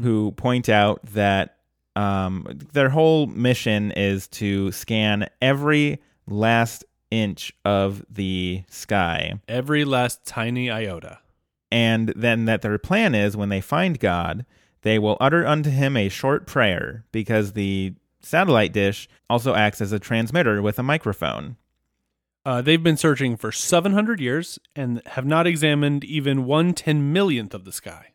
who 0.00 0.32
point 0.32 0.68
out 0.68 1.04
that 1.06 1.56
um, 1.96 2.46
their 2.72 2.88
whole 2.88 3.26
mission 3.26 3.92
is 3.92 4.28
to 4.28 4.72
scan 4.72 5.28
every 5.40 6.00
last 6.26 6.84
inch 7.12 7.52
of 7.64 8.02
the 8.10 8.64
sky 8.70 9.34
Every 9.46 9.84
last 9.84 10.24
tiny 10.24 10.70
iota. 10.70 11.18
and 11.70 12.12
then 12.16 12.46
that 12.46 12.62
their 12.62 12.78
plan 12.78 13.14
is 13.14 13.36
when 13.36 13.50
they 13.50 13.60
find 13.60 13.98
God, 14.00 14.46
they 14.80 14.98
will 14.98 15.16
utter 15.20 15.46
unto 15.46 15.70
him 15.70 15.96
a 15.96 16.08
short 16.08 16.46
prayer, 16.46 17.04
because 17.12 17.52
the 17.52 17.94
satellite 18.20 18.72
dish 18.72 19.08
also 19.28 19.54
acts 19.54 19.80
as 19.80 19.92
a 19.92 19.98
transmitter 19.98 20.60
with 20.62 20.78
a 20.78 20.82
microphone. 20.82 21.56
Uh, 22.44 22.60
they've 22.62 22.82
been 22.82 22.96
searching 22.96 23.36
for 23.36 23.52
700 23.52 24.20
years 24.20 24.58
and 24.74 25.00
have 25.06 25.24
not 25.26 25.46
examined 25.46 26.02
even 26.04 26.44
one 26.44 26.72
ten 26.74 27.12
millionth 27.12 27.54
of 27.54 27.64
the 27.64 27.72
sky. 27.72 28.11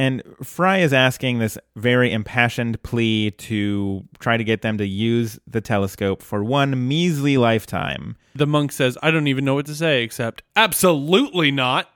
And 0.00 0.22
Fry 0.42 0.78
is 0.78 0.94
asking 0.94 1.40
this 1.40 1.58
very 1.76 2.10
impassioned 2.10 2.82
plea 2.82 3.32
to 3.32 4.02
try 4.18 4.38
to 4.38 4.44
get 4.44 4.62
them 4.62 4.78
to 4.78 4.86
use 4.86 5.38
the 5.46 5.60
telescope 5.60 6.22
for 6.22 6.42
one 6.42 6.88
measly 6.88 7.36
lifetime. 7.36 8.16
The 8.34 8.46
monk 8.46 8.72
says, 8.72 8.96
I 9.02 9.10
don't 9.10 9.26
even 9.26 9.44
know 9.44 9.56
what 9.56 9.66
to 9.66 9.74
say 9.74 10.02
except, 10.02 10.42
absolutely 10.56 11.50
not. 11.50 11.90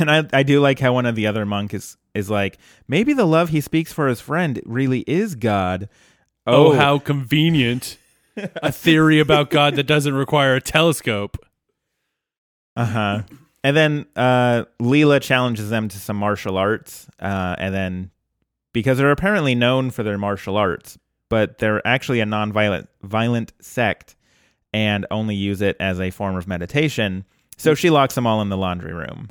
And 0.00 0.10
I, 0.10 0.26
I 0.32 0.42
do 0.42 0.60
like 0.60 0.80
how 0.80 0.92
one 0.92 1.06
of 1.06 1.14
the 1.14 1.28
other 1.28 1.46
monks 1.46 1.74
is, 1.74 1.96
is 2.12 2.28
like, 2.28 2.58
maybe 2.88 3.12
the 3.12 3.24
love 3.24 3.50
he 3.50 3.60
speaks 3.60 3.92
for 3.92 4.08
his 4.08 4.20
friend 4.20 4.60
really 4.66 5.04
is 5.06 5.36
God. 5.36 5.88
Oh, 6.44 6.72
how 6.72 6.98
convenient. 6.98 7.98
a 8.36 8.72
theory 8.72 9.20
about 9.20 9.50
God 9.50 9.76
that 9.76 9.84
doesn't 9.84 10.14
require 10.14 10.56
a 10.56 10.60
telescope. 10.60 11.36
Uh 12.74 12.84
huh. 12.84 13.22
And 13.62 13.76
then 13.76 14.06
uh, 14.16 14.64
Leela 14.80 15.20
challenges 15.20 15.68
them 15.70 15.88
to 15.88 15.98
some 15.98 16.16
martial 16.16 16.56
arts, 16.56 17.08
uh, 17.20 17.56
and 17.58 17.74
then 17.74 18.10
because 18.72 18.98
they're 18.98 19.10
apparently 19.10 19.54
known 19.54 19.90
for 19.90 20.02
their 20.02 20.16
martial 20.16 20.56
arts, 20.56 20.98
but 21.28 21.58
they're 21.58 21.86
actually 21.86 22.20
a 22.20 22.26
non-violent 22.26 22.88
violent 23.02 23.52
sect 23.60 24.16
and 24.72 25.06
only 25.10 25.34
use 25.34 25.60
it 25.60 25.76
as 25.80 26.00
a 26.00 26.10
form 26.10 26.36
of 26.36 26.46
meditation. 26.46 27.24
So 27.58 27.74
she 27.74 27.90
locks 27.90 28.14
them 28.14 28.26
all 28.26 28.40
in 28.40 28.48
the 28.48 28.56
laundry 28.56 28.94
room. 28.94 29.26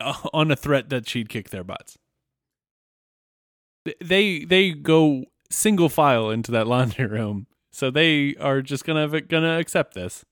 uh, 0.00 0.14
on 0.32 0.50
a 0.50 0.56
threat 0.56 0.88
that 0.88 1.08
she'd 1.08 1.28
kick 1.28 1.50
their 1.50 1.64
butts. 1.64 1.98
They 4.04 4.44
they 4.44 4.72
go 4.72 5.24
single 5.50 5.88
file 5.88 6.30
into 6.30 6.50
that 6.52 6.66
laundry 6.66 7.06
room, 7.06 7.46
so 7.70 7.90
they 7.90 8.34
are 8.40 8.60
just 8.60 8.84
gonna 8.84 9.20
gonna 9.20 9.58
accept 9.58 9.94
this. 9.94 10.24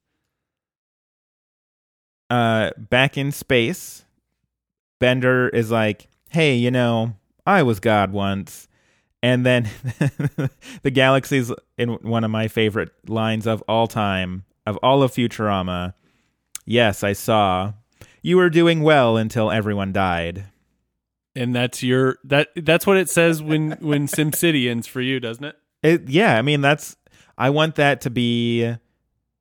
Uh, 2.29 2.71
back 2.77 3.17
in 3.17 3.31
space, 3.33 4.05
Bender 4.99 5.49
is 5.49 5.71
like, 5.71 6.09
"Hey, 6.31 6.57
you 6.57 6.71
know, 6.71 7.15
I 7.47 7.63
was 7.63 7.81
God 7.81 8.13
once." 8.13 8.69
And 9.23 9.45
then 9.45 9.65
the 10.83 10.91
galaxy's 10.93 11.51
in 11.77 11.91
one 11.95 12.23
of 12.25 12.31
my 12.31 12.49
favorite 12.49 12.91
lines 13.09 13.47
of 13.47 13.63
all 13.67 13.89
time, 13.89 14.45
of 14.67 14.77
all 14.85 15.03
of 15.03 15.13
Futurama. 15.13 15.95
Yes, 16.65 17.03
I 17.03 17.13
saw. 17.13 17.73
You 18.23 18.37
were 18.37 18.51
doing 18.51 18.83
well 18.83 19.17
until 19.17 19.51
everyone 19.51 19.93
died. 19.93 20.45
And 21.35 21.55
that's 21.55 21.83
your 21.83 22.19
that 22.25 22.49
that's 22.57 22.87
what 22.87 22.97
it 22.97 23.09
says 23.11 23.43
when 23.43 23.73
when 23.81 24.07
SimCityans 24.07 24.87
for 24.87 25.01
you, 25.01 25.21
doesn't 25.21 25.45
it? 25.45 25.57
It, 25.83 26.09
yeah, 26.09 26.37
I 26.37 26.43
mean 26.43 26.61
that's 26.61 26.97
I 27.39 27.51
want 27.51 27.75
that 27.77 28.01
to 28.03 28.11
be 28.11 28.75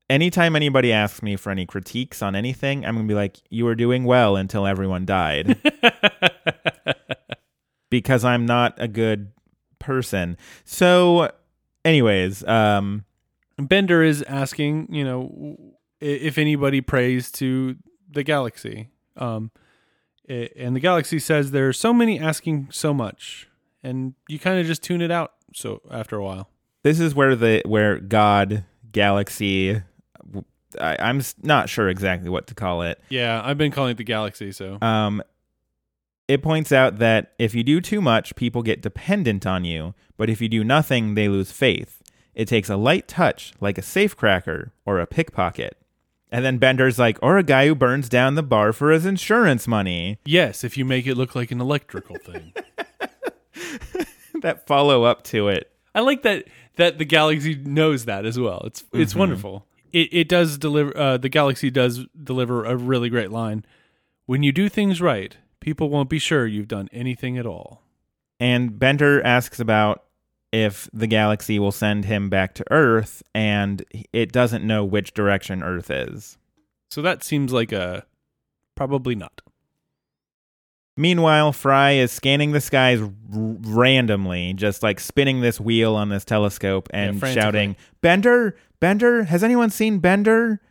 anytime 0.10 0.56
anybody 0.56 0.92
asks 0.92 1.22
me 1.22 1.36
for 1.36 1.52
any 1.52 1.66
critiques 1.66 2.22
on 2.22 2.36
anything, 2.36 2.86
I'm 2.86 2.96
going 2.96 3.08
to 3.08 3.12
be 3.12 3.16
like 3.16 3.38
you 3.50 3.66
were 3.66 3.76
doing 3.76 4.04
well 4.04 4.36
until 4.36 4.66
everyone 4.66 5.06
died. 5.06 5.60
because 7.90 8.26
I'm 8.26 8.46
not 8.46 8.74
a 8.78 8.88
good 8.88 9.32
person. 9.80 10.38
So 10.64 11.32
anyways, 11.84 12.46
um 12.48 13.06
Bender 13.58 14.04
is 14.04 14.22
asking, 14.24 14.88
you 14.92 15.04
know, 15.04 15.58
if 16.02 16.38
anybody 16.38 16.82
prays 16.82 17.32
to 17.34 17.78
the 18.10 18.24
galaxy. 18.24 18.90
Um, 19.16 19.52
and 20.28 20.76
the 20.76 20.80
galaxy 20.80 21.20
says 21.20 21.52
there's 21.52 21.80
so 21.80 21.94
many 21.94 22.20
asking 22.20 22.70
so 22.72 22.94
much, 22.94 23.48
and 23.84 24.16
you 24.28 24.40
kind 24.40 24.60
of 24.60 24.66
just 24.66 24.84
tune 24.84 25.02
it 25.02 25.12
out. 25.12 25.34
So 25.54 25.82
after 25.90 26.18
a 26.18 26.24
while, 26.24 26.50
this 26.84 27.00
is 27.00 27.14
where 27.14 27.36
the 27.36 27.62
where 27.66 28.00
God 28.00 28.66
galaxy 28.92 29.82
I, 30.80 30.98
I'm 31.00 31.22
not 31.44 31.70
sure 31.70 31.90
exactly 31.90 32.30
what 32.30 32.48
to 32.48 32.56
call 32.56 32.82
it. 32.82 33.00
yeah, 33.10 33.42
I've 33.44 33.58
been 33.58 33.72
calling 33.72 33.92
it 33.92 33.98
the 33.98 34.04
galaxy. 34.04 34.52
So 34.52 34.78
Um, 34.82 35.22
it 36.28 36.42
points 36.42 36.72
out 36.72 36.98
that 37.00 37.34
if 37.38 37.54
you 37.54 37.64
do 37.64 37.80
too 37.82 38.02
much, 38.02 38.36
people 38.36 38.64
get 38.64 38.82
dependent 38.82 39.46
on 39.46 39.64
you, 39.64 39.94
but 40.18 40.30
if 40.30 40.42
you 40.42 40.50
do 40.50 40.64
nothing, 40.64 41.14
they 41.16 41.28
lose 41.30 41.52
faith. 41.52 42.02
It 42.34 42.48
takes 42.48 42.70
a 42.70 42.76
light 42.76 43.08
touch, 43.08 43.54
like 43.62 43.78
a 43.78 43.82
safecracker 43.82 44.72
or 44.86 45.00
a 45.00 45.06
pickpocket. 45.08 45.78
And 46.32 46.44
then 46.44 46.58
Bender's 46.58 46.98
like, 47.00 47.18
or 47.22 47.38
a 47.38 47.44
guy 47.44 47.68
who 47.68 47.76
burns 47.76 48.10
down 48.10 48.36
the 48.36 48.44
bar 48.44 48.74
for 48.74 48.92
his 48.92 49.06
insurance 49.06 49.68
money. 49.68 50.18
yes, 50.26 50.64
if 50.64 50.76
you 50.78 50.84
make 50.84 51.06
it 51.08 51.16
look 51.16 51.36
like 51.36 51.52
an 51.52 51.62
electrical 51.62 52.18
thing, 52.18 52.52
that 54.42 54.66
follow 54.68 55.04
up 55.04 55.24
to 55.26 55.48
it. 55.48 55.72
I 55.94 56.02
like 56.02 56.24
that 56.24 56.46
that 56.76 56.98
the 56.98 57.06
galaxy 57.06 57.56
knows 57.56 58.06
that 58.06 58.26
as 58.26 58.38
well. 58.38 58.64
It's 58.66 58.84
it's 58.92 59.16
wonderful. 59.16 59.66
It 59.96 60.10
it 60.12 60.28
does 60.28 60.58
deliver. 60.58 60.96
Uh, 60.98 61.18
the 61.18 61.30
galaxy 61.30 61.72
does 61.72 62.06
deliver 62.22 62.66
a 62.66 62.76
really 62.76 63.08
great 63.08 63.32
line. 63.32 63.64
When 64.26 64.44
you 64.44 64.52
do 64.52 64.68
things 64.68 65.00
right, 65.02 65.38
people 65.62 65.90
won't 65.90 66.10
be 66.10 66.20
sure 66.20 66.46
you've 66.46 66.68
done 66.68 66.90
anything 66.92 67.38
at 67.38 67.46
all. 67.46 67.82
And 68.38 68.78
Bender 68.78 69.26
asks 69.26 69.58
about 69.58 70.04
if 70.52 70.90
the 70.92 71.08
galaxy 71.08 71.60
will 71.60 71.72
send 71.72 72.04
him 72.04 72.30
back 72.30 72.54
to 72.56 72.66
Earth, 72.72 73.24
and 73.34 73.86
it 74.12 74.34
doesn't 74.34 74.68
know 74.68 74.84
which 74.84 75.14
direction 75.14 75.64
Earth 75.64 75.90
is. 75.90 76.38
So 76.90 77.02
that 77.02 77.24
seems 77.24 77.54
like 77.54 77.72
a 77.72 78.06
probably 78.76 79.16
not. 79.16 79.42
Meanwhile, 80.98 81.52
Fry 81.52 81.92
is 81.92 82.12
scanning 82.12 82.52
the 82.54 82.62
skies 82.62 83.02
r- 83.02 83.10
randomly, 83.34 84.54
just 84.54 84.82
like 84.82 85.00
spinning 85.00 85.42
this 85.42 85.60
wheel 85.60 85.96
on 85.96 86.10
this 86.10 86.24
telescope 86.24 86.88
and 86.94 87.20
frantically. 87.20 87.42
shouting, 87.42 87.76
Bender, 88.02 88.56
Bender, 88.80 89.24
has 89.24 89.44
anyone 89.44 89.70
seen 89.70 90.00
Bender? 90.00 90.62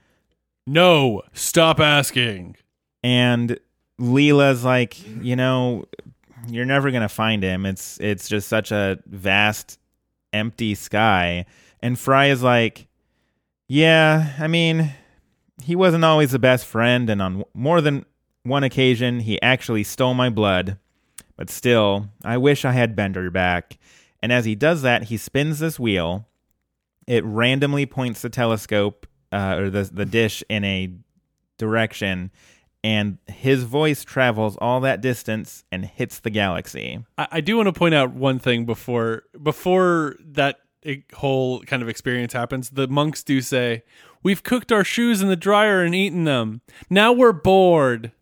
No, 0.67 1.21
stop 1.35 1.79
asking. 1.79 2.57
And 3.03 3.59
Leela's 4.01 4.65
like, 4.65 4.97
you 5.23 5.37
know, 5.37 5.85
you're 6.49 6.65
never 6.65 6.91
gonna 6.91 7.09
find 7.09 7.43
him. 7.43 7.67
It's 7.67 7.99
it's 8.01 8.27
just 8.29 8.49
such 8.49 8.73
a 8.73 8.99
vast, 9.07 9.79
empty 10.33 10.75
sky. 10.75 11.45
And 11.81 11.99
Fry 11.99 12.27
is 12.27 12.43
like, 12.43 12.87
yeah, 13.69 14.33
I 14.39 14.47
mean, 14.47 14.95
he 15.63 15.77
wasn't 15.77 16.05
always 16.05 16.31
the 16.33 16.39
best 16.39 16.65
friend, 16.65 17.11
and 17.11 17.21
on 17.21 17.45
more 17.53 17.83
than 17.83 18.07
one 18.45 18.63
occasion, 18.63 19.21
he 19.21 19.41
actually 19.43 19.83
stole 19.83 20.15
my 20.15 20.31
blood. 20.31 20.79
But 21.37 21.51
still, 21.51 22.11
I 22.25 22.37
wish 22.37 22.65
I 22.65 22.73
had 22.73 22.95
Bender 22.95 23.31
back. 23.31 23.79
And 24.23 24.33
as 24.33 24.45
he 24.45 24.55
does 24.55 24.83
that, 24.83 25.05
he 25.05 25.17
spins 25.17 25.59
this 25.59 25.79
wheel. 25.81 26.29
It 27.07 27.25
randomly 27.25 27.85
points 27.87 28.23
the 28.23 28.31
telescope 28.31 29.07
uh, 29.33 29.57
or 29.59 29.71
the 29.71 29.83
the 29.83 30.07
dish 30.07 30.43
in 30.49 30.65
a 30.65 30.95
direction, 31.59 32.31
and 32.83 33.19
his 33.27 33.65
voice 33.65 34.05
travels 34.05 34.57
all 34.61 34.81
that 34.81 35.01
distance 35.01 35.65
and 35.71 35.85
hits 35.85 36.21
the 36.21 36.31
galaxy. 36.31 37.05
I, 37.19 37.29
I 37.33 37.41
do 37.41 37.57
want 37.57 37.67
to 37.67 37.73
point 37.73 37.95
out 37.95 38.15
one 38.15 38.39
thing 38.39 38.65
before 38.65 39.25
before 39.43 40.17
that 40.21 40.61
whole 41.15 41.61
kind 41.63 41.83
of 41.83 41.89
experience 41.89 42.33
happens. 42.33 42.71
The 42.71 42.89
monks 42.89 43.23
do 43.23 43.41
say, 43.41 43.83
"We've 44.23 44.43
cooked 44.43 44.73
our 44.73 44.85
shoes 44.85 45.21
in 45.21 45.29
the 45.29 45.37
dryer 45.37 45.83
and 45.83 45.95
eaten 45.95 46.25
them. 46.25 46.63
Now 46.89 47.13
we're 47.13 47.33
bored." 47.33 48.13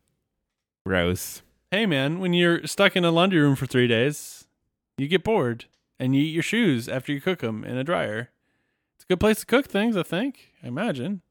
Gross. 0.85 1.43
Hey 1.71 1.87
man, 1.87 2.19
when 2.19 2.33
you're 2.33 2.67
stuck 2.67 2.97
in 2.97 3.05
a 3.05 3.11
laundry 3.11 3.41
room 3.41 3.57
for 3.57 3.67
three 3.67 3.87
days, 3.87 4.47
you 4.99 5.09
get 5.09 5.25
bored 5.25 5.67
and 5.99 6.15
you 6.15 6.23
eat 6.23 6.35
your 6.35 6.43
shoes 6.43 6.89
after 6.89 7.13
you 7.13 7.21
cook 7.21 7.39
them 7.41 7.65
in 7.65 7.77
a 7.77 7.85
dryer. 7.85 8.31
It's 8.97 9.05
a 9.05 9.07
good 9.07 9.21
place 9.21 9.41
to 9.41 9.47
cook 9.47 9.67
things, 9.67 9.97
I 9.97 10.03
think. 10.03 10.51
I 10.63 10.67
imagine. 10.69 11.23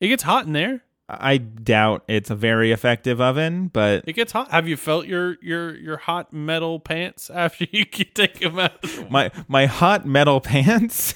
It 0.00 0.08
gets 0.08 0.24
hot 0.24 0.46
in 0.46 0.52
there. 0.52 0.82
I 1.08 1.36
doubt 1.36 2.04
it's 2.08 2.30
a 2.30 2.34
very 2.34 2.72
effective 2.72 3.20
oven, 3.20 3.68
but 3.68 4.04
It 4.06 4.14
gets 4.14 4.32
hot. 4.32 4.50
Have 4.50 4.66
you 4.68 4.76
felt 4.76 5.06
your 5.06 5.36
your 5.42 5.76
your 5.76 5.96
hot 5.98 6.32
metal 6.32 6.80
pants 6.80 7.30
after 7.34 7.66
you 7.70 7.84
take 8.14 8.40
them 8.40 8.58
out? 8.58 8.84
my 9.10 9.30
my 9.48 9.66
hot 9.66 10.04
metal 10.06 10.40
pants. 10.42 11.14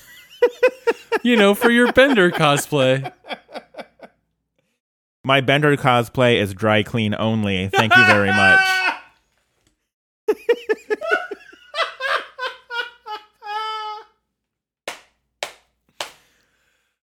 you 1.22 1.36
know, 1.36 1.54
for 1.54 1.70
your 1.70 1.92
Bender 1.92 2.30
cosplay. 2.30 3.12
My 5.26 5.40
Bender 5.40 5.76
cosplay 5.76 6.36
is 6.40 6.54
dry 6.54 6.84
clean 6.84 7.12
only. 7.18 7.66
Thank 7.66 7.96
you 7.96 8.06
very 8.06 8.30
much. 8.30 8.60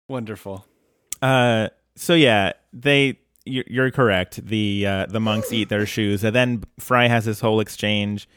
Wonderful. 0.07 0.65
Uh, 1.21 1.67
so 1.97 2.13
yeah, 2.13 2.53
they 2.71 3.19
you're, 3.43 3.65
you're 3.67 3.91
correct. 3.91 4.45
The 4.45 4.87
uh, 4.87 5.07
the 5.07 5.19
monks 5.19 5.51
eat 5.51 5.67
their 5.67 5.85
shoes, 5.85 6.23
and 6.23 6.33
then 6.33 6.63
Fry 6.79 7.09
has 7.09 7.25
this 7.25 7.41
whole 7.41 7.59
exchange, 7.59 8.29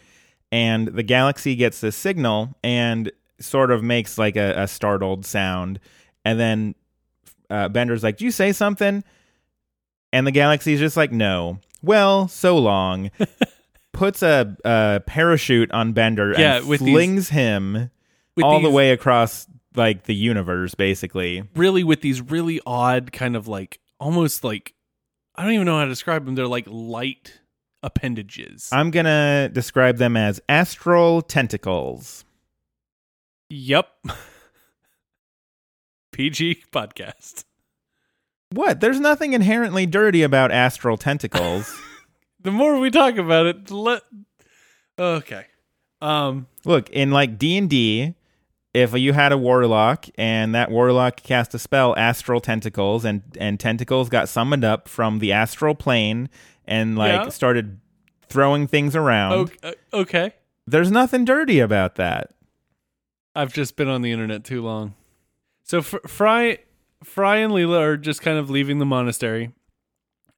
and 0.50 0.88
the 0.88 1.04
galaxy 1.04 1.54
gets 1.54 1.80
this 1.80 1.94
signal 1.94 2.56
and 2.64 3.12
sort 3.38 3.70
of 3.70 3.84
makes 3.84 4.18
like 4.18 4.34
a, 4.34 4.62
a 4.62 4.66
startled 4.66 5.24
sound, 5.24 5.78
and 6.24 6.40
then 6.40 6.74
uh, 7.50 7.68
Bender's 7.68 8.02
like, 8.02 8.16
"Do 8.16 8.24
you 8.24 8.32
say 8.32 8.50
something?" 8.50 9.04
And 10.12 10.26
the 10.26 10.32
galaxy's 10.32 10.80
just 10.80 10.96
like, 10.96 11.12
"No." 11.12 11.58
Well, 11.82 12.28
so 12.28 12.58
long. 12.58 13.10
Puts 13.92 14.22
a, 14.22 14.56
a 14.64 15.02
parachute 15.06 15.70
on 15.72 15.92
Bender 15.92 16.34
Yeah, 16.38 16.58
and 16.58 16.68
with 16.68 16.80
these- 16.80 16.92
flings 16.94 17.28
him 17.30 17.90
With 18.36 18.44
all 18.44 18.60
the 18.60 18.70
way 18.70 18.92
across 18.92 19.46
like 19.74 20.04
the 20.04 20.14
universe, 20.14 20.74
basically. 20.74 21.44
really 21.54 21.84
with 21.84 22.00
these 22.00 22.20
really 22.20 22.60
odd 22.66 23.12
kind 23.12 23.36
of 23.36 23.48
like 23.48 23.78
almost 23.98 24.44
like 24.44 24.74
I 25.34 25.44
don't 25.44 25.52
even 25.52 25.66
know 25.66 25.78
how 25.78 25.84
to 25.84 25.90
describe 25.90 26.24
them. 26.24 26.34
They're 26.34 26.46
like 26.46 26.66
light 26.68 27.40
appendages. 27.82 28.68
I'm 28.72 28.90
gonna 28.90 29.48
describe 29.52 29.96
them 29.98 30.16
as 30.16 30.40
astral 30.48 31.22
tentacles. 31.22 32.24
yep. 33.48 33.88
PG 36.12 36.64
podcast. 36.72 37.44
What? 38.52 38.80
There's 38.80 39.00
nothing 39.00 39.32
inherently 39.32 39.86
dirty 39.86 40.22
about 40.22 40.50
astral 40.50 40.96
tentacles. 40.96 41.78
The 42.42 42.50
more 42.50 42.78
we 42.78 42.90
talk 42.90 43.18
about 43.18 43.44
it, 43.44 43.66
the 43.66 43.76
let 43.76 44.00
Okay. 44.98 45.44
Um 46.00 46.46
Look, 46.64 46.88
in 46.88 47.10
like 47.10 47.36
D 47.36 47.58
and 47.58 47.68
D, 47.68 48.14
if 48.72 48.94
you 48.96 49.12
had 49.12 49.32
a 49.32 49.36
warlock 49.36 50.06
and 50.16 50.54
that 50.54 50.70
warlock 50.70 51.16
cast 51.16 51.52
a 51.54 51.58
spell, 51.58 51.94
astral 51.98 52.40
tentacles, 52.40 53.04
and 53.04 53.20
and 53.38 53.60
tentacles 53.60 54.08
got 54.08 54.26
summoned 54.30 54.64
up 54.64 54.88
from 54.88 55.18
the 55.18 55.32
astral 55.32 55.74
plane 55.74 56.30
and 56.64 56.96
like 56.96 57.12
Yeah. 57.24 57.28
started 57.28 57.78
throwing 58.26 58.66
things 58.66 58.96
around. 58.96 59.32
o- 59.62 59.68
uh, 59.68 59.72
okay. 59.92 60.32
There's 60.66 60.90
nothing 60.90 61.26
dirty 61.26 61.60
about 61.60 61.96
that. 61.96 62.30
I've 63.34 63.52
just 63.52 63.76
been 63.76 63.88
on 63.88 64.00
the 64.00 64.12
internet 64.12 64.44
too 64.44 64.62
long. 64.62 64.94
So 65.62 65.82
Fr- 65.82 66.06
Fry, 66.06 66.58
Fry 67.04 67.36
and 67.36 67.52
Leela 67.52 67.80
are 67.80 67.96
just 67.96 68.20
kind 68.22 68.38
of 68.38 68.50
leaving 68.50 68.78
the 68.78 68.86
monastery 68.86 69.52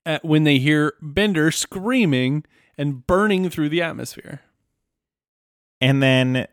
at, 0.06 0.24
when 0.24 0.44
they 0.44 0.58
hear 0.58 0.94
Bender 1.02 1.50
screaming 1.50 2.44
and 2.78 3.06
burning 3.06 3.50
through 3.50 3.68
the 3.68 3.82
atmosphere. 3.82 4.40
And 5.80 6.02
then 6.02 6.46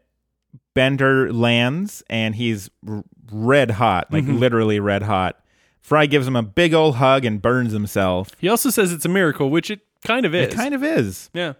Bender 0.74 1.32
lands 1.32 2.04
and 2.10 2.36
he's 2.36 2.70
r- 2.88 3.04
red 3.32 3.72
hot, 3.72 4.12
like 4.12 4.24
Mhm. 4.26 4.40
literally 4.40 4.80
red 4.80 5.04
hot. 5.04 5.40
Fry 5.80 6.06
gives 6.08 6.28
him 6.28 6.36
a 6.36 6.44
big 6.44 6.74
old 6.74 6.96
hug 6.96 7.26
and 7.26 7.42
burns 7.42 7.72
himself. 7.74 8.32
He 8.40 8.50
also 8.50 8.70
says 8.70 8.92
it's 8.92 9.06
a 9.06 9.10
miracle, 9.10 9.50
which 9.50 9.70
it 9.72 9.82
kind 10.06 10.26
of 10.26 10.34
is. 10.36 10.54
It 10.54 10.56
kind 10.56 10.74
of 10.74 10.84
is. 10.84 11.30
yeah. 11.34 11.54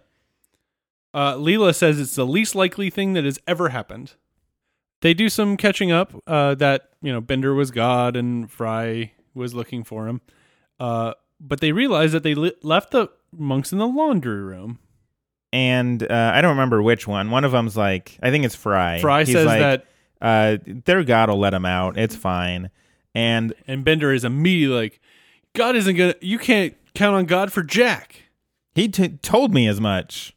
Uh, 1.12 1.34
Leela 1.34 1.74
says 1.74 1.98
it's 1.98 2.14
the 2.14 2.26
least 2.26 2.54
likely 2.54 2.88
thing 2.90 3.14
that 3.14 3.24
has 3.24 3.38
ever 3.46 3.70
happened. 3.70 4.14
They 5.02 5.14
do 5.14 5.28
some 5.28 5.56
catching 5.56 5.90
up. 5.90 6.12
Uh, 6.26 6.54
that 6.56 6.90
you 7.02 7.12
know 7.12 7.20
Bender 7.20 7.54
was 7.54 7.70
God 7.70 8.16
and 8.16 8.50
Fry 8.50 9.12
was 9.34 9.54
looking 9.54 9.84
for 9.84 10.08
him. 10.08 10.20
Uh, 10.78 11.14
but 11.40 11.60
they 11.60 11.72
realize 11.72 12.12
that 12.12 12.22
they 12.22 12.34
li- 12.34 12.54
left 12.62 12.90
the 12.90 13.08
monks 13.36 13.72
in 13.72 13.78
the 13.78 13.86
laundry 13.86 14.42
room. 14.42 14.78
And 15.52 16.02
uh, 16.02 16.32
I 16.34 16.40
don't 16.42 16.50
remember 16.50 16.82
which 16.82 17.08
one. 17.08 17.30
One 17.30 17.44
of 17.44 17.52
them's 17.52 17.76
like, 17.76 18.18
I 18.22 18.30
think 18.30 18.44
it's 18.44 18.54
Fry. 18.54 19.00
Fry 19.00 19.24
He's 19.24 19.34
says 19.34 19.46
like, 19.46 19.60
that 19.60 19.86
uh, 20.20 20.58
their 20.84 21.02
God 21.02 21.28
will 21.28 21.38
let 21.38 21.54
him 21.54 21.66
out. 21.66 21.98
It's 21.98 22.14
fine. 22.14 22.70
And 23.14 23.54
And 23.66 23.84
Bender 23.84 24.12
is 24.12 24.24
immediately 24.24 24.76
like, 24.76 25.00
God 25.54 25.74
isn't 25.76 25.96
gonna. 25.96 26.14
You 26.20 26.38
can't 26.38 26.76
count 26.94 27.16
on 27.16 27.24
God 27.24 27.52
for 27.52 27.62
Jack. 27.62 28.22
he 28.74 28.86
t- 28.88 29.08
told 29.08 29.52
me 29.52 29.66
as 29.66 29.80
much. 29.80 30.36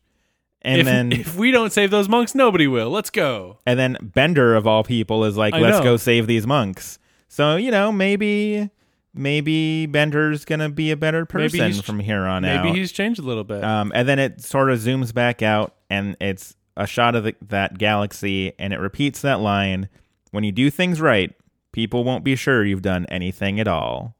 And 0.63 0.79
if, 0.79 0.85
then 0.85 1.11
if 1.11 1.35
we 1.35 1.51
don't 1.51 1.73
save 1.73 1.91
those 1.91 2.07
monks, 2.07 2.33
nobody 2.33 2.67
will. 2.67 2.89
Let's 2.89 3.09
go. 3.09 3.59
and 3.65 3.77
then 3.77 3.97
Bender 4.01 4.55
of 4.55 4.65
all 4.65 4.83
people 4.83 5.25
is 5.25 5.35
like, 5.35 5.53
I 5.53 5.59
let's 5.59 5.79
know. 5.79 5.83
go 5.83 5.97
save 5.97 6.27
these 6.27 6.47
monks. 6.47 6.99
So 7.27 7.55
you 7.55 7.71
know, 7.71 7.91
maybe 7.91 8.69
maybe 9.13 9.85
Bender's 9.85 10.45
gonna 10.45 10.69
be 10.69 10.91
a 10.91 10.97
better 10.97 11.25
person 11.25 11.73
from 11.81 11.99
here 11.99 12.23
on 12.23 12.43
Maybe 12.43 12.57
out. 12.57 12.65
Maybe 12.65 12.79
he's 12.79 12.91
changed 12.91 13.19
a 13.19 13.23
little 13.23 13.43
bit. 13.43 13.63
Um, 13.63 13.91
and 13.93 14.07
then 14.07 14.19
it 14.19 14.41
sort 14.41 14.71
of 14.71 14.79
zooms 14.79 15.13
back 15.13 15.41
out, 15.41 15.75
and 15.89 16.15
it's 16.19 16.55
a 16.77 16.87
shot 16.87 17.15
of 17.15 17.23
the, 17.25 17.35
that 17.47 17.77
galaxy, 17.77 18.53
and 18.57 18.73
it 18.73 18.79
repeats 18.79 19.21
that 19.21 19.39
line: 19.39 19.89
"When 20.31 20.43
you 20.43 20.51
do 20.51 20.69
things 20.69 21.01
right, 21.01 21.33
people 21.71 22.03
won't 22.03 22.23
be 22.23 22.35
sure 22.35 22.63
you've 22.63 22.81
done 22.81 23.05
anything 23.09 23.59
at 23.59 23.67
all." 23.67 24.15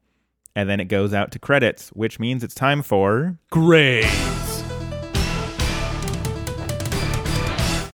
And 0.56 0.68
then 0.68 0.78
it 0.78 0.84
goes 0.84 1.12
out 1.12 1.32
to 1.32 1.38
credits, 1.40 1.88
which 1.90 2.20
means 2.20 2.44
it's 2.44 2.54
time 2.54 2.82
for. 2.82 3.38
Great. 3.50 4.04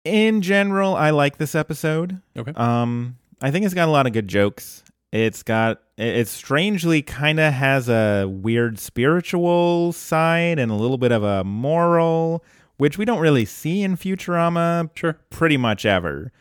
In 0.07 0.40
general, 0.40 0.94
I 0.94 1.11
like 1.11 1.36
this 1.38 1.54
episode. 1.54 2.20
Okay. 2.36 2.52
Um, 2.54 3.18
I 3.42 3.50
think 3.50 3.64
it's 3.64 3.74
got 3.74 3.88
a 3.88 3.90
lot 3.90 4.07
of 4.07 4.12
good 4.12 4.28
jokes. 4.28 4.84
It's 5.12 5.42
got 5.42 5.80
it 5.98 6.28
strangely 6.28 7.02
kind 7.02 7.40
of 7.40 7.52
has 7.52 7.88
a 7.88 8.26
weird 8.28 8.78
spiritual 8.78 9.92
side 9.92 10.59
and 10.59 10.70
a 10.70 10.74
little 10.74 10.98
bit 10.98 11.11
of 11.11 11.22
a 11.22 11.42
moral, 11.42 12.44
which 12.76 12.98
we 12.98 13.04
don't 13.04 13.18
really 13.20 13.44
see 13.44 13.82
in 13.82 13.96
Futurama 13.96 14.90
Sure. 14.94 15.18
pretty 15.30 15.57
much 15.57 15.84
ever. 15.86 16.32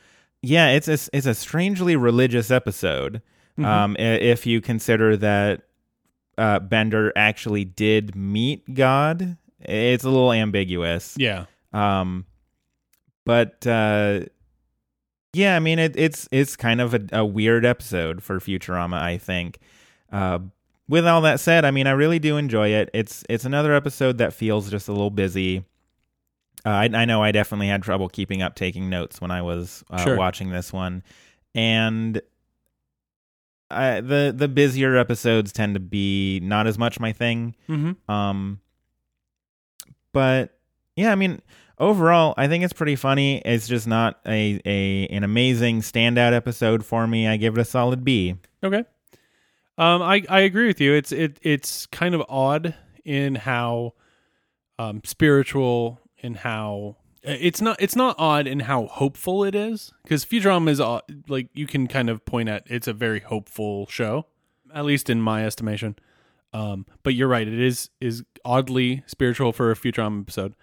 Yeah, 0.42 0.70
it's 0.72 0.88
a, 0.88 0.98
it's 1.16 1.26
a 1.26 1.34
strangely 1.34 1.96
religious 1.96 2.52
episode. 2.52 3.22
Um, 3.58 3.96
if 3.98 4.46
you 4.46 4.60
consider 4.62 5.16
that 5.18 5.62
uh, 6.38 6.60
Bender 6.60 7.14
actually 7.16 7.64
did 7.66 8.14
meet 8.16 8.74
God, 8.76 9.38
it's 9.62 10.04
a 10.04 10.10
little 10.10 10.34
ambiguous. 10.34 11.16
Yeah. 11.18 11.46
Um, 11.72 12.26
but 13.26 13.66
uh, 13.68 14.22
yeah, 15.34 15.56
I 15.56 15.60
mean 15.60 15.80
it, 15.80 15.96
it's 15.98 16.28
it's 16.32 16.56
kind 16.56 16.80
of 16.80 16.94
a, 16.94 17.02
a 17.12 17.26
weird 17.26 17.66
episode 17.66 18.24
for 18.24 18.40
Futurama, 18.40 19.00
I 19.02 19.18
think. 19.18 19.60
Uh, 20.12 20.40
with 20.88 21.06
all 21.08 21.22
that 21.22 21.40
said, 21.40 21.66
I 21.66 21.72
mean 21.72 21.88
I 21.88 21.92
really 21.92 22.20
do 22.20 22.38
enjoy 22.38 22.70
it. 22.70 22.90
It's 22.94 23.24
it's 23.30 23.44
another 23.46 23.74
episode 23.74 24.18
that 24.20 24.34
feels 24.34 24.70
just 24.70 24.88
a 24.88 24.92
little 24.92 25.10
busy. 25.10 25.66
Uh, 26.66 26.70
I, 26.70 26.90
I 26.94 27.06
know 27.06 27.22
I 27.22 27.32
definitely 27.32 27.68
had 27.68 27.84
trouble 27.84 28.08
keeping 28.10 28.42
up 28.42 28.56
taking 28.56 28.90
notes 28.90 29.20
when 29.22 29.30
I 29.32 29.42
was 29.42 29.84
uh, 29.90 30.04
Sure. 30.04 30.16
watching 30.18 30.50
this 30.52 30.72
one, 30.74 31.04
and 31.54 32.22
I, 33.70 34.02
the 34.02 34.34
the 34.36 34.48
busier 34.48 34.96
episodes 34.96 35.52
tend 35.52 35.74
to 35.74 35.80
be 35.80 36.40
not 36.42 36.66
as 36.68 36.78
much 36.78 37.00
my 37.00 37.12
thing. 37.12 37.56
Mm-hmm. 37.68 38.12
Um, 38.12 38.62
but 40.14 40.58
yeah, 40.96 41.12
I 41.12 41.16
mean, 41.16 41.42
overall, 41.80 42.34
I 42.38 42.48
think 42.48 42.64
it's 42.64 42.74
pretty 42.74 42.96
funny. 42.96 43.42
It's 43.46 43.68
just 43.68 43.88
not 43.88 44.20
a, 44.26 44.62
a 44.66 45.08
an 45.08 45.24
amazing 45.24 45.82
standout 45.82 46.34
episode 46.34 46.86
for 46.86 47.08
me. 47.08 47.28
I 47.28 47.38
give 47.38 47.58
it 47.58 47.62
a 47.62 47.66
solid 47.66 48.04
B. 48.04 48.36
Okay. 48.64 48.84
Um, 49.78 50.02
I, 50.02 50.24
I 50.30 50.40
agree 50.42 50.68
with 50.68 50.80
you. 50.80 50.94
It's 50.94 51.12
it 51.12 51.40
it's 51.42 51.86
kind 51.88 52.16
of 52.16 52.24
odd 52.30 52.76
in 53.04 53.36
how 53.36 53.94
um, 54.80 55.02
spiritual 55.04 56.00
and 56.24 56.38
how 56.38 56.98
it's 57.24 57.62
not 57.62 57.82
it's 57.82 57.96
not 57.96 58.16
odd 58.18 58.48
in 58.48 58.62
how 58.62 58.86
hopeful 58.86 59.44
it 59.44 59.56
is 59.56 59.92
because 60.04 60.24
Futurama 60.24 60.70
is 60.70 60.80
uh, 60.80 61.02
like 61.28 61.50
you 61.54 61.68
can 61.68 61.88
kind 61.88 62.10
of 62.10 62.24
point 62.26 62.50
at 62.50 62.64
it's 62.68 62.88
a 62.88 62.94
very 62.94 63.20
hopeful 63.20 63.88
show 63.88 64.26
at 64.74 64.86
least 64.86 65.10
in 65.10 65.22
my 65.22 65.46
estimation. 65.46 65.96
Um, 66.54 66.86
but 67.04 67.16
you're 67.16 67.28
right, 67.28 67.48
it 67.48 67.60
is 67.60 67.90
is 68.00 68.24
oddly 68.44 69.04
spiritual 69.08 69.52
for 69.52 69.72
a 69.72 69.76
Futurama 69.76 70.22
episode. 70.22 70.56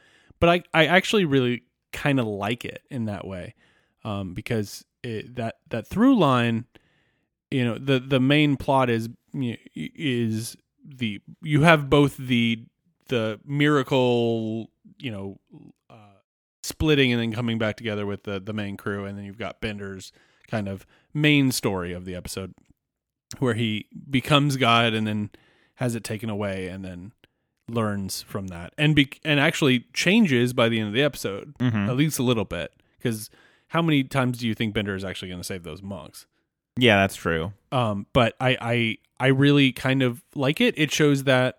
But 0.43 0.49
I 0.49 0.63
I 0.75 0.87
actually 0.87 1.25
really 1.25 1.63
kind 1.93 2.19
of 2.19 2.27
like 2.27 2.65
it 2.65 2.83
in 2.91 3.05
that 3.05 3.25
way 3.25 3.55
um, 4.03 4.35
because 4.35 4.85
it, 5.05 5.37
that 5.37 5.59
that 5.69 5.87
through 5.87 6.19
line 6.19 6.65
you 7.53 7.65
know 7.65 7.79
the 7.79 8.01
the 8.01 8.19
main 8.19 8.57
plot 8.57 8.91
is 8.91 9.09
is 9.77 10.57
the 10.85 11.21
you 11.43 11.63
have 11.63 11.89
both 11.89 12.17
the 12.17 12.65
the 13.07 13.39
miracle 13.45 14.69
you 14.99 15.13
know 15.13 15.39
uh, 15.89 16.19
splitting 16.65 17.13
and 17.13 17.23
then 17.23 17.33
coming 17.33 17.57
back 17.57 17.77
together 17.77 18.05
with 18.05 18.25
the 18.25 18.41
the 18.41 18.53
main 18.53 18.77
crew, 18.77 19.05
and 19.05 19.17
then 19.17 19.25
you've 19.25 19.39
got 19.39 19.61
Bender's 19.61 20.11
kind 20.49 20.67
of 20.67 20.85
main 21.15 21.53
story 21.53 21.93
of 21.93 22.05
the 22.05 22.17
episode 22.17 22.53
where 23.39 23.55
he 23.55 23.87
becomes 24.11 24.57
God 24.57 24.93
and 24.93 25.07
then 25.07 25.31
has 25.77 25.95
it 25.95 26.03
taken 26.03 26.29
away 26.29 26.67
and 26.67 26.85
then 26.85 27.13
learns 27.69 28.23
from 28.23 28.49
that 28.49 28.73
and 28.77 28.95
be 28.97 29.09
and 29.25 29.39
actually 29.41 29.87
changes 29.93 30.53
by 30.53 30.69
the 30.69 30.79
end 30.81 30.89
of 30.89 30.95
the 30.95 31.03
episode 31.03 31.55
Mhm. 31.59 31.89
at 31.89 31.97
least 31.97 32.19
a 32.19 32.23
little 32.23 32.45
bit 32.45 32.73
because 32.99 33.31
how 33.69 33.81
many 33.81 34.05
times 34.05 34.39
do 34.39 34.47
you 34.49 34.55
think 34.55 34.75
Bender 34.75 34.95
is 34.95 35.05
actually 35.05 35.29
going 35.29 35.41
to 35.41 35.45
save 35.45 35.63
those 35.63 35.81
monks? 35.83 36.27
Yeah, 36.77 36.97
that's 36.97 37.17
true. 37.17 37.53
um 37.71 38.07
but 38.13 38.35
i 38.41 38.57
i 38.61 38.99
i 39.21 39.27
really 39.29 39.73
kind 39.73 40.03
of 40.03 40.23
like 40.35 40.61
it 40.61 40.75
it 40.77 40.91
shows 40.91 41.25
that 41.25 41.59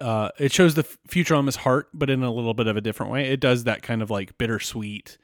uh 0.00 0.28
it 0.38 0.52
shows 0.52 0.74
the 0.74 0.84
futurama's 1.08 1.56
heart 1.56 1.88
but 1.92 2.08
in 2.08 2.22
a 2.22 2.32
little 2.32 2.54
bit 2.54 2.66
of 2.68 2.76
a 2.76 2.80
different 2.80 3.10
way 3.12 3.28
it 3.28 3.40
does 3.40 3.64
that 3.64 3.82
kind 3.82 4.00
of 4.02 4.10
like 4.10 4.38
bittersweet 4.38 5.18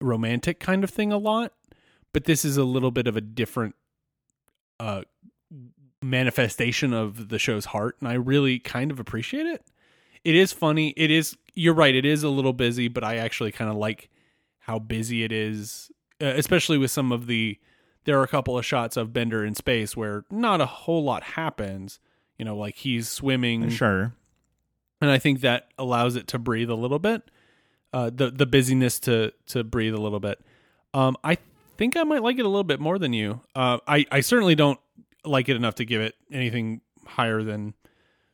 romantic 0.00 0.58
kind 0.60 0.82
of 0.82 0.90
thing 0.90 1.12
a 1.12 1.18
lot 1.18 1.52
but 2.12 2.24
this 2.24 2.44
is 2.44 2.56
a 2.56 2.64
little 2.64 2.90
bit 2.90 3.06
of 3.06 3.16
a 3.16 3.20
different 3.20 3.74
uh 4.80 5.02
manifestation 6.02 6.92
of 6.92 7.28
the 7.28 7.38
show's 7.38 7.66
heart 7.66 7.96
and 8.00 8.08
i 8.08 8.14
really 8.14 8.58
kind 8.58 8.90
of 8.90 8.98
appreciate 8.98 9.46
it 9.46 9.62
it 10.24 10.34
is 10.34 10.52
funny 10.52 10.94
it 10.96 11.10
is 11.10 11.36
you're 11.54 11.74
right 11.74 11.94
it 11.94 12.04
is 12.06 12.22
a 12.22 12.28
little 12.28 12.52
busy 12.54 12.88
but 12.88 13.04
i 13.04 13.16
actually 13.16 13.52
kind 13.52 13.70
of 13.70 13.76
like 13.76 14.08
how 14.60 14.78
busy 14.78 15.22
it 15.24 15.30
is 15.32 15.90
uh, 16.22 16.26
especially 16.26 16.78
with 16.78 16.90
some 16.90 17.12
of 17.12 17.26
the 17.26 17.58
there 18.04 18.18
are 18.18 18.22
a 18.22 18.28
couple 18.28 18.56
of 18.56 18.64
shots 18.64 18.96
of 18.96 19.12
Bender 19.12 19.44
in 19.44 19.54
space 19.54 19.94
where 19.94 20.24
not 20.30 20.62
a 20.62 20.66
whole 20.66 21.04
lot 21.04 21.22
happens. 21.22 22.00
You 22.38 22.46
know, 22.46 22.56
like 22.56 22.76
he's 22.76 23.08
swimming, 23.10 23.68
Sure. 23.68 24.14
and 25.02 25.10
I 25.10 25.18
think 25.18 25.42
that 25.42 25.68
allows 25.76 26.16
it 26.16 26.26
to 26.28 26.38
breathe 26.38 26.70
a 26.70 26.74
little 26.74 26.98
bit. 26.98 27.22
Uh, 27.92 28.08
the 28.12 28.30
the 28.30 28.46
busyness 28.46 28.98
to 29.00 29.34
to 29.48 29.62
breathe 29.64 29.92
a 29.92 30.00
little 30.00 30.18
bit. 30.18 30.40
Um, 30.94 31.14
I 31.22 31.36
think 31.76 31.94
I 31.94 32.04
might 32.04 32.22
like 32.22 32.38
it 32.38 32.46
a 32.46 32.48
little 32.48 32.64
bit 32.64 32.80
more 32.80 32.98
than 32.98 33.12
you. 33.12 33.42
Uh, 33.54 33.78
I 33.86 34.06
I 34.10 34.20
certainly 34.20 34.54
don't 34.54 34.80
like 35.24 35.48
it 35.48 35.56
enough 35.56 35.76
to 35.76 35.84
give 35.84 36.00
it 36.00 36.14
anything 36.32 36.80
higher 37.06 37.42
than, 37.42 37.74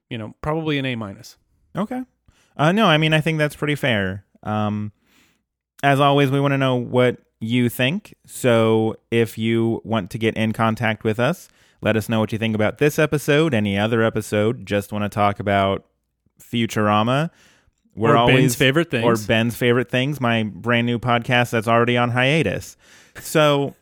you 0.09 0.19
know, 0.19 0.35
probably 0.41 0.79
an 0.79 0.87
A 0.87 0.95
minus. 0.97 1.37
Okay. 1.77 2.03
Uh, 2.57 2.73
no, 2.73 2.87
I 2.87 2.97
mean, 2.97 3.13
I 3.13 3.21
think 3.21 3.39
that's 3.39 3.57
pretty 3.57 3.75
fair. 3.75 4.25
Um, 4.43 4.93
as 5.83 6.01
always, 6.01 6.31
we 6.31 6.41
want 6.41 6.53
to 6.53 6.59
know 6.59 6.77
what 6.77 7.19
you 7.41 7.69
think. 7.69 8.15
So 8.27 8.97
if 9.11 9.37
you 9.37 9.83
want 9.85 10.11
to 10.11 10.19
get 10.19 10.37
in 10.37 10.53
contact 10.53 11.05
with 11.05 11.21
us, 11.21 11.49
let 11.83 11.97
us 11.97 12.09
know 12.09 12.21
what 12.21 12.33
you 12.33 12.39
think 12.39 12.55
about 12.55 12.79
this 12.79 12.99
episode, 12.99 13.53
any 13.53 13.79
other 13.79 14.03
episode, 14.03 14.65
just 14.65 14.93
want 14.93 15.05
to 15.05 15.09
talk 15.09 15.39
about 15.39 15.85
Futurama. 16.41 17.31
We're 17.95 18.15
Or 18.15 18.17
always 18.17 18.37
Ben's 18.37 18.55
favorite 18.57 18.91
things. 18.91 19.05
Or 19.05 19.27
Ben's 19.27 19.57
favorite 19.57 19.91
things, 19.91 20.21
my 20.21 20.45
brand 20.45 20.87
new 20.87 20.99
podcast 20.99 21.51
that's 21.51 21.69
already 21.69 21.97
on 21.97 22.11
hiatus. 22.11 22.77
So 23.21 23.75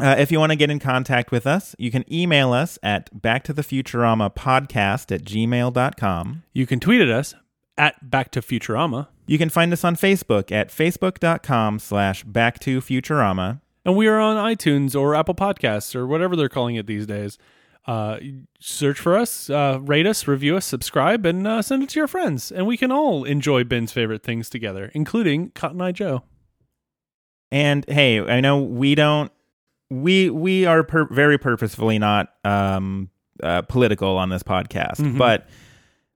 uh, 0.00 0.16
if 0.18 0.32
you 0.32 0.38
want 0.40 0.50
to 0.50 0.56
get 0.56 0.70
in 0.70 0.78
contact 0.80 1.30
with 1.30 1.46
us, 1.46 1.74
you 1.78 1.90
can 1.90 2.04
email 2.12 2.52
us 2.52 2.78
at 2.82 3.12
backtothefuturama 3.14 4.34
podcast 4.34 5.14
at 5.14 5.24
gmail.com. 5.24 6.42
You 6.52 6.66
can 6.66 6.80
tweet 6.80 7.00
at 7.00 7.08
us 7.08 7.34
at 7.76 8.08
Back 8.10 8.30
to 8.32 8.40
Futurama, 8.40 9.08
You 9.26 9.36
can 9.38 9.48
find 9.50 9.72
us 9.72 9.82
on 9.84 9.96
Facebook 9.96 10.52
at 10.52 10.68
facebook.com 10.68 11.78
slash 11.80 12.22
back 12.24 12.58
to 12.60 12.80
Futurama. 12.80 13.60
and 13.84 13.96
we 13.96 14.06
are 14.06 14.18
on 14.20 14.36
iTunes 14.36 14.98
or 14.98 15.14
Apple 15.14 15.34
Podcasts 15.34 15.94
or 15.96 16.06
whatever 16.06 16.36
they're 16.36 16.48
calling 16.48 16.76
it 16.76 16.86
these 16.86 17.06
days. 17.06 17.36
Uh, 17.86 18.18
search 18.60 18.98
for 18.98 19.16
us, 19.16 19.50
uh, 19.50 19.78
rate 19.82 20.06
us, 20.06 20.26
review 20.26 20.56
us, 20.56 20.64
subscribe, 20.64 21.26
and 21.26 21.46
uh, 21.46 21.60
send 21.60 21.82
it 21.82 21.88
to 21.90 22.00
your 22.00 22.06
friends, 22.08 22.50
and 22.50 22.66
we 22.66 22.76
can 22.78 22.90
all 22.90 23.24
enjoy 23.24 23.62
Ben's 23.62 23.92
favorite 23.92 24.22
things 24.22 24.48
together, 24.48 24.90
including 24.94 25.50
Cotton 25.50 25.80
Eye 25.82 25.92
Joe. 25.92 26.22
And 27.50 27.84
hey, 27.88 28.20
I 28.20 28.40
know 28.40 28.58
we 28.62 28.94
don't, 28.94 29.30
we 29.90 30.30
we 30.30 30.66
are 30.66 30.82
pur- 30.82 31.08
very 31.10 31.38
purposefully 31.38 31.98
not 31.98 32.28
um, 32.44 33.10
uh, 33.42 33.62
political 33.62 34.16
on 34.16 34.28
this 34.30 34.42
podcast, 34.42 34.96
Mhm. 34.96 35.18
but 35.18 35.46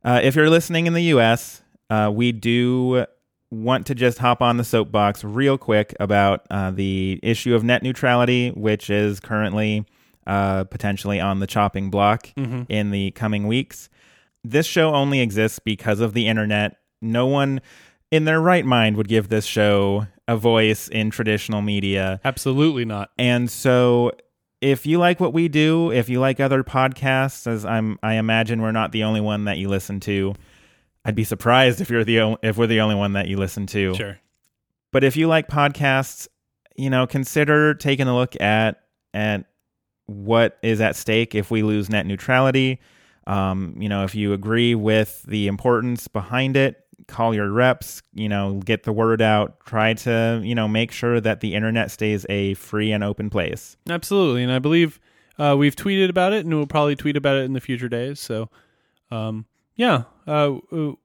uh, 0.04 0.20
if 0.22 0.34
you're 0.36 0.50
listening 0.50 0.86
in 0.86 0.92
the 0.94 1.02
U.S., 1.04 1.62
uh, 1.90 2.10
we 2.14 2.32
do 2.32 3.04
want 3.50 3.86
to 3.86 3.94
just 3.94 4.18
hop 4.18 4.42
on 4.42 4.56
the 4.58 4.64
soapbox 4.64 5.24
real 5.24 5.56
quick 5.58 5.94
about 6.00 6.46
uh, 6.50 6.70
the 6.70 7.18
issue 7.22 7.54
of 7.54 7.64
net 7.64 7.82
neutrality, 7.82 8.50
which 8.50 8.90
is 8.90 9.20
currently 9.20 9.84
uh, 10.26 10.64
potentially 10.64 11.18
on 11.20 11.40
the 11.40 11.46
chopping 11.46 11.88
block 11.90 12.28
Mhm. 12.36 12.66
in 12.68 12.90
the 12.90 13.10
coming 13.12 13.46
weeks. 13.46 13.88
This 14.44 14.66
show 14.66 14.94
only 14.94 15.20
exists 15.20 15.58
because 15.58 16.00
of 16.00 16.12
the 16.12 16.26
internet. 16.28 16.76
No 17.00 17.26
one 17.26 17.60
in 18.10 18.24
their 18.24 18.40
right 18.40 18.64
mind 18.64 18.96
would 18.96 19.08
give 19.08 19.28
this 19.28 19.44
show 19.44 20.06
a 20.26 20.36
voice 20.36 20.88
in 20.88 21.10
traditional 21.10 21.62
media. 21.62 22.20
Absolutely 22.24 22.84
not. 22.84 23.10
And 23.18 23.50
so 23.50 24.12
if 24.60 24.86
you 24.86 24.98
like 24.98 25.20
what 25.20 25.32
we 25.32 25.48
do, 25.48 25.90
if 25.92 26.08
you 26.08 26.20
like 26.20 26.40
other 26.40 26.64
podcasts, 26.64 27.46
as 27.46 27.64
I'm 27.64 27.98
I 28.02 28.14
imagine 28.14 28.60
we're 28.60 28.72
not 28.72 28.92
the 28.92 29.04
only 29.04 29.20
one 29.20 29.44
that 29.44 29.58
you 29.58 29.68
listen 29.68 30.00
to. 30.00 30.34
I'd 31.04 31.14
be 31.14 31.24
surprised 31.24 31.80
if 31.80 31.88
you're 31.90 32.04
the 32.04 32.20
o- 32.20 32.38
if 32.42 32.56
we're 32.56 32.66
the 32.66 32.80
only 32.80 32.94
one 32.94 33.12
that 33.14 33.28
you 33.28 33.36
listen 33.36 33.66
to. 33.68 33.94
Sure. 33.94 34.18
But 34.92 35.04
if 35.04 35.16
you 35.16 35.28
like 35.28 35.48
podcasts, 35.48 36.28
you 36.76 36.90
know, 36.90 37.06
consider 37.06 37.74
taking 37.74 38.08
a 38.08 38.14
look 38.14 38.38
at 38.40 38.82
at 39.14 39.46
what 40.06 40.58
is 40.62 40.80
at 40.80 40.96
stake 40.96 41.34
if 41.34 41.50
we 41.50 41.62
lose 41.62 41.88
net 41.88 42.06
neutrality. 42.06 42.80
Um, 43.26 43.74
you 43.78 43.88
know, 43.88 44.04
if 44.04 44.14
you 44.14 44.32
agree 44.32 44.74
with 44.74 45.22
the 45.28 45.48
importance 45.48 46.08
behind 46.08 46.56
it, 46.56 46.82
call 47.08 47.34
your 47.34 47.50
reps, 47.50 48.02
you 48.14 48.28
know, 48.28 48.60
get 48.64 48.84
the 48.84 48.92
word 48.92 49.20
out, 49.20 49.58
try 49.66 49.94
to, 49.94 50.40
you 50.44 50.54
know, 50.54 50.68
make 50.68 50.92
sure 50.92 51.20
that 51.20 51.40
the 51.40 51.54
internet 51.54 51.90
stays 51.90 52.24
a 52.28 52.54
free 52.54 52.92
and 52.92 53.02
open 53.02 53.30
place. 53.30 53.76
Absolutely, 53.88 54.44
and 54.44 54.52
I 54.52 54.60
believe 54.60 55.00
uh, 55.38 55.56
we've 55.58 55.74
tweeted 55.74 56.10
about 56.10 56.32
it, 56.32 56.44
and 56.44 56.54
we'll 56.54 56.66
probably 56.66 56.94
tweet 56.94 57.16
about 57.16 57.36
it 57.36 57.44
in 57.44 57.54
the 57.54 57.60
future 57.60 57.88
days. 57.88 58.20
So, 58.20 58.50
um, 59.10 59.46
yeah, 59.74 60.04
uh, 60.26 60.56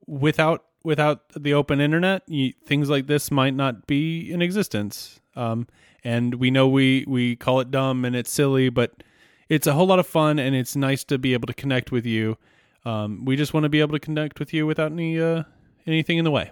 without 0.06 0.66
without 0.84 1.22
the 1.36 1.54
open 1.54 1.80
internet, 1.80 2.24
you, 2.28 2.54
things 2.66 2.90
like 2.90 3.08
this 3.08 3.32
might 3.32 3.54
not 3.54 3.88
be 3.88 4.32
in 4.32 4.42
existence. 4.42 5.22
Um, 5.36 5.68
and 6.04 6.36
we 6.36 6.52
know 6.52 6.68
we 6.68 7.06
we 7.08 7.36
call 7.36 7.60
it 7.60 7.72
dumb 7.72 8.04
and 8.04 8.16
it's 8.16 8.32
silly, 8.32 8.70
but 8.70 8.92
it's 9.50 9.68
a 9.68 9.74
whole 9.74 9.88
lot 9.88 10.00
of 10.00 10.08
fun, 10.08 10.40
and 10.40 10.56
it's 10.56 10.76
nice 10.76 11.04
to 11.06 11.18
be 11.18 11.34
able 11.34 11.48
to 11.48 11.54
connect 11.54 11.92
with 11.92 12.06
you. 12.06 12.38
Um, 12.86 13.24
we 13.24 13.36
just 13.36 13.54
want 13.54 13.64
to 13.64 13.70
be 13.70 13.80
able 13.80 13.94
to 13.94 14.00
connect 14.00 14.40
with 14.40 14.54
you 14.54 14.66
without 14.66 14.92
any 14.92 15.20
uh, 15.20 15.44
anything 15.88 16.18
in 16.18 16.26
the 16.26 16.32
way. 16.32 16.52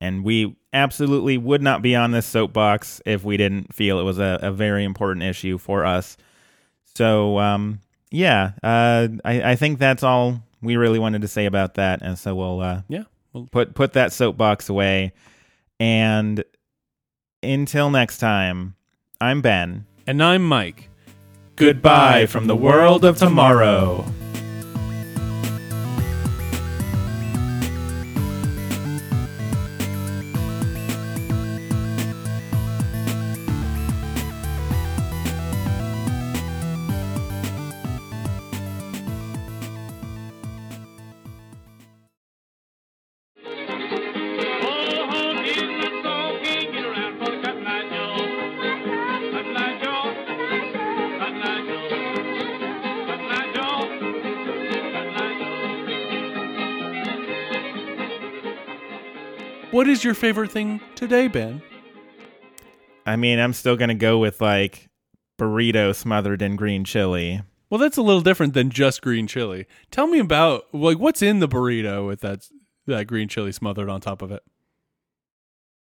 And 0.00 0.24
we 0.24 0.56
absolutely 0.72 1.38
would 1.38 1.62
not 1.62 1.82
be 1.82 1.96
on 1.96 2.12
this 2.12 2.26
soapbox 2.26 3.00
if 3.04 3.24
we 3.24 3.36
didn't 3.36 3.74
feel 3.74 3.98
it 3.98 4.04
was 4.04 4.18
a, 4.18 4.38
a 4.42 4.52
very 4.52 4.84
important 4.84 5.24
issue 5.24 5.58
for 5.58 5.84
us. 5.84 6.16
So, 6.94 7.38
um, 7.38 7.80
yeah, 8.10 8.52
uh, 8.62 9.08
I, 9.24 9.52
I 9.52 9.56
think 9.56 9.78
that's 9.78 10.02
all 10.02 10.42
we 10.62 10.76
really 10.76 10.98
wanted 10.98 11.22
to 11.22 11.28
say 11.28 11.46
about 11.46 11.74
that. 11.74 12.00
And 12.02 12.18
so 12.18 12.34
we'll 12.34 12.60
uh, 12.60 12.82
Yeah, 12.88 13.04
well, 13.32 13.48
put 13.50 13.74
put 13.74 13.92
that 13.94 14.12
soapbox 14.12 14.68
away. 14.68 15.12
And 15.80 16.44
until 17.42 17.90
next 17.90 18.18
time, 18.18 18.74
I'm 19.20 19.40
Ben. 19.40 19.86
and 20.06 20.22
I'm 20.22 20.44
Mike. 20.44 20.88
Goodbye 21.56 22.26
from 22.26 22.46
the 22.46 22.56
world 22.56 23.04
of 23.04 23.16
tomorrow. 23.18 24.04
What 59.78 59.86
is 59.86 60.02
your 60.02 60.14
favorite 60.14 60.50
thing 60.50 60.80
today, 60.96 61.28
Ben? 61.28 61.62
I 63.06 63.14
mean, 63.14 63.38
I'm 63.38 63.52
still 63.52 63.76
gonna 63.76 63.94
go 63.94 64.18
with 64.18 64.40
like 64.40 64.88
burrito 65.38 65.94
smothered 65.94 66.42
in 66.42 66.56
green 66.56 66.82
chili. 66.82 67.42
Well, 67.70 67.78
that's 67.78 67.96
a 67.96 68.02
little 68.02 68.20
different 68.20 68.54
than 68.54 68.70
just 68.70 69.02
green 69.02 69.28
chili. 69.28 69.66
Tell 69.92 70.08
me 70.08 70.18
about 70.18 70.64
like 70.74 70.98
what's 70.98 71.22
in 71.22 71.38
the 71.38 71.46
burrito 71.46 72.04
with 72.08 72.22
that 72.22 72.48
that 72.88 73.06
green 73.06 73.28
chili 73.28 73.52
smothered 73.52 73.88
on 73.88 74.00
top 74.00 74.20
of 74.20 74.32
it. 74.32 74.42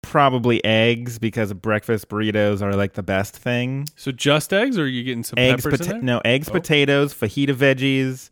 Probably 0.02 0.64
eggs 0.64 1.20
because 1.20 1.52
breakfast 1.52 2.08
burritos 2.08 2.62
are 2.62 2.74
like 2.78 2.94
the 2.94 3.04
best 3.04 3.36
thing. 3.36 3.90
So 3.98 4.14
just 4.14 4.54
eggs, 4.54 4.78
or 4.78 4.84
are 4.84 4.88
you 4.88 5.04
getting 5.04 5.26
some 5.26 5.38
eggs, 5.38 5.66
peppers 5.66 5.82
pota- 5.82 5.84
in 5.84 5.90
there? 5.90 6.02
no 6.02 6.22
eggs, 6.24 6.48
Oh. 6.48 6.54
potatoes, 6.54 7.14
fajita 7.14 7.54
veggies, 7.54 8.30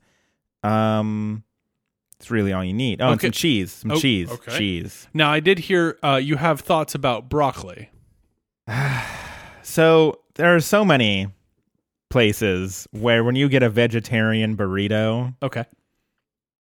um, 0.66 1.44
It's 2.20 2.30
really 2.30 2.52
all 2.52 2.64
you 2.64 2.74
need. 2.74 3.02
Oh, 3.02 3.06
and 3.08 3.14
Okay. 3.16 3.28
some 3.28 3.32
cheese. 3.32 3.72
Some 3.72 3.92
Oh, 3.92 3.96
cheese. 4.00 4.30
okay. 4.30 4.58
Cheese. 4.58 5.08
Now, 5.14 5.32
I 5.32 5.40
did 5.40 5.60
hear 5.60 5.98
uh, 6.04 6.16
you 6.22 6.36
have 6.36 6.60
thoughts 6.62 6.94
about 6.96 7.30
broccoli. 7.30 7.90
So 9.62 10.20
there 10.36 10.56
are 10.56 10.60
so 10.60 10.84
many 10.84 11.28
places 12.10 12.88
where 12.92 13.24
when 13.24 13.36
you 13.36 13.48
get 13.50 13.62
a 13.62 13.70
vegetarian 13.70 14.58
burrito, 14.58 15.36
Okay. 15.44 15.64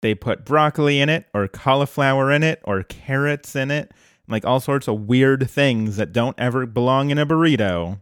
they 0.02 0.14
put 0.14 0.44
broccoli 0.44 1.00
in 1.00 1.08
it 1.08 1.24
or 1.32 1.48
cauliflower 1.48 2.30
in 2.30 2.42
it 2.42 2.60
or 2.64 2.82
carrots 2.82 3.56
in 3.56 3.70
it, 3.70 3.92
like 4.28 4.44
all 4.44 4.60
sorts 4.60 4.86
of 4.86 5.08
weird 5.08 5.48
things 5.48 5.96
that 5.96 6.12
don't 6.12 6.38
ever 6.38 6.66
belong 6.66 7.08
in 7.10 7.16
a 7.18 7.24
burrito. 7.24 8.00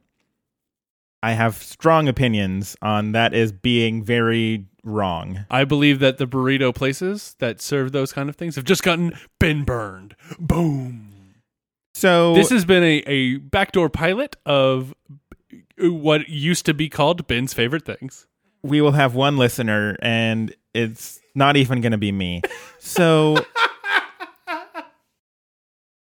I 1.22 1.32
have 1.32 1.56
strong 1.56 2.08
opinions 2.08 2.76
on 2.82 3.12
that 3.12 3.34
as 3.34 3.52
being 3.52 4.02
very 4.02 4.66
wrong. 4.84 5.44
I 5.50 5.64
believe 5.64 5.98
that 6.00 6.18
the 6.18 6.26
burrito 6.26 6.74
places 6.74 7.34
that 7.38 7.60
serve 7.60 7.92
those 7.92 8.12
kind 8.12 8.28
of 8.28 8.36
things 8.36 8.56
have 8.56 8.64
just 8.64 8.82
gotten 8.82 9.12
been 9.38 9.64
burned. 9.64 10.14
Boom. 10.38 11.34
So 11.94 12.34
This 12.34 12.50
has 12.50 12.64
been 12.64 12.82
a, 12.84 13.02
a 13.06 13.36
backdoor 13.38 13.88
pilot 13.88 14.36
of 14.46 14.94
what 15.78 16.28
used 16.28 16.64
to 16.66 16.74
be 16.74 16.88
called 16.88 17.26
Ben's 17.26 17.52
favorite 17.54 17.84
things. 17.84 18.26
we 18.62 18.80
will 18.80 18.92
have 18.92 19.14
one 19.14 19.36
listener 19.36 19.96
and 20.00 20.54
it's 20.74 21.20
not 21.34 21.56
even 21.56 21.80
going 21.80 21.92
to 21.92 21.98
be 21.98 22.12
me. 22.12 22.42
So 22.78 23.36